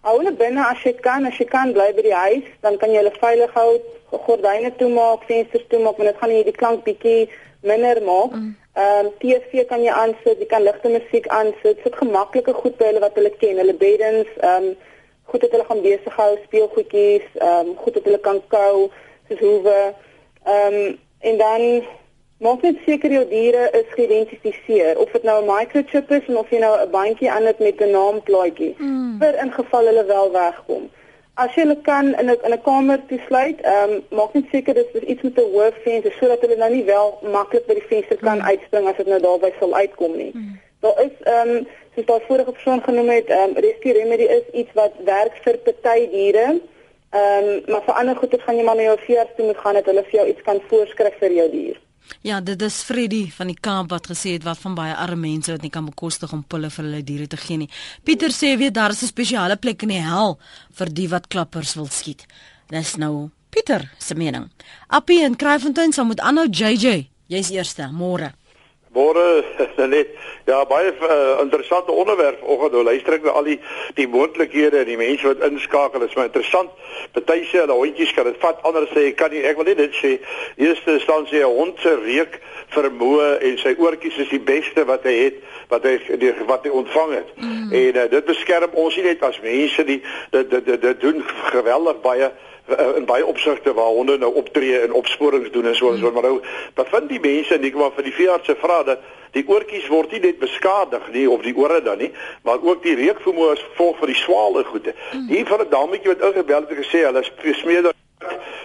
hou 0.00 0.16
hulle 0.18 0.32
binne 0.32 0.66
as 0.66 0.82
jy 0.82 0.92
kan, 1.06 1.26
as 1.26 1.36
jy 1.38 1.44
kan 1.44 1.72
bly 1.72 1.92
by 1.96 2.02
die 2.02 2.14
huis, 2.14 2.46
dan 2.60 2.76
kan 2.76 2.90
jy 2.90 3.00
hulle 3.02 3.14
veilig 3.20 3.52
hou, 3.52 3.70
gordyne 4.10 4.72
toemaak, 4.76 5.24
vensters 5.30 5.66
toemaak, 5.68 5.96
want 5.96 6.10
dit 6.10 6.20
gaan 6.20 6.32
nie 6.32 6.44
die 6.44 6.58
klank 6.60 6.84
bietjie 6.84 7.28
minder 7.60 8.02
maak. 8.02 8.32
Mhm. 8.32 8.52
Ehm 8.82 9.06
um, 9.06 9.12
TV 9.18 9.64
kan 9.66 9.82
jy 9.82 9.92
aansit, 10.02 10.38
jy 10.38 10.46
kan 10.52 10.62
ligte 10.62 10.88
musiek 10.88 11.26
aansit, 11.26 11.80
sit 11.82 11.96
gemaklike 11.96 12.52
goed 12.60 12.76
by 12.76 12.92
hulle 12.92 13.00
wat 13.06 13.16
hulle 13.18 13.32
ken, 13.40 13.56
hulle 13.56 13.74
beddens, 13.74 14.28
ehm 14.40 14.68
um, 14.70 14.76
goed 15.30 15.40
dat 15.40 15.50
hulle 15.50 15.68
gaan 15.68 15.84
besig 15.84 16.16
hou 16.16 16.32
speelgoedjies, 16.44 17.26
ehm 17.34 17.68
um, 17.68 17.76
goed 17.76 17.94
dat 17.94 18.04
hulle 18.08 18.20
kan 18.24 18.40
kou, 18.54 18.88
soos 19.28 19.40
hoewe. 19.44 19.80
Ehm 20.44 20.74
um, 20.74 20.98
en 21.28 21.38
dan 21.38 21.62
maak 22.38 22.62
net 22.62 22.76
seker 22.86 23.12
jou 23.12 23.24
diere 23.30 23.64
is 23.80 23.88
geïdentifiseer 23.96 24.98
of 25.02 25.10
dit 25.16 25.24
nou 25.26 25.38
'n 25.42 25.50
microchip 25.50 26.10
is 26.18 26.28
of 26.42 26.50
jy 26.50 26.60
nou 26.62 26.74
'n 26.80 26.90
bandjie 26.90 27.30
aan 27.30 27.46
het 27.50 27.58
met 27.58 27.80
'n 27.80 27.90
naamplaatjie 27.90 28.74
mm. 28.78 29.18
vir 29.18 29.42
in 29.42 29.52
geval 29.52 29.84
hulle 29.90 30.04
wel 30.04 30.30
wegkom. 30.32 30.90
As 31.34 31.54
jy 31.54 31.62
hulle 31.62 31.80
kan 31.82 32.06
in 32.20 32.30
'n 32.30 32.38
in 32.46 32.52
'n 32.52 32.62
kamer 32.62 33.00
toesluit, 33.08 33.60
ehm 33.60 33.90
um, 33.90 34.04
maak 34.10 34.32
net 34.32 34.44
seker 34.52 34.74
dis 34.74 34.92
is 34.92 35.02
iets 35.02 35.22
met 35.22 35.36
'n 35.38 35.50
hoë 35.52 35.72
venster 35.82 36.12
sodat 36.20 36.40
hulle 36.40 36.56
nou 36.56 36.70
nie 36.70 36.84
wel 36.84 37.18
maklik 37.22 37.66
by 37.66 37.74
die 37.74 37.88
venster 37.90 38.16
kan 38.16 38.38
mm. 38.38 38.48
uitspring 38.50 38.88
as 38.88 38.96
dit 38.96 39.06
nou 39.06 39.20
daarby 39.20 39.52
sal 39.58 39.74
uitkom 39.74 40.16
nie. 40.16 40.30
Mm. 40.34 40.60
Daar 40.80 41.02
is 41.04 41.14
ehm 41.24 41.56
um, 41.56 41.66
soos 41.94 42.06
daai 42.06 42.26
vorige 42.26 42.52
persoon 42.52 42.82
genoem 42.82 43.10
het, 43.10 43.28
ehm 43.28 43.56
um, 43.56 43.62
rescue 43.66 43.92
remedy 43.92 44.26
is 44.38 44.46
iets 44.52 44.72
wat 44.74 44.94
werk 45.04 45.40
vir 45.44 45.58
party 45.66 46.08
diere. 46.14 46.46
Ehm 47.10 47.50
um, 47.50 47.62
maar 47.72 47.84
vir 47.86 47.94
ander 48.00 48.16
goeie 48.16 48.40
gaan 48.44 48.56
jy 48.56 48.64
maar 48.64 48.76
na 48.76 48.88
jou 48.90 48.98
veearts 49.06 49.36
toe 49.36 49.46
moet 49.46 49.62
gaan 49.64 49.78
dat 49.80 49.86
hulle 49.90 50.04
vir 50.10 50.18
jou 50.20 50.26
iets 50.32 50.42
kan 50.48 50.60
voorskryf 50.70 51.18
vir 51.18 51.32
jou 51.40 51.50
dier. 51.50 51.78
Ja, 52.22 52.40
dit 52.40 52.62
is 52.62 52.82
Freddy 52.82 53.30
van 53.30 53.50
die 53.52 53.58
Kaap 53.60 53.90
wat 53.92 54.06
gesê 54.10 54.34
het 54.36 54.44
wat 54.44 54.58
van 54.58 54.74
baie 54.74 54.94
arme 54.94 55.28
mense 55.28 55.52
wat 55.52 55.62
nie 55.62 55.70
kan 55.70 55.86
bekostig 55.86 56.32
om 56.32 56.44
pille 56.44 56.70
vir 56.70 56.84
hulle 56.84 57.02
diere 57.04 57.26
te 57.26 57.36
gee 57.36 57.56
nie. 57.56 57.70
Pieter 58.04 58.32
sê 58.34 58.54
weet 58.58 58.74
daar 58.74 58.90
is 58.90 59.02
'n 59.02 59.12
spesiale 59.12 59.56
plek 59.56 59.82
in 59.82 59.88
die 59.88 60.04
hel 60.04 60.38
vir 60.78 60.88
die 60.92 61.08
wat 61.08 61.28
klappers 61.28 61.74
wil 61.74 61.86
skiet. 61.86 62.26
Dis 62.68 62.96
nou 62.96 63.30
Pieter 63.50 63.90
se 63.98 64.14
mening. 64.14 64.50
Appie 64.88 65.22
en 65.24 65.36
Kraaifontein 65.36 65.92
sal 65.92 66.04
moet 66.04 66.20
aanhou 66.20 66.46
JJ. 66.50 67.08
Jy's 67.26 67.50
eerste, 67.50 67.88
môre. 67.92 68.32
Môre 68.94 69.44
net 69.94 70.14
ja 70.48 70.62
baie 70.64 70.92
uh, 70.92 71.40
interessante 71.42 71.92
onderwerp. 71.92 72.40
Oggend 72.42 72.72
nou 72.72 72.84
luister 72.86 73.18
ek 73.18 73.26
na 73.26 73.34
al 73.36 73.44
die 73.48 73.58
die 73.98 74.08
moontlikhede 74.08 74.80
en 74.80 74.88
die 74.88 74.96
mense 75.00 75.28
wat 75.28 75.44
inskakel. 75.50 76.06
Is 76.06 76.16
maar 76.16 76.30
interessant. 76.30 76.72
Party 77.12 77.42
sê 77.50 77.62
hulle 77.62 77.76
hondjies 77.76 78.14
kan 78.16 78.28
dit 78.28 78.40
vat 78.40 78.64
ander 78.68 78.88
sê 78.94 79.10
kan 79.16 79.32
nie. 79.34 79.44
Ek 79.44 79.60
wil 79.60 79.68
net 79.68 79.80
dit 79.82 80.00
sê. 80.00 80.14
Eerste 80.56 80.96
instansie 80.96 81.44
'n 81.44 81.52
hond 81.52 81.76
se 81.84 81.94
reuk 82.00 82.40
vermoë 82.72 83.28
en 83.44 83.58
sy 83.58 83.76
oortjies 83.76 84.18
is 84.24 84.32
die 84.32 84.40
beste 84.40 84.84
wat 84.84 85.04
hy 85.04 85.16
het 85.28 85.44
wat 85.68 85.84
hy 85.84 85.98
die, 86.16 86.32
wat 86.48 86.64
hy 86.64 86.70
ontvang 86.72 87.12
het. 87.12 87.28
Mm. 87.36 87.72
en 87.72 87.96
uh, 87.96 88.10
dit 88.10 88.24
beskerm 88.24 88.72
ons 88.72 88.96
nie 88.96 89.04
net 89.04 89.22
as 89.22 89.40
mense 89.40 89.84
die 89.84 90.02
dit 90.30 90.50
dit 90.50 90.64
dit, 90.64 90.80
dit 90.80 91.00
doen 91.00 91.24
geweldig 91.52 92.00
baie 92.00 92.28
uh, 92.30 92.47
in 92.96 93.04
baie 93.04 93.26
opsigte 93.26 93.72
waar 93.74 93.94
honde 93.96 94.18
nou 94.18 94.34
optree 94.34 94.80
en 94.80 94.92
opsporings 94.92 95.50
doen 95.50 95.66
en 95.66 95.76
so 95.76 95.92
en 95.92 95.98
so. 95.98 96.10
Maar 96.12 96.22
nou 96.22 96.40
bevind 96.74 97.08
die 97.08 97.20
mense 97.20 97.54
en 97.54 97.64
ek 97.64 97.74
maar 97.74 97.94
vir 97.96 98.08
die 98.08 98.16
veeartse 98.16 98.56
vra 98.60 98.82
dat 98.84 99.04
die 99.36 99.44
oortjies 99.48 99.88
word 99.92 100.12
nie 100.12 100.20
net 100.20 100.38
beskadig 100.38 101.08
nie 101.12 101.28
of 101.30 101.42
die 101.44 101.54
ore 101.56 101.80
dan 101.82 101.98
nie 101.98 102.10
maar 102.44 102.60
ook 102.62 102.82
die 102.82 102.96
reukvermoë 102.98 103.54
is 103.56 103.64
vol 103.76 103.94
van 104.00 104.12
die 104.12 104.18
swale 104.20 104.64
goede. 104.64 104.94
Hier 105.28 105.46
van 105.46 105.64
'n 105.64 105.70
dametjie 105.70 106.12
wat 106.12 106.26
ingebel 106.30 106.60
het 106.60 106.70
en 106.70 106.82
gesê 106.84 107.04
hulle 107.04 107.24
smeer 107.54 107.82
dat 107.82 107.96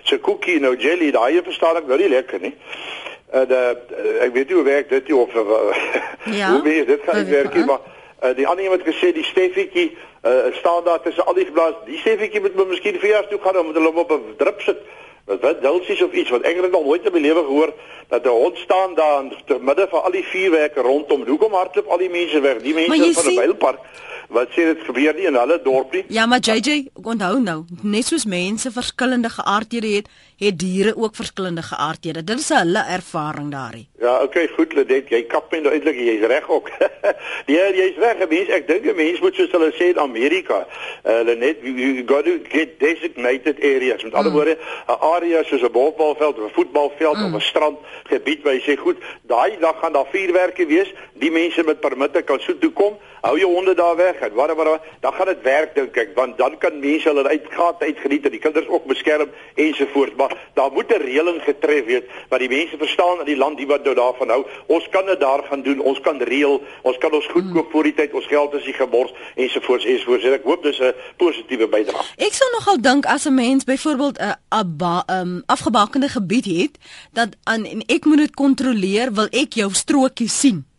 se 0.04 0.20
koekie 0.20 0.60
nou 0.60 0.76
jelly. 0.78 1.12
Daai 1.12 1.42
verstaan 1.44 1.78
ek 1.78 1.88
nou 1.88 1.98
nie 1.98 2.10
lekker 2.10 2.40
nie. 2.42 2.56
De, 3.34 3.60
uh, 3.98 4.24
ek 4.24 4.34
weet 4.34 4.48
nie 4.48 4.56
hoe 4.56 4.64
werk 4.64 4.90
dit 4.90 5.14
of 5.14 5.34
uh, 5.34 5.44
ja, 6.40 6.52
hoe 6.52 6.62
weet 6.62 6.88
dit 6.88 7.02
gaan 7.06 7.30
werk 7.30 7.54
nie 7.54 7.66
maar 7.66 7.80
uh, 8.24 8.36
die 8.36 8.46
ander 8.48 8.64
een 8.64 8.70
wat 8.70 8.86
gesê 8.86 9.10
die 9.14 9.26
Steffietjie 9.26 9.98
uh, 10.24 10.32
staan 10.52 10.84
daar 10.84 11.02
tussen 11.02 11.26
al 11.26 11.34
die 11.34 11.46
geblaas. 11.46 11.74
Die 11.86 11.98
Steffietjie 11.98 12.42
moet 12.42 12.56
maar 12.56 12.68
miskien 12.68 13.00
vir 13.00 13.10
jaar 13.10 13.28
toe 13.28 13.40
gaan 13.44 13.58
om 13.58 13.74
hulle 13.74 13.96
op 13.96 14.12
'n 14.12 14.36
drip 14.38 14.62
sit. 14.62 14.80
Wat 15.26 15.42
wat 15.42 15.62
dulsies 15.62 16.02
of 16.04 16.12
iets 16.12 16.30
wat 16.30 16.42
eintlik 16.42 16.72
nog 16.72 16.84
nooit 16.84 17.06
in 17.06 17.12
my 17.12 17.20
lewe 17.20 17.44
gehoor 17.44 17.74
dat 18.08 18.26
'n 18.26 18.30
hond 18.30 18.58
staan 18.58 18.96
daar 18.96 19.24
in 19.24 19.34
te 19.46 19.58
midde 19.60 19.88
van 19.90 20.04
al 20.04 20.12
die 20.12 20.24
vuurwerke 20.24 20.82
rondom. 20.82 21.28
Hoekom 21.28 21.54
hardloop 21.54 21.88
al 21.88 21.98
die 21.98 22.10
mense 22.10 22.40
weg? 22.40 22.62
Die 22.62 22.74
mense 22.74 23.14
van 23.14 23.30
die 23.30 23.40
Bylpark 23.40 23.80
wat 24.34 24.50
sê 24.56 24.66
dit 24.72 24.84
gebeur 24.88 25.14
nie 25.14 25.28
in 25.30 25.38
hulle 25.38 25.60
dorp 25.64 25.94
nie. 25.94 26.04
Ja, 26.14 26.26
maar 26.26 26.42
JJ, 26.42 26.90
onthou 26.94 27.40
nou, 27.42 27.60
net 27.82 28.10
soos 28.10 28.26
mense 28.26 28.72
verskillende 28.74 29.30
geaardhede 29.30 29.92
het, 29.98 30.10
het 30.42 30.58
diere 30.60 30.96
ook 30.98 31.16
verskillende 31.16 31.62
geaardhede. 31.62 32.24
Dit 32.24 32.40
is 32.40 32.50
hulle 32.50 32.84
ervaring 32.98 33.52
daarin. 33.52 33.88
Ja, 34.02 34.18
okay, 34.24 34.48
goed, 34.56 34.74
Ledet, 34.74 35.12
jy 35.14 35.22
kap 35.32 35.52
my 35.54 35.62
nou 35.64 35.74
eintlik, 35.76 36.00
jy's 36.02 36.26
reg 36.28 36.50
ook. 36.50 36.72
ja, 37.56 37.68
jy's 37.78 38.00
reg, 38.02 38.26
mens, 38.28 38.50
ek 38.58 38.68
dink 38.68 38.90
'n 38.90 38.98
mens 38.98 39.22
moet 39.24 39.38
soos 39.38 39.54
hulle 39.54 39.70
sê 39.78 39.92
in 39.94 40.02
Amerika, 40.02 40.64
uh, 41.06 41.22
Ledet, 41.30 41.62
you 41.64 42.04
got 42.10 42.26
to 42.26 42.40
get 42.50 42.80
designated 42.82 43.62
areas. 43.62 44.04
Met 44.04 44.12
mm. 44.12 44.18
ander 44.20 44.34
woorde, 44.34 44.58
'n 44.58 45.00
area 45.14 45.44
soos 45.44 45.62
'n 45.62 45.72
bolbalveld 45.72 46.42
of 46.42 46.50
'n 46.50 46.56
voetbalveld 46.58 47.18
mm. 47.18 47.26
of 47.26 47.40
'n 47.40 47.48
strandgebied 47.52 48.44
waar 48.44 48.58
jy 48.58 48.64
sê, 48.66 48.78
goed, 48.82 48.98
daai 49.22 49.60
dag 49.60 49.80
gaan 49.80 49.94
daar 49.94 50.10
vuurwerke 50.12 50.66
wees, 50.66 50.92
die 51.14 51.32
mense 51.32 51.64
met 51.64 51.80
permitte 51.80 52.22
kan 52.22 52.40
so 52.40 52.58
toe 52.58 52.72
kom, 52.72 52.98
hou 53.22 53.38
jou 53.40 53.54
honde 53.54 53.74
daar 53.74 53.96
weg 53.96 54.20
en 54.32 54.34
wat 54.34 54.56
wat 54.56 54.82
dan 55.00 55.14
gaan 55.14 55.26
dit 55.26 55.42
werk 55.42 55.76
dink 55.76 55.98
ek, 55.98 56.16
want 56.16 56.38
dan 56.38 56.58
kan 56.58 56.80
mense 56.80 57.08
hulle 57.08 57.28
uitgaat 57.28 57.84
uitgeniet 57.84 58.26
en 58.26 58.32
die 58.32 58.40
kinders 58.40 58.68
ook 58.68 58.86
beskerm 58.86 59.30
ensovoorts. 59.56 60.16
Maar 60.18 60.34
daar 60.54 60.72
moet 60.72 60.92
'n 60.92 61.02
reëling 61.02 61.42
getref 61.44 61.86
word 61.86 62.06
wat 62.30 62.40
die 62.40 62.50
mense 62.50 62.78
verstaan 62.78 63.20
in 63.20 63.26
die 63.26 63.38
land 63.38 63.58
die 63.58 63.68
wat 63.68 63.84
nou 63.84 63.96
daarvan 63.96 64.30
hou. 64.30 64.46
Ons 64.68 64.90
kan 64.90 65.06
dit 65.06 65.20
daar 65.20 65.44
gaan 65.44 65.62
doen. 65.62 65.80
Ons 65.80 66.00
kan 66.00 66.22
reël. 66.22 66.62
Ons 66.82 66.98
kan 66.98 67.12
ons 67.12 67.28
goed 67.28 67.52
koop 67.54 67.72
voor 67.72 67.84
die 67.84 67.94
tyd. 67.94 68.14
Ons 68.14 68.28
geld 68.28 68.54
is 68.54 68.66
nie 68.66 68.74
gemors 68.74 69.14
ensovoorts 69.36 69.86
ensovoorts. 69.86 70.24
Ek 70.24 70.44
hoop 70.44 70.64
dis 70.64 70.80
'n 70.80 70.94
positiewe 71.18 71.68
bydrae. 71.68 72.02
Ek 72.18 72.34
sou 72.34 72.50
nogal 72.52 72.82
dink 72.82 73.06
as 73.06 73.26
'n 73.26 73.34
mens 73.34 73.64
byvoorbeeld 73.64 74.18
'n 74.20 74.36
um, 75.10 75.44
afgebakende 75.46 76.10
gebied 76.10 76.46
het 76.46 76.78
dat 77.12 77.30
aan 77.44 77.66
en 77.66 77.84
ek 77.86 78.06
moet 78.06 78.18
dit 78.18 78.34
kontroleer, 78.36 79.14
wil 79.14 79.28
ek 79.32 79.54
jou 79.54 79.74
strokie 79.74 80.30
sien. 80.30 80.73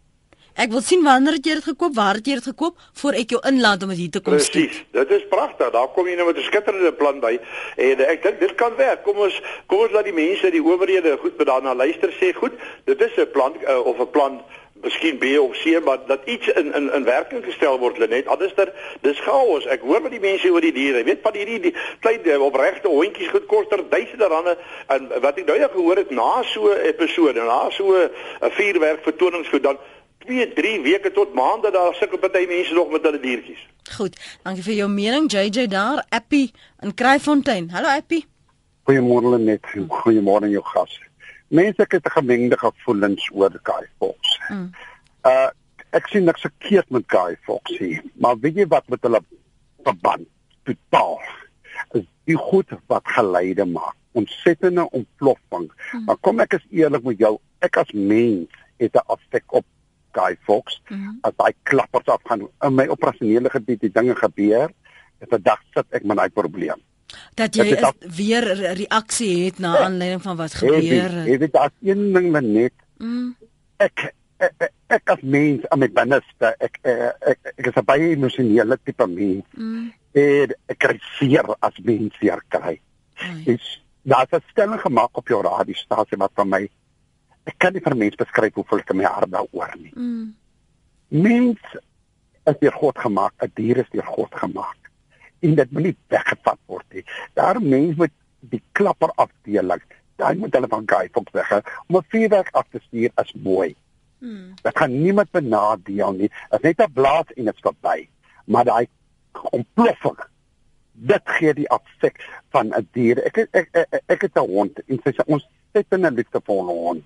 Ek 0.55 0.71
wil 0.71 0.83
sien 0.87 1.03
wanneer 1.03 1.35
het 1.35 1.47
jy 1.49 1.55
dit 1.59 1.67
gekoop, 1.67 1.97
waar 1.97 2.15
het 2.21 2.29
jy 2.31 2.37
dit 2.39 2.47
gekoop 2.47 2.79
voor 3.01 3.17
ek 3.19 3.33
jou 3.35 3.41
inlaat 3.51 3.83
om 3.83 3.91
hier 3.91 4.11
te 4.15 4.21
kom 4.23 4.37
sien. 4.39 4.69
Presies. 4.69 4.85
Dit 4.95 5.11
is 5.17 5.25
pragtig. 5.33 5.73
Daar 5.75 5.89
kom 5.97 6.07
jy 6.07 6.15
nou 6.15 6.27
met 6.29 6.39
'n 6.39 6.47
skitterende 6.47 6.93
plan 6.93 7.19
by 7.21 7.41
en 7.77 8.01
ek 8.07 8.23
dink 8.23 8.39
dit 8.41 8.55
kan 8.55 8.77
werk. 8.77 9.03
Kom 9.03 9.19
ons 9.19 9.41
kom 9.67 9.79
ons 9.81 9.91
laat 9.91 10.05
die 10.05 10.15
mense, 10.15 10.51
die 10.51 10.63
owerhede 10.63 11.19
goed 11.19 11.37
by 11.37 11.45
daarna 11.45 11.75
luister 11.75 12.11
sê 12.21 12.33
goed. 12.33 12.53
Dit 12.85 13.01
is 13.01 13.17
'n 13.19 13.31
plan 13.33 13.53
uh, 13.67 13.81
of 13.87 13.99
'n 13.99 14.11
plan 14.11 14.43
miskien 14.85 15.19
B 15.19 15.25
of 15.39 15.57
C 15.63 15.81
maar 15.85 15.99
dat 16.07 16.21
iets 16.25 16.49
in 16.49 16.75
in 16.75 16.93
in 16.93 17.05
werking 17.05 17.45
gestel 17.45 17.79
word 17.79 17.99
net 18.09 18.27
anderster 18.27 18.73
dis 19.01 19.21
chaos 19.21 19.67
ek 19.67 19.81
hoor 19.81 20.03
wat 20.05 20.13
die 20.13 20.21
mense 20.21 20.51
oor 20.53 20.61
die 20.61 20.73
diere 20.77 21.05
weet 21.09 21.23
van 21.23 21.37
hierdie 21.39 21.61
die 21.69 21.75
klein 22.05 22.25
eh, 22.25 22.41
opregte 22.49 22.89
hondjies 22.93 23.33
goed 23.33 23.47
koster 23.47 23.83
duisende 23.89 24.29
rande 24.35 24.57
en 24.97 25.09
wat 25.25 25.41
ek 25.41 25.49
nou 25.49 25.59
ja 25.59 25.71
gehoor 25.73 26.03
het 26.03 26.11
na 26.11 26.43
so 26.53 26.73
'n 26.75 26.85
episode 26.93 27.41
na 27.41 27.61
so 27.71 27.97
'n 27.97 28.11
vuurwerk 28.59 29.03
vertoningsgoed 29.09 29.63
dan 29.63 29.79
2, 30.27 30.53
3 30.53 30.81
weke 30.83 31.13
tot 31.13 31.35
maande 31.35 31.71
daar 31.71 31.95
sukkel 31.95 32.19
baie 32.19 32.47
mense 32.47 32.75
nog 32.75 32.91
met 32.91 33.03
hulle 33.03 33.21
diertjies. 33.21 33.63
Goed, 33.97 34.17
dankie 34.43 34.65
vir 34.65 34.79
jou 34.83 34.89
mening 34.89 35.29
JJ 35.33 35.67
daar, 35.73 36.05
Appie 36.09 36.53
in 36.83 36.95
Kraaifontein. 36.95 37.71
Hallo 37.75 37.89
Appie. 37.93 38.25
Goeiemôre 38.89 39.39
net. 39.41 39.65
Goeiemôre 39.89 40.51
jou 40.53 40.63
gas. 40.73 40.97
Mense 41.49 41.85
het 41.89 42.07
'n 42.07 42.17
gemengde 42.17 42.59
gevoelens 42.59 43.31
oor 43.33 43.53
Guy 43.63 43.85
Fawkes. 43.99 44.41
Mm. 44.49 44.71
Uh 45.25 45.51
ek 45.91 46.09
sien 46.11 46.25
niks 46.25 46.41
verkeerd 46.41 46.91
met 46.91 47.05
Guy 47.07 47.37
Fawkes 47.47 47.79
nie, 47.79 48.01
maar 48.15 48.39
weet 48.39 48.57
jy 48.57 48.67
wat 48.67 48.89
met 48.89 49.03
hulle 49.03 49.21
verband 49.85 50.27
totaal 50.65 51.21
is 51.93 52.07
die 52.25 52.37
goed 52.37 52.69
wat 52.87 53.03
geleide 53.05 53.65
maak. 53.65 53.95
Ontsettende 54.13 54.91
ontploffing. 54.91 55.71
Mm. 55.93 56.05
Maar 56.05 56.17
kom 56.21 56.41
ek 56.41 56.53
is 56.53 56.67
eerlik 56.71 57.03
met 57.03 57.19
jou, 57.19 57.39
ek 57.59 57.77
as 57.77 57.93
mens 57.93 58.49
het 58.77 58.95
'n 58.95 59.07
afstek 59.07 59.53
op 59.53 59.65
Guy 60.15 60.37
Fawkes. 60.47 60.81
Mm 60.89 60.97
-hmm. 60.97 61.19
As 61.27 61.37
hy 61.37 61.53
klappers 61.63 62.07
afgaan 62.07 62.49
in 62.61 62.75
my 62.75 62.87
operasionele 62.87 63.51
gebied, 63.51 63.81
die 63.81 63.93
dinge 63.93 64.15
gebeur, 64.15 64.71
het 65.19 65.31
'n 65.33 65.43
dag 65.43 65.61
sit 65.75 65.87
ek 65.91 66.05
met 66.05 66.17
daai 66.17 66.31
probleem. 66.31 66.81
Dat 67.35 67.55
jy 67.55 67.65
is 67.65 68.17
weer 68.17 68.45
reaksie 68.75 69.45
het 69.45 69.59
na 69.59 69.79
aanleiding 69.79 70.23
van 70.23 70.37
wat 70.37 70.55
gebeur 70.55 71.11
het. 71.11 71.27
Jy 71.27 71.39
weet 71.39 71.53
daar's 71.53 71.77
een 71.83 72.13
ding 72.13 72.31
net 72.41 72.73
mm. 72.99 73.37
ek, 73.77 74.15
ek, 74.39 74.53
ek 74.59 74.73
ek 74.95 75.11
as 75.15 75.23
mens 75.23 75.67
aan 75.73 75.83
my 75.83 75.89
binneste 75.91 76.51
ek 76.59 76.79
ek, 76.83 77.15
ek, 77.33 77.53
ek 77.59 77.71
is 77.71 77.79
'n 77.81 77.87
baie 77.89 78.11
emosionele 78.15 78.79
tipe 78.85 79.07
mens. 79.07 79.47
Mm. 79.57 79.93
En 80.13 80.55
ek 80.73 80.79
kry 80.79 80.99
seer 81.19 81.47
as 81.61 81.79
mens 81.83 82.15
seer 82.21 82.43
kry. 82.49 82.79
Dit 83.45 83.63
daar's 84.05 84.33
'n 84.33 84.43
stelling 84.51 84.81
gemaak 84.81 85.17
op 85.17 85.29
jou 85.29 85.43
radiostasie 85.43 86.19
wat 86.19 86.33
van 86.35 86.49
my 86.49 86.69
ek 87.45 87.59
kan 87.59 87.75
nie 87.75 87.83
vir 87.85 87.97
mense 87.97 88.21
beskryf 88.21 88.57
hoe 88.59 88.65
voel 88.69 88.83
ek 88.83 88.95
my 88.97 89.05
hart 89.05 89.33
daaroor 89.33 89.75
nie. 89.81 89.93
Mm. 89.97 90.33
Mens 91.25 91.77
is 92.51 92.59
deur 92.61 92.77
God 92.81 92.99
gemaak, 92.99 93.35
'n 93.43 93.53
dier 93.55 93.79
is 93.83 93.91
deur 93.93 94.09
God 94.17 94.33
gemaak. 94.35 94.91
En 95.41 95.55
dit 95.55 95.73
moet 95.73 95.83
nie 95.83 95.97
weggevat 96.09 96.61
word 96.67 96.87
nie. 96.93 97.05
Daar 97.35 97.61
mense 97.61 97.99
met 97.99 98.13
die 98.41 98.63
klapper 98.73 99.13
afdeling, 99.17 99.83
daai 100.17 100.35
moet 100.37 100.55
hulle 100.55 100.69
van 100.69 100.85
gaai 100.87 101.09
op 101.13 101.31
weg. 101.33 101.53
Om 101.89 101.97
'n 101.97 102.07
vuurwerk 102.09 102.51
af 102.53 102.69
te 102.71 102.81
stuur 102.87 103.11
is 103.23 103.33
mooi. 103.33 103.75
Mm. 104.19 104.55
Dit 104.63 104.79
gaan 104.79 105.03
niemand 105.03 105.31
benadeel 105.31 106.13
nie. 106.13 106.31
Dit 106.51 106.61
is 106.61 106.61
net 106.61 106.81
'n 106.81 106.93
blaas 106.93 107.29
en 107.37 107.45
dit's 107.45 107.61
verby. 107.61 108.09
Maar 108.47 108.65
daai 108.65 108.87
ontploffing 109.51 110.19
dit 110.95 111.23
gee 111.25 111.55
die 111.55 111.69
afsek 111.69 112.21
van 112.51 112.73
'n 112.73 112.89
dier. 112.93 113.19
Ek 113.25 113.37
ek 113.37 113.49
ek, 113.53 113.69
ek, 113.73 114.03
ek 114.07 114.21
het 114.23 114.37
'n 114.37 114.49
hond 114.49 114.79
en 114.87 115.01
sy 115.05 115.11
sê 115.11 115.25
ons 115.27 115.49
sit 115.73 115.87
in 115.91 116.07
'n 116.07 116.15
liefdevolle 116.15 116.73
hond 116.73 117.05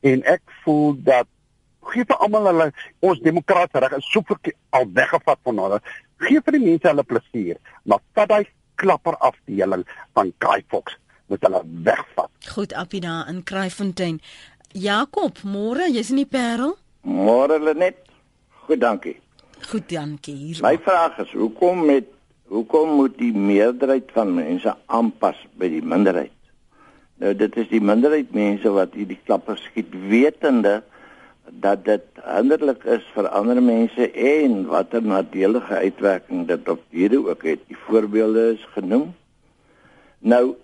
en 0.00 0.22
ek 0.24 0.42
voel 0.64 0.94
dat 1.06 1.26
gee 1.88 2.04
vir 2.04 2.20
almal 2.24 2.50
hulle 2.50 2.68
ons 3.06 3.20
demokratiese 3.24 3.82
reg 3.84 3.96
is 3.98 4.10
so 4.12 4.22
al 4.76 4.86
weggevat 4.94 5.38
van 5.44 5.58
hulle. 5.58 5.80
Gee 6.18 6.40
vir 6.44 6.58
die 6.58 6.64
mense 6.64 6.88
hulle 6.88 7.04
plesier 7.04 7.58
maar 7.84 8.02
vat 8.14 8.34
hy 8.36 8.42
klapper 8.78 9.16
afdeling 9.18 9.84
van 10.14 10.32
Guy 10.44 10.62
Fox 10.68 10.98
moet 11.28 11.42
hulle 11.42 11.62
wegvat. 11.84 12.30
Goed 12.48 12.74
Apina 12.74 13.24
in 13.28 13.42
Kraaifontein. 13.44 14.20
Jakob 14.72 15.40
môre 15.44 15.88
jy's 15.90 16.12
in 16.12 16.22
die 16.22 16.28
Parel? 16.28 16.76
Môre 17.02 17.58
Lenet. 17.60 18.04
Goed 18.66 18.80
dankie. 18.80 19.16
Goed 19.66 19.88
dankie 19.90 20.36
hier 20.36 20.62
my 20.62 20.76
vraag 20.84 21.18
is 21.24 21.32
hoekom 21.34 21.84
met 21.88 22.06
hoekom 22.48 22.94
moet 23.00 23.16
die 23.18 23.32
meerderheid 23.34 24.12
van 24.14 24.30
mense 24.36 24.74
aanpas 24.86 25.40
by 25.60 25.68
die 25.72 25.82
minderheid 25.82 26.32
Nou 27.18 27.34
dit 27.34 27.56
is 27.58 27.68
die 27.72 27.82
minderheid 27.82 28.30
mense 28.34 28.70
wat 28.70 28.94
hierdie 28.94 29.18
klappers 29.26 29.62
skiet 29.66 29.94
wetende 30.10 30.82
dat 31.64 31.84
dit 31.86 32.04
hinderlik 32.22 32.84
is 32.84 33.06
vir 33.14 33.28
ander 33.34 33.58
mense 33.64 34.10
en 34.12 34.58
watter 34.68 35.02
nadelige 35.02 35.74
uitwerking 35.74 36.46
dit 36.46 36.68
op 36.68 36.82
diere 36.94 37.22
ook 37.24 37.42
het. 37.48 37.64
Die 37.66 37.78
voorbeelde 37.86 38.52
is 38.52 38.66
genoem. 38.76 39.10
Nou 40.18 40.54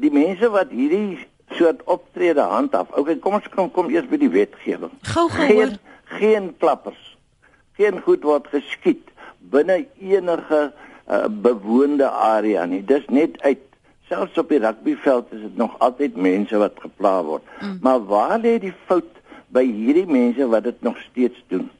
die 0.00 0.10
mense 0.14 0.50
wat 0.50 0.72
hierdie 0.74 1.18
soort 1.58 1.82
optrede 1.84 2.40
handhaaf. 2.40 2.90
Okay, 2.98 3.18
kom 3.18 3.38
ons 3.38 3.48
kom 3.54 3.70
kom 3.74 3.90
eers 3.90 4.08
by 4.10 4.18
die 4.22 4.30
wetgewing. 4.32 4.92
Gou 5.14 5.28
gehoor. 5.30 5.74
Geen, 5.74 5.78
geen 6.18 6.50
klappers. 6.58 7.02
Geen 7.78 8.02
goed 8.02 8.26
word 8.26 8.50
geskiet 8.50 9.10
binne 9.50 9.84
enige 9.98 10.60
uh, 10.70 11.24
bewoonde 11.42 12.08
area 12.10 12.64
nie. 12.66 12.82
Dis 12.86 13.06
net 13.10 13.38
uit 13.42 13.62
selfs 14.10 14.38
op 14.42 14.50
die 14.50 14.58
rugbyveld 14.58 15.32
is 15.36 15.44
dit 15.46 15.56
nog 15.60 15.76
altyd 15.86 16.16
mense 16.16 16.58
wat 16.60 16.82
gepla 16.82 17.14
word. 17.24 17.46
Mm. 17.60 17.78
Maar 17.84 18.02
waar 18.10 18.38
lê 18.42 18.56
die 18.62 18.74
fout 18.88 19.20
by 19.54 19.64
hierdie 19.66 20.06
mense 20.10 20.48
wat 20.50 20.66
dit 20.66 20.82
nog 20.86 20.98
steeds 21.10 21.38
doen? 21.52 21.70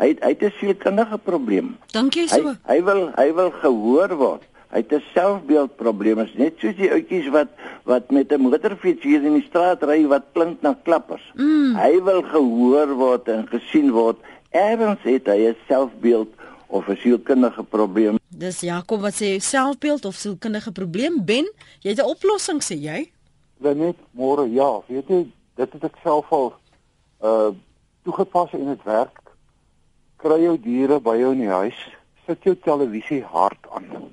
Hy 0.00 0.14
hy 0.22 0.32
het 0.34 0.42
'n 0.42 0.54
sielkundige 0.58 1.18
probleem. 1.18 1.76
Dankie 1.92 2.28
so. 2.28 2.54
Hy, 2.54 2.56
hy 2.74 2.78
wil 2.82 3.02
hy 3.16 3.28
wil 3.34 3.50
gehoor 3.50 4.16
word. 4.16 4.46
Hy 4.72 4.80
het 4.80 4.92
'n 4.92 5.02
selfbeeldprobleem. 5.14 6.18
Is 6.18 6.34
net 6.34 6.54
soos 6.58 6.76
die 6.76 6.90
ouetjies 6.90 7.28
wat 7.28 7.50
wat 7.84 8.10
met 8.10 8.32
'n 8.32 8.40
motorfiets 8.40 9.02
hier 9.02 9.22
in 9.22 9.34
die 9.34 9.46
straat 9.48 9.82
ry 9.82 10.06
wat 10.06 10.24
klink 10.32 10.62
na 10.62 10.74
klappers. 10.82 11.32
Mm. 11.34 11.74
Hy 11.76 12.02
wil 12.02 12.22
gehoor 12.22 12.94
word 12.94 13.28
en 13.28 13.46
gesien 13.46 13.90
word. 13.90 14.16
Erns 14.50 15.02
het 15.02 15.26
hy 15.26 15.50
'n 15.50 15.56
selfbeeld 15.68 16.30
of 16.66 16.88
'n 16.88 16.96
sielkundige 16.96 17.62
probleem. 17.62 18.21
Dis 18.42 18.64
Jakob 18.66 19.04
wat 19.04 19.14
sê 19.14 19.36
selfbeeld 19.38 20.04
of 20.04 20.16
sielkundige 20.18 20.72
probleem 20.74 21.20
ben, 21.24 21.46
jy 21.82 21.90
het 21.90 22.00
'n 22.02 22.10
oplossing 22.10 22.58
sê 22.62 22.74
jy? 22.74 23.12
Dan 23.62 23.78
net 23.78 23.96
môre 24.10 24.50
ja, 24.50 24.82
weet 24.88 25.08
jy, 25.08 25.30
dit 25.54 25.72
het 25.72 25.84
ek 25.84 25.96
self 26.02 26.32
al 26.32 26.52
uh 27.22 27.54
toegepas 28.02 28.52
in 28.52 28.66
dit 28.66 28.82
werk. 28.82 29.20
Kry 30.16 30.40
jou 30.42 30.56
diere 30.58 30.98
by 31.00 31.14
jou 31.20 31.30
in 31.32 31.38
die 31.38 31.54
huis, 31.54 31.78
sit 32.26 32.42
jou 32.42 32.56
televisie 32.56 33.22
hard 33.22 33.62
aan. 33.70 34.10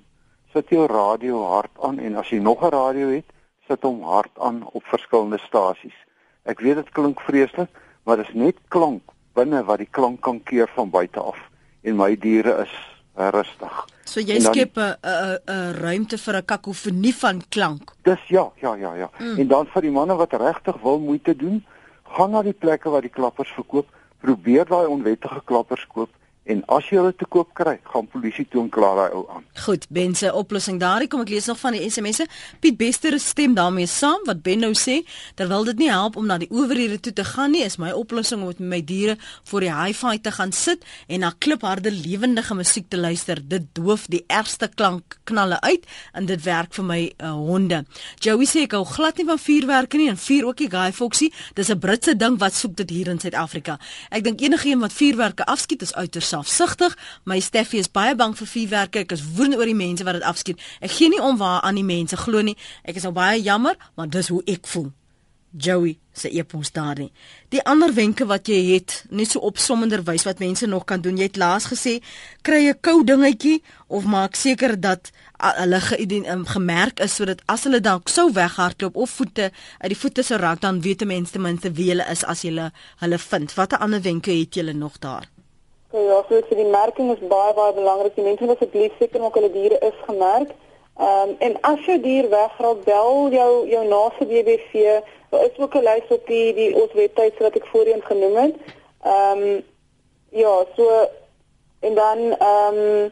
Sit 0.53 0.69
jou 0.69 0.85
radio 0.85 1.41
hard 1.45 1.73
aan 1.81 1.97
en 1.99 2.15
as 2.15 2.29
jy 2.29 2.37
nog 2.37 2.61
'n 2.61 2.69
radio 2.69 3.07
het, 3.09 3.25
sit 3.67 3.81
hom 3.81 4.03
hard 4.03 4.31
aan 4.37 4.61
op 4.73 4.83
verskillende 4.83 5.39
stasies. 5.39 5.97
Ek 6.45 6.59
weet 6.59 6.75
dit 6.75 6.89
klink 6.89 7.21
vreeslik, 7.21 7.69
maar 8.05 8.17
dit 8.17 8.27
is 8.29 8.35
net 8.35 8.55
klank 8.67 9.01
binne 9.33 9.63
wat 9.63 9.77
die 9.77 9.89
klank 9.91 10.21
kan 10.21 10.43
keer 10.43 10.69
van 10.75 10.89
buite 10.89 11.19
af 11.19 11.37
en 11.81 11.95
my 11.95 12.15
diere 12.15 12.61
is 12.61 12.98
rustig. 13.27 13.85
So 14.03 14.19
jy 14.19 14.39
dan, 14.39 14.53
skep 14.53 14.77
'n 14.77 14.95
'n 15.03 15.37
'n 15.47 15.73
ruimte 15.81 16.17
vir 16.17 16.35
'n 16.35 16.45
kakofonie 16.45 17.15
van 17.15 17.41
klank. 17.49 17.93
Dis 18.03 18.23
ja, 18.27 18.51
ja, 18.61 18.75
ja, 18.75 18.93
ja. 18.95 19.09
Mm. 19.19 19.37
En 19.39 19.47
dan 19.47 19.67
vir 19.67 19.81
die 19.81 19.91
manne 19.91 20.15
wat 20.15 20.33
regtig 20.33 20.75
wil 20.81 20.99
moeite 20.99 21.35
doen, 21.35 21.65
gaan 22.03 22.31
na 22.31 22.41
die 22.41 22.53
plekke 22.53 22.89
waar 22.89 23.01
die 23.01 23.13
klappers 23.13 23.51
verkoop, 23.51 23.87
probeer 24.21 24.65
daai 24.65 24.87
onwettige 24.87 25.41
klappers 25.45 25.87
koop 25.87 26.09
En 26.49 26.63
as 26.73 26.87
jy 26.89 26.97
hulle 26.97 27.13
te 27.13 27.27
koop 27.29 27.51
kry, 27.57 27.75
gaan 27.91 28.07
polisie 28.09 28.45
toe 28.49 28.63
en 28.63 28.69
klaar 28.73 28.97
daai 28.97 29.15
ou 29.17 29.23
aan. 29.29 29.43
Goed, 29.65 29.85
Ben 29.93 30.15
se 30.17 30.31
oplossing 30.33 30.79
daarin 30.81 31.09
kom 31.11 31.21
ek 31.21 31.29
lees 31.29 31.45
nog 31.49 31.59
van 31.61 31.75
die 31.77 31.83
SMS'e. 31.85 32.25
Piet 32.63 32.77
Bester 32.79 33.17
stem 33.21 33.53
daarmee 33.57 33.85
saam 33.89 34.23
wat 34.25 34.41
Ben 34.45 34.63
nou 34.65 34.71
sê, 34.77 34.99
terwyl 35.37 35.67
dit 35.69 35.83
nie 35.83 35.91
help 35.91 36.17
om 36.17 36.25
na 36.25 36.39
die 36.41 36.49
owerhede 36.49 36.97
toe 37.05 37.13
te 37.13 37.25
gaan 37.27 37.53
nie, 37.53 37.61
is 37.65 37.77
my 37.77 37.91
oplossing 37.93 38.41
om 38.41 38.49
met 38.49 38.63
my 38.73 38.79
diere 38.81 39.17
voor 39.51 39.65
die 39.67 39.73
hi-fi 39.73 40.15
te 40.25 40.33
gaan 40.33 40.53
sit 40.55 40.85
en 41.07 41.21
na 41.21 41.31
klipharde 41.37 41.91
lewendige 41.93 42.57
musiek 42.57 42.89
te 42.89 42.97
luister. 42.97 43.43
Dit 43.45 43.69
doof 43.77 44.07
die 44.09 44.23
ergste 44.27 44.71
klank 44.73 45.19
knalle 45.29 45.61
uit 45.61 45.85
en 46.17 46.25
dit 46.29 46.43
werk 46.47 46.73
vir 46.79 46.89
my 46.89 46.99
uh, 47.11 47.35
honde. 47.37 47.83
Joey 48.25 48.49
sê 48.49 48.65
ek 48.65 48.73
hou 48.77 48.85
glad 48.89 49.21
nie 49.21 49.27
van 49.29 49.41
vuurwerke 49.41 50.01
nie 50.01 50.09
en 50.09 50.17
vuur 50.17 50.49
ook 50.49 50.65
nie 50.65 50.71
Guy 50.73 50.89
Foxie. 50.97 51.29
Dis 51.53 51.69
'n 51.69 51.77
Britse 51.77 52.17
ding 52.17 52.39
wat 52.41 52.57
soek 52.57 52.75
dit 52.81 52.89
hier 52.89 53.13
in 53.13 53.19
Suid-Afrika. 53.19 53.77
Ek 54.09 54.23
dink 54.23 54.41
enigiemand 54.41 54.89
wat 54.89 54.97
vuurwerke 54.97 55.45
afskiet 55.45 55.81
is 55.81 55.93
uiters 55.93 56.29
selfsugtig. 56.43 56.97
My 57.25 57.39
Steffie 57.39 57.79
is 57.79 57.91
baie 57.91 58.15
bang 58.15 58.35
vir 58.37 58.47
vuurwerke. 58.47 58.99
Ek 58.99 59.11
is 59.11 59.23
woedend 59.35 59.59
oor 59.59 59.65
die 59.65 59.75
mense 59.77 60.03
wat 60.03 60.19
dit 60.19 60.23
afskiet. 60.23 60.61
Ek 60.81 60.91
gee 60.91 61.09
nie 61.09 61.21
om 61.21 61.37
waar 61.37 61.61
aan 61.61 61.75
die 61.75 61.87
mense 61.87 62.17
glo 62.17 62.41
nie. 62.41 62.57
Ek 62.83 62.95
is 62.95 63.03
nou 63.03 63.13
baie 63.13 63.41
jammer, 63.41 63.77
maar 63.95 64.09
dis 64.09 64.29
hoe 64.29 64.41
ek 64.47 64.67
voel. 64.67 64.91
Joey 65.57 65.97
se 66.13 66.29
epos 66.29 66.69
daarin. 66.71 67.09
Die 67.49 67.61
ander 67.65 67.93
wenke 67.93 68.25
wat 68.29 68.47
jy 68.47 68.59
het, 68.75 68.99
net 69.09 69.31
so 69.31 69.41
opsommender 69.41 70.03
wys 70.05 70.27
wat 70.27 70.39
mense 70.43 70.67
nog 70.69 70.85
kan 70.85 71.01
doen. 71.01 71.17
Jy 71.17 71.31
het 71.31 71.39
laas 71.41 71.65
gesê, 71.71 72.03
kry 72.45 72.69
'n 72.69 72.77
kou 72.81 73.03
dingetjie 73.03 73.63
of 73.87 74.05
maak 74.05 74.35
seker 74.35 74.79
dat 74.79 75.11
hulle 75.39 75.81
um, 76.27 76.45
gemerk 76.45 76.99
is 76.99 77.15
sodat 77.15 77.41
as 77.47 77.63
hulle 77.63 77.79
dalk 77.79 78.09
sou 78.09 78.31
weghardloop 78.33 78.95
of 78.95 79.09
voete 79.09 79.51
uit 79.79 79.89
die 79.89 79.97
voete 79.97 80.23
se 80.23 80.37
raak, 80.37 80.61
dan 80.61 80.81
weet 80.81 81.05
mense 81.05 81.31
ten 81.31 81.41
minste 81.41 81.71
wie 81.71 81.89
hulle 81.89 82.05
is 82.11 82.23
as 82.23 82.43
jy 82.43 82.71
hulle 82.99 83.17
vind. 83.17 83.53
Watter 83.53 83.79
ander 83.79 84.01
wenke 84.01 84.31
het 84.31 84.55
jy 84.55 84.71
nog 84.71 84.99
daar? 84.99 85.38
Okay, 85.91 86.05
ja, 86.05 86.23
so 86.29 86.41
vir 86.45 86.57
die 86.59 86.69
merking 86.69 87.09
is 87.11 87.21
baie 87.29 87.53
baie 87.57 87.73
belangrik. 87.73 88.13
Die 88.15 88.23
mense 88.23 88.45
moet 88.45 88.59
asseblief 88.59 88.93
seker 88.99 89.23
maak 89.23 89.37
hulle 89.39 89.49
diere 89.49 89.79
is 89.87 89.95
gemerk. 90.05 90.51
Ehm 90.99 91.29
um, 91.29 91.35
en 91.39 91.55
as 91.65 91.79
jou 91.87 91.95
dier 92.03 92.27
wegraak, 92.29 92.83
bel 92.85 93.31
jou 93.33 93.53
jou 93.69 93.85
naaste 93.87 94.27
BBV. 94.29 94.99
Daar 95.31 95.45
is 95.47 95.57
ook 95.57 95.75
'n 95.75 95.87
lys 95.87 96.11
op 96.17 96.27
die 96.27 96.53
die 96.53 96.75
ons 96.81 96.93
webwerf 96.93 97.39
wat 97.39 97.55
ek 97.55 97.65
voorheen 97.73 98.03
genoem 98.11 98.35
het. 98.35 98.55
Ehm 99.03 99.41
um, 99.41 99.63
ja, 100.29 100.53
so 100.75 101.09
en 101.79 101.95
dan 101.95 102.17
ehm 102.37 102.77
um, 102.77 103.11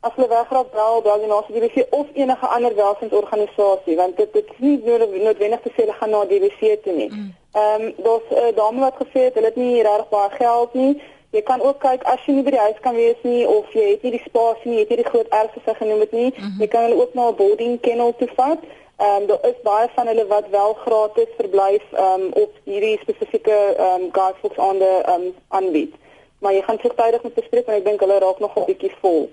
as 0.00 0.14
hulle 0.14 0.28
wegraak, 0.28 0.72
bel 0.72 1.02
bel 1.02 1.18
die 1.18 1.26
naaste 1.26 1.52
BBV 1.52 1.86
of 1.90 2.06
enige 2.14 2.46
ander 2.46 2.74
welsinsorganisasie 2.74 3.96
want 3.96 4.16
dit 4.16 4.32
dit 4.32 4.46
is 4.46 4.58
nie 4.58 4.78
noodwendig 5.26 5.60
te 5.60 5.70
sê 5.74 5.82
hulle 5.82 5.98
gaan 5.98 6.10
na 6.10 6.24
die 6.24 6.38
BBV 6.38 6.76
toe 6.82 6.92
nie. 6.92 7.10
Mm. 7.10 7.34
Ehm 7.52 7.82
um, 7.82 7.94
daar's 7.96 8.28
'n 8.30 8.34
uh, 8.34 8.56
dame 8.56 8.80
wat 8.80 9.00
gesê 9.02 9.20
het 9.26 9.34
hulle 9.34 9.46
het 9.46 9.56
nie 9.56 9.82
regtig 9.82 10.08
baie 10.08 10.30
geld 10.30 10.74
nie. 10.74 11.02
Jy 11.30 11.42
kan 11.46 11.60
ook 11.62 11.78
kyk 11.78 12.02
as 12.10 12.22
jy 12.26 12.32
nie 12.34 12.42
by 12.42 12.50
die 12.50 12.64
huis 12.66 12.78
kan 12.82 12.96
wees 12.98 13.18
nie 13.22 13.46
of 13.46 13.70
jy 13.74 13.84
het 13.92 14.02
nie 14.02 14.10
die 14.16 14.22
spasie 14.24 14.70
nie, 14.70 14.76
jy 14.78 14.82
het 14.82 14.90
nie 14.90 15.02
die 15.02 15.10
groot 15.10 15.28
erf 15.40 15.52
wat 15.54 15.64
sy 15.68 15.74
genoem 15.78 16.00
het 16.00 16.12
nie, 16.12 16.30
mm 16.30 16.38
-hmm. 16.42 16.60
jy 16.60 16.68
kan 16.72 16.82
hulle 16.82 17.02
ook 17.02 17.14
na 17.14 17.28
'n 17.28 17.36
boarding 17.36 17.80
kennel 17.80 18.14
toe 18.18 18.28
vat. 18.34 18.58
Ehm 19.00 19.22
um, 19.22 19.26
daar 19.26 19.46
is 19.50 19.60
baie 19.62 19.88
van 19.94 20.06
hulle 20.06 20.26
wat 20.26 20.48
wel 20.50 20.72
gratis 20.74 21.30
verblyf 21.36 21.84
ehm 21.92 22.20
um, 22.20 22.32
op 22.42 22.52
hierdie 22.64 22.98
spesifieke 23.02 23.58
ehm 23.76 24.02
um, 24.02 24.08
Guy 24.12 24.32
Fawkes 24.40 24.58
aande 24.58 24.90
ehm 25.04 25.22
um, 25.22 25.34
aanbied. 25.48 25.94
Maar 26.38 26.52
jy 26.52 26.62
gaan 26.62 26.78
vroegtydig 26.78 27.22
met 27.22 27.34
bespreek 27.34 27.66
want 27.66 27.78
ek 27.78 27.84
dink 27.84 28.00
hulle 28.00 28.18
raak 28.18 28.38
nog 28.38 28.56
'n 28.56 28.64
bietjie 28.64 28.92
vol. 29.00 29.30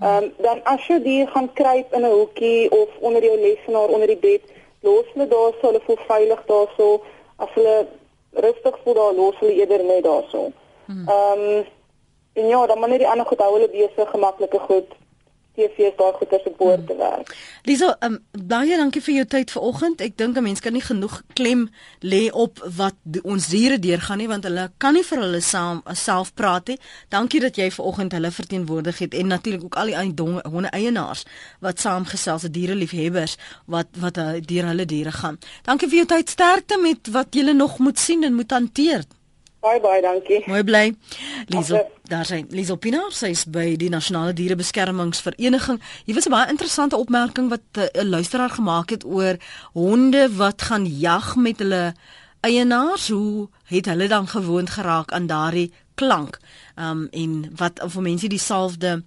Ehm 0.00 0.24
um, 0.24 0.32
dan 0.36 0.60
as 0.64 0.86
jy 0.86 0.98
die 1.02 1.26
gaan 1.26 1.52
kruip 1.52 1.92
in 1.92 2.04
'n 2.04 2.16
hoekie 2.18 2.70
of 2.70 2.88
onder 3.00 3.24
jou 3.24 3.38
lesenaar 3.40 3.88
onder 3.88 4.06
die 4.06 4.22
bed, 4.28 4.42
los 4.80 5.06
hulle 5.12 5.28
daar 5.28 5.52
so 5.60 5.66
hulle 5.66 5.80
voel 5.86 5.98
veilig 6.06 6.42
daarso. 6.46 7.00
As 7.36 7.48
hulle 7.54 7.86
rustig 8.32 8.78
voel 8.82 8.94
daar 8.94 9.14
los 9.14 9.38
hulle 9.38 9.52
eerder 9.52 9.84
net 9.84 10.04
daarso. 10.04 10.52
Ehm 10.86 11.40
um, 11.40 11.64
en 12.36 12.46
ja, 12.46 12.66
dan 12.66 12.80
wanneer 12.80 12.98
die 12.98 13.08
ander 13.08 13.26
goed 13.26 13.38
hou 13.38 13.52
hulle 13.52 13.70
besig, 13.70 14.10
gemaklike 14.10 14.58
goed. 14.58 14.94
TV's 15.56 15.96
daar 15.96 16.12
goeie 16.12 16.40
se 16.44 16.52
boord 16.56 16.86
te 16.86 16.96
werk. 16.96 17.32
Lisa, 17.62 17.96
um, 18.04 18.18
baie 18.48 18.76
dankie 18.76 19.00
vir 19.02 19.14
jou 19.14 19.24
tyd 19.34 19.52
vanoggend. 19.54 20.02
Ek 20.04 20.16
dink 20.20 20.36
'n 20.36 20.42
mens 20.42 20.60
kan 20.60 20.72
nie 20.72 20.84
genoeg 20.84 21.22
klem 21.32 21.68
lê 22.00 22.30
op 22.32 22.60
wat 22.76 22.94
die, 23.02 23.22
ons 23.24 23.48
diere 23.48 23.78
deurgaan 23.78 24.18
nie 24.18 24.28
want 24.28 24.44
hulle 24.44 24.70
kan 24.76 24.94
nie 24.94 25.04
vir 25.04 25.18
hulle 25.24 25.40
saam 25.40 25.82
self 25.92 26.34
praat 26.34 26.68
nie. 26.68 26.78
Dankie 27.08 27.40
dat 27.40 27.56
jy 27.56 27.70
vanoggend 27.70 28.12
hulle 28.12 28.30
verteenwoordig 28.30 28.98
het 28.98 29.14
en 29.14 29.26
natuurlik 29.26 29.64
ook 29.64 29.76
al 29.76 29.86
die 29.86 29.96
honde 30.50 30.68
eienaars 30.68 31.24
wat 31.60 31.80
saamgesels, 31.80 32.42
die 32.42 32.50
diereliefhebbers 32.50 33.36
wat 33.66 33.86
wat 34.00 34.16
uh, 34.16 34.40
deur 34.40 34.66
hulle 34.66 34.84
diere 34.84 35.12
gaan. 35.12 35.38
Dankie 35.62 35.88
vir 35.88 35.96
jou 35.96 36.06
tyd. 36.06 36.28
Sterkte 36.28 36.78
met 36.78 37.08
wat 37.08 37.34
jy 37.34 37.52
nog 37.52 37.78
moet 37.78 37.98
sien 37.98 38.24
en 38.24 38.34
moet 38.34 38.50
hanteer. 38.50 39.04
Baie 39.66 39.80
baie 39.82 40.02
dankie. 40.02 40.42
Mooi 40.46 40.62
bly. 40.62 40.84
Liesel, 41.50 41.88
daar 42.06 42.26
sien 42.26 42.46
Liesel 42.54 42.76
Pinaar, 42.78 43.10
sy 43.10 43.32
is 43.34 43.42
by 43.50 43.72
die 43.80 43.88
Nasionale 43.90 44.30
Dierebeskermingsvereniging. 44.38 45.80
Hier 46.06 46.14
was 46.14 46.28
'n 46.28 46.34
baie 46.34 46.52
interessante 46.52 46.96
opmerking 46.96 47.48
wat 47.50 47.66
eh, 47.72 48.02
'n 48.02 48.08
luisteraar 48.08 48.50
gemaak 48.50 48.90
het 48.90 49.04
oor 49.04 49.36
honde 49.72 50.36
wat 50.36 50.62
gaan 50.62 50.86
jag 50.86 51.36
met 51.36 51.58
hulle 51.58 51.94
eienaars. 52.40 53.08
Hoe 53.08 53.48
het 53.64 53.86
hulle 53.86 54.08
dan 54.08 54.28
gewoond 54.28 54.70
geraak 54.70 55.12
aan 55.12 55.26
daardie 55.26 55.72
klank? 55.94 56.38
Um 56.78 57.08
en 57.10 57.50
wat 57.56 57.82
of 57.82 57.98
mense 57.98 58.28
dieselfde 58.28 59.02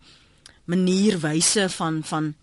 manier 0.66 1.20
wyse 1.20 1.70
van 1.70 2.04
van 2.04 2.34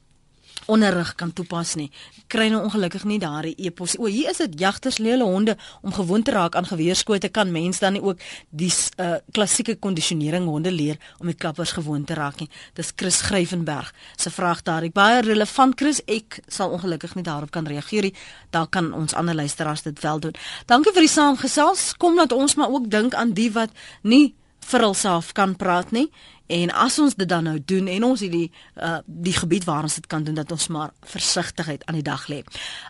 onderrig 0.66 1.14
kan 1.14 1.32
toepas 1.32 1.74
nie. 1.78 1.90
Kry 2.32 2.48
nou 2.50 2.62
ongelukkig 2.66 3.04
nie 3.06 3.18
daardie 3.22 3.54
epos. 3.68 3.96
O, 3.98 4.08
hier 4.10 4.30
is 4.30 4.40
dit 4.42 4.58
jagters 4.60 4.98
lê 4.98 5.12
hulle 5.14 5.26
honde 5.26 5.56
om 5.82 5.92
gewoon 5.94 6.22
te 6.26 6.34
raak 6.34 6.56
aan 6.58 6.66
geweerskote 6.66 7.28
kan 7.28 7.52
mens 7.52 7.78
dan 7.82 7.96
nie 7.96 8.02
ook 8.02 8.22
die 8.50 8.72
uh, 9.00 9.16
klassieke 9.32 9.76
kondisionering 9.76 10.48
honde 10.50 10.72
leer 10.72 10.98
om 11.18 11.30
die 11.30 11.36
klappers 11.36 11.72
gewoon 11.76 12.04
te 12.04 12.14
raak 12.14 12.40
nie. 12.40 12.48
Dis 12.74 12.92
Chris 12.96 13.20
Gryvenberg 13.20 13.92
se 14.16 14.30
vraag 14.30 14.62
daar. 14.62 14.86
Ek 14.86 14.96
baie 14.96 15.22
relevant 15.26 15.78
Chris. 15.78 16.02
Ek 16.06 16.40
sal 16.48 16.74
ongelukkig 16.74 17.14
nie 17.14 17.26
daarop 17.26 17.50
kan 17.54 17.66
reageer 17.66 18.10
nie. 18.10 18.14
Daar 18.50 18.66
kan 18.66 18.92
ons 18.94 19.14
ander 19.14 19.34
luisteraars 19.34 19.86
dit 19.86 20.02
wel 20.02 20.20
doen. 20.20 20.34
Dankie 20.66 20.92
vir 20.92 21.06
die 21.06 21.12
saamgesels. 21.12 21.92
Kom 21.96 22.18
laat 22.18 22.32
ons 22.32 22.54
maar 22.54 22.74
ook 22.74 22.90
dink 22.90 23.14
aan 23.14 23.34
die 23.36 23.52
wat 23.52 23.70
nie 24.02 24.34
vir 24.66 24.80
hulself 24.80 25.32
kan 25.32 25.56
praat 25.56 25.90
nie 25.90 26.10
En 26.46 26.70
as 26.70 26.98
ons 26.98 27.14
dit 27.14 27.28
dan 27.28 27.42
nou 27.42 27.58
doen 27.64 27.86
en 27.90 28.04
ons 28.04 28.20
hierdie 28.20 28.50
uh 28.78 28.98
die 29.06 29.34
gebied 29.34 29.64
waar 29.66 29.82
ons 29.82 29.94
dit 29.94 30.06
kan 30.06 30.22
doen 30.22 30.34
dat 30.34 30.50
ons 30.50 30.68
maar 30.68 30.92
versigtigheid 31.02 31.84
aan 31.84 31.98
die 31.98 32.06
dag 32.06 32.26
lê. 32.30 32.42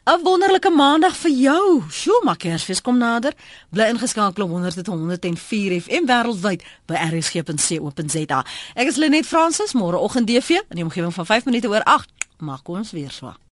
'n 0.05 0.23
Wonderlike 0.23 0.71
maandag 0.71 1.17
vir 1.17 1.31
jou. 1.31 1.83
Sjoe, 1.91 2.21
maar 2.25 2.37
Kersfees 2.37 2.81
kom 2.81 2.99
nader. 2.99 3.33
Bly 3.71 3.89
ingeskakel 3.89 4.45
op 4.45 4.51
100.104 4.51 5.81
FM 5.81 6.05
wêreldwyd 6.07 6.63
by 6.87 6.95
rsg.co.za. 6.95 8.45
Ek 8.75 8.87
is 8.87 8.97
Lenet 8.97 9.27
Fransis, 9.27 9.73
môre 9.73 9.99
oggend 9.99 10.27
DV 10.27 10.51
in 10.51 10.77
die 10.77 10.85
omgewing 10.85 11.15
van 11.15 11.27
5 11.27 11.45
minute 11.45 11.69
oor 11.69 11.83
8. 11.83 12.09
Maak 12.39 12.69
ons 12.69 12.91
weer 12.91 13.11
swaar. 13.11 13.37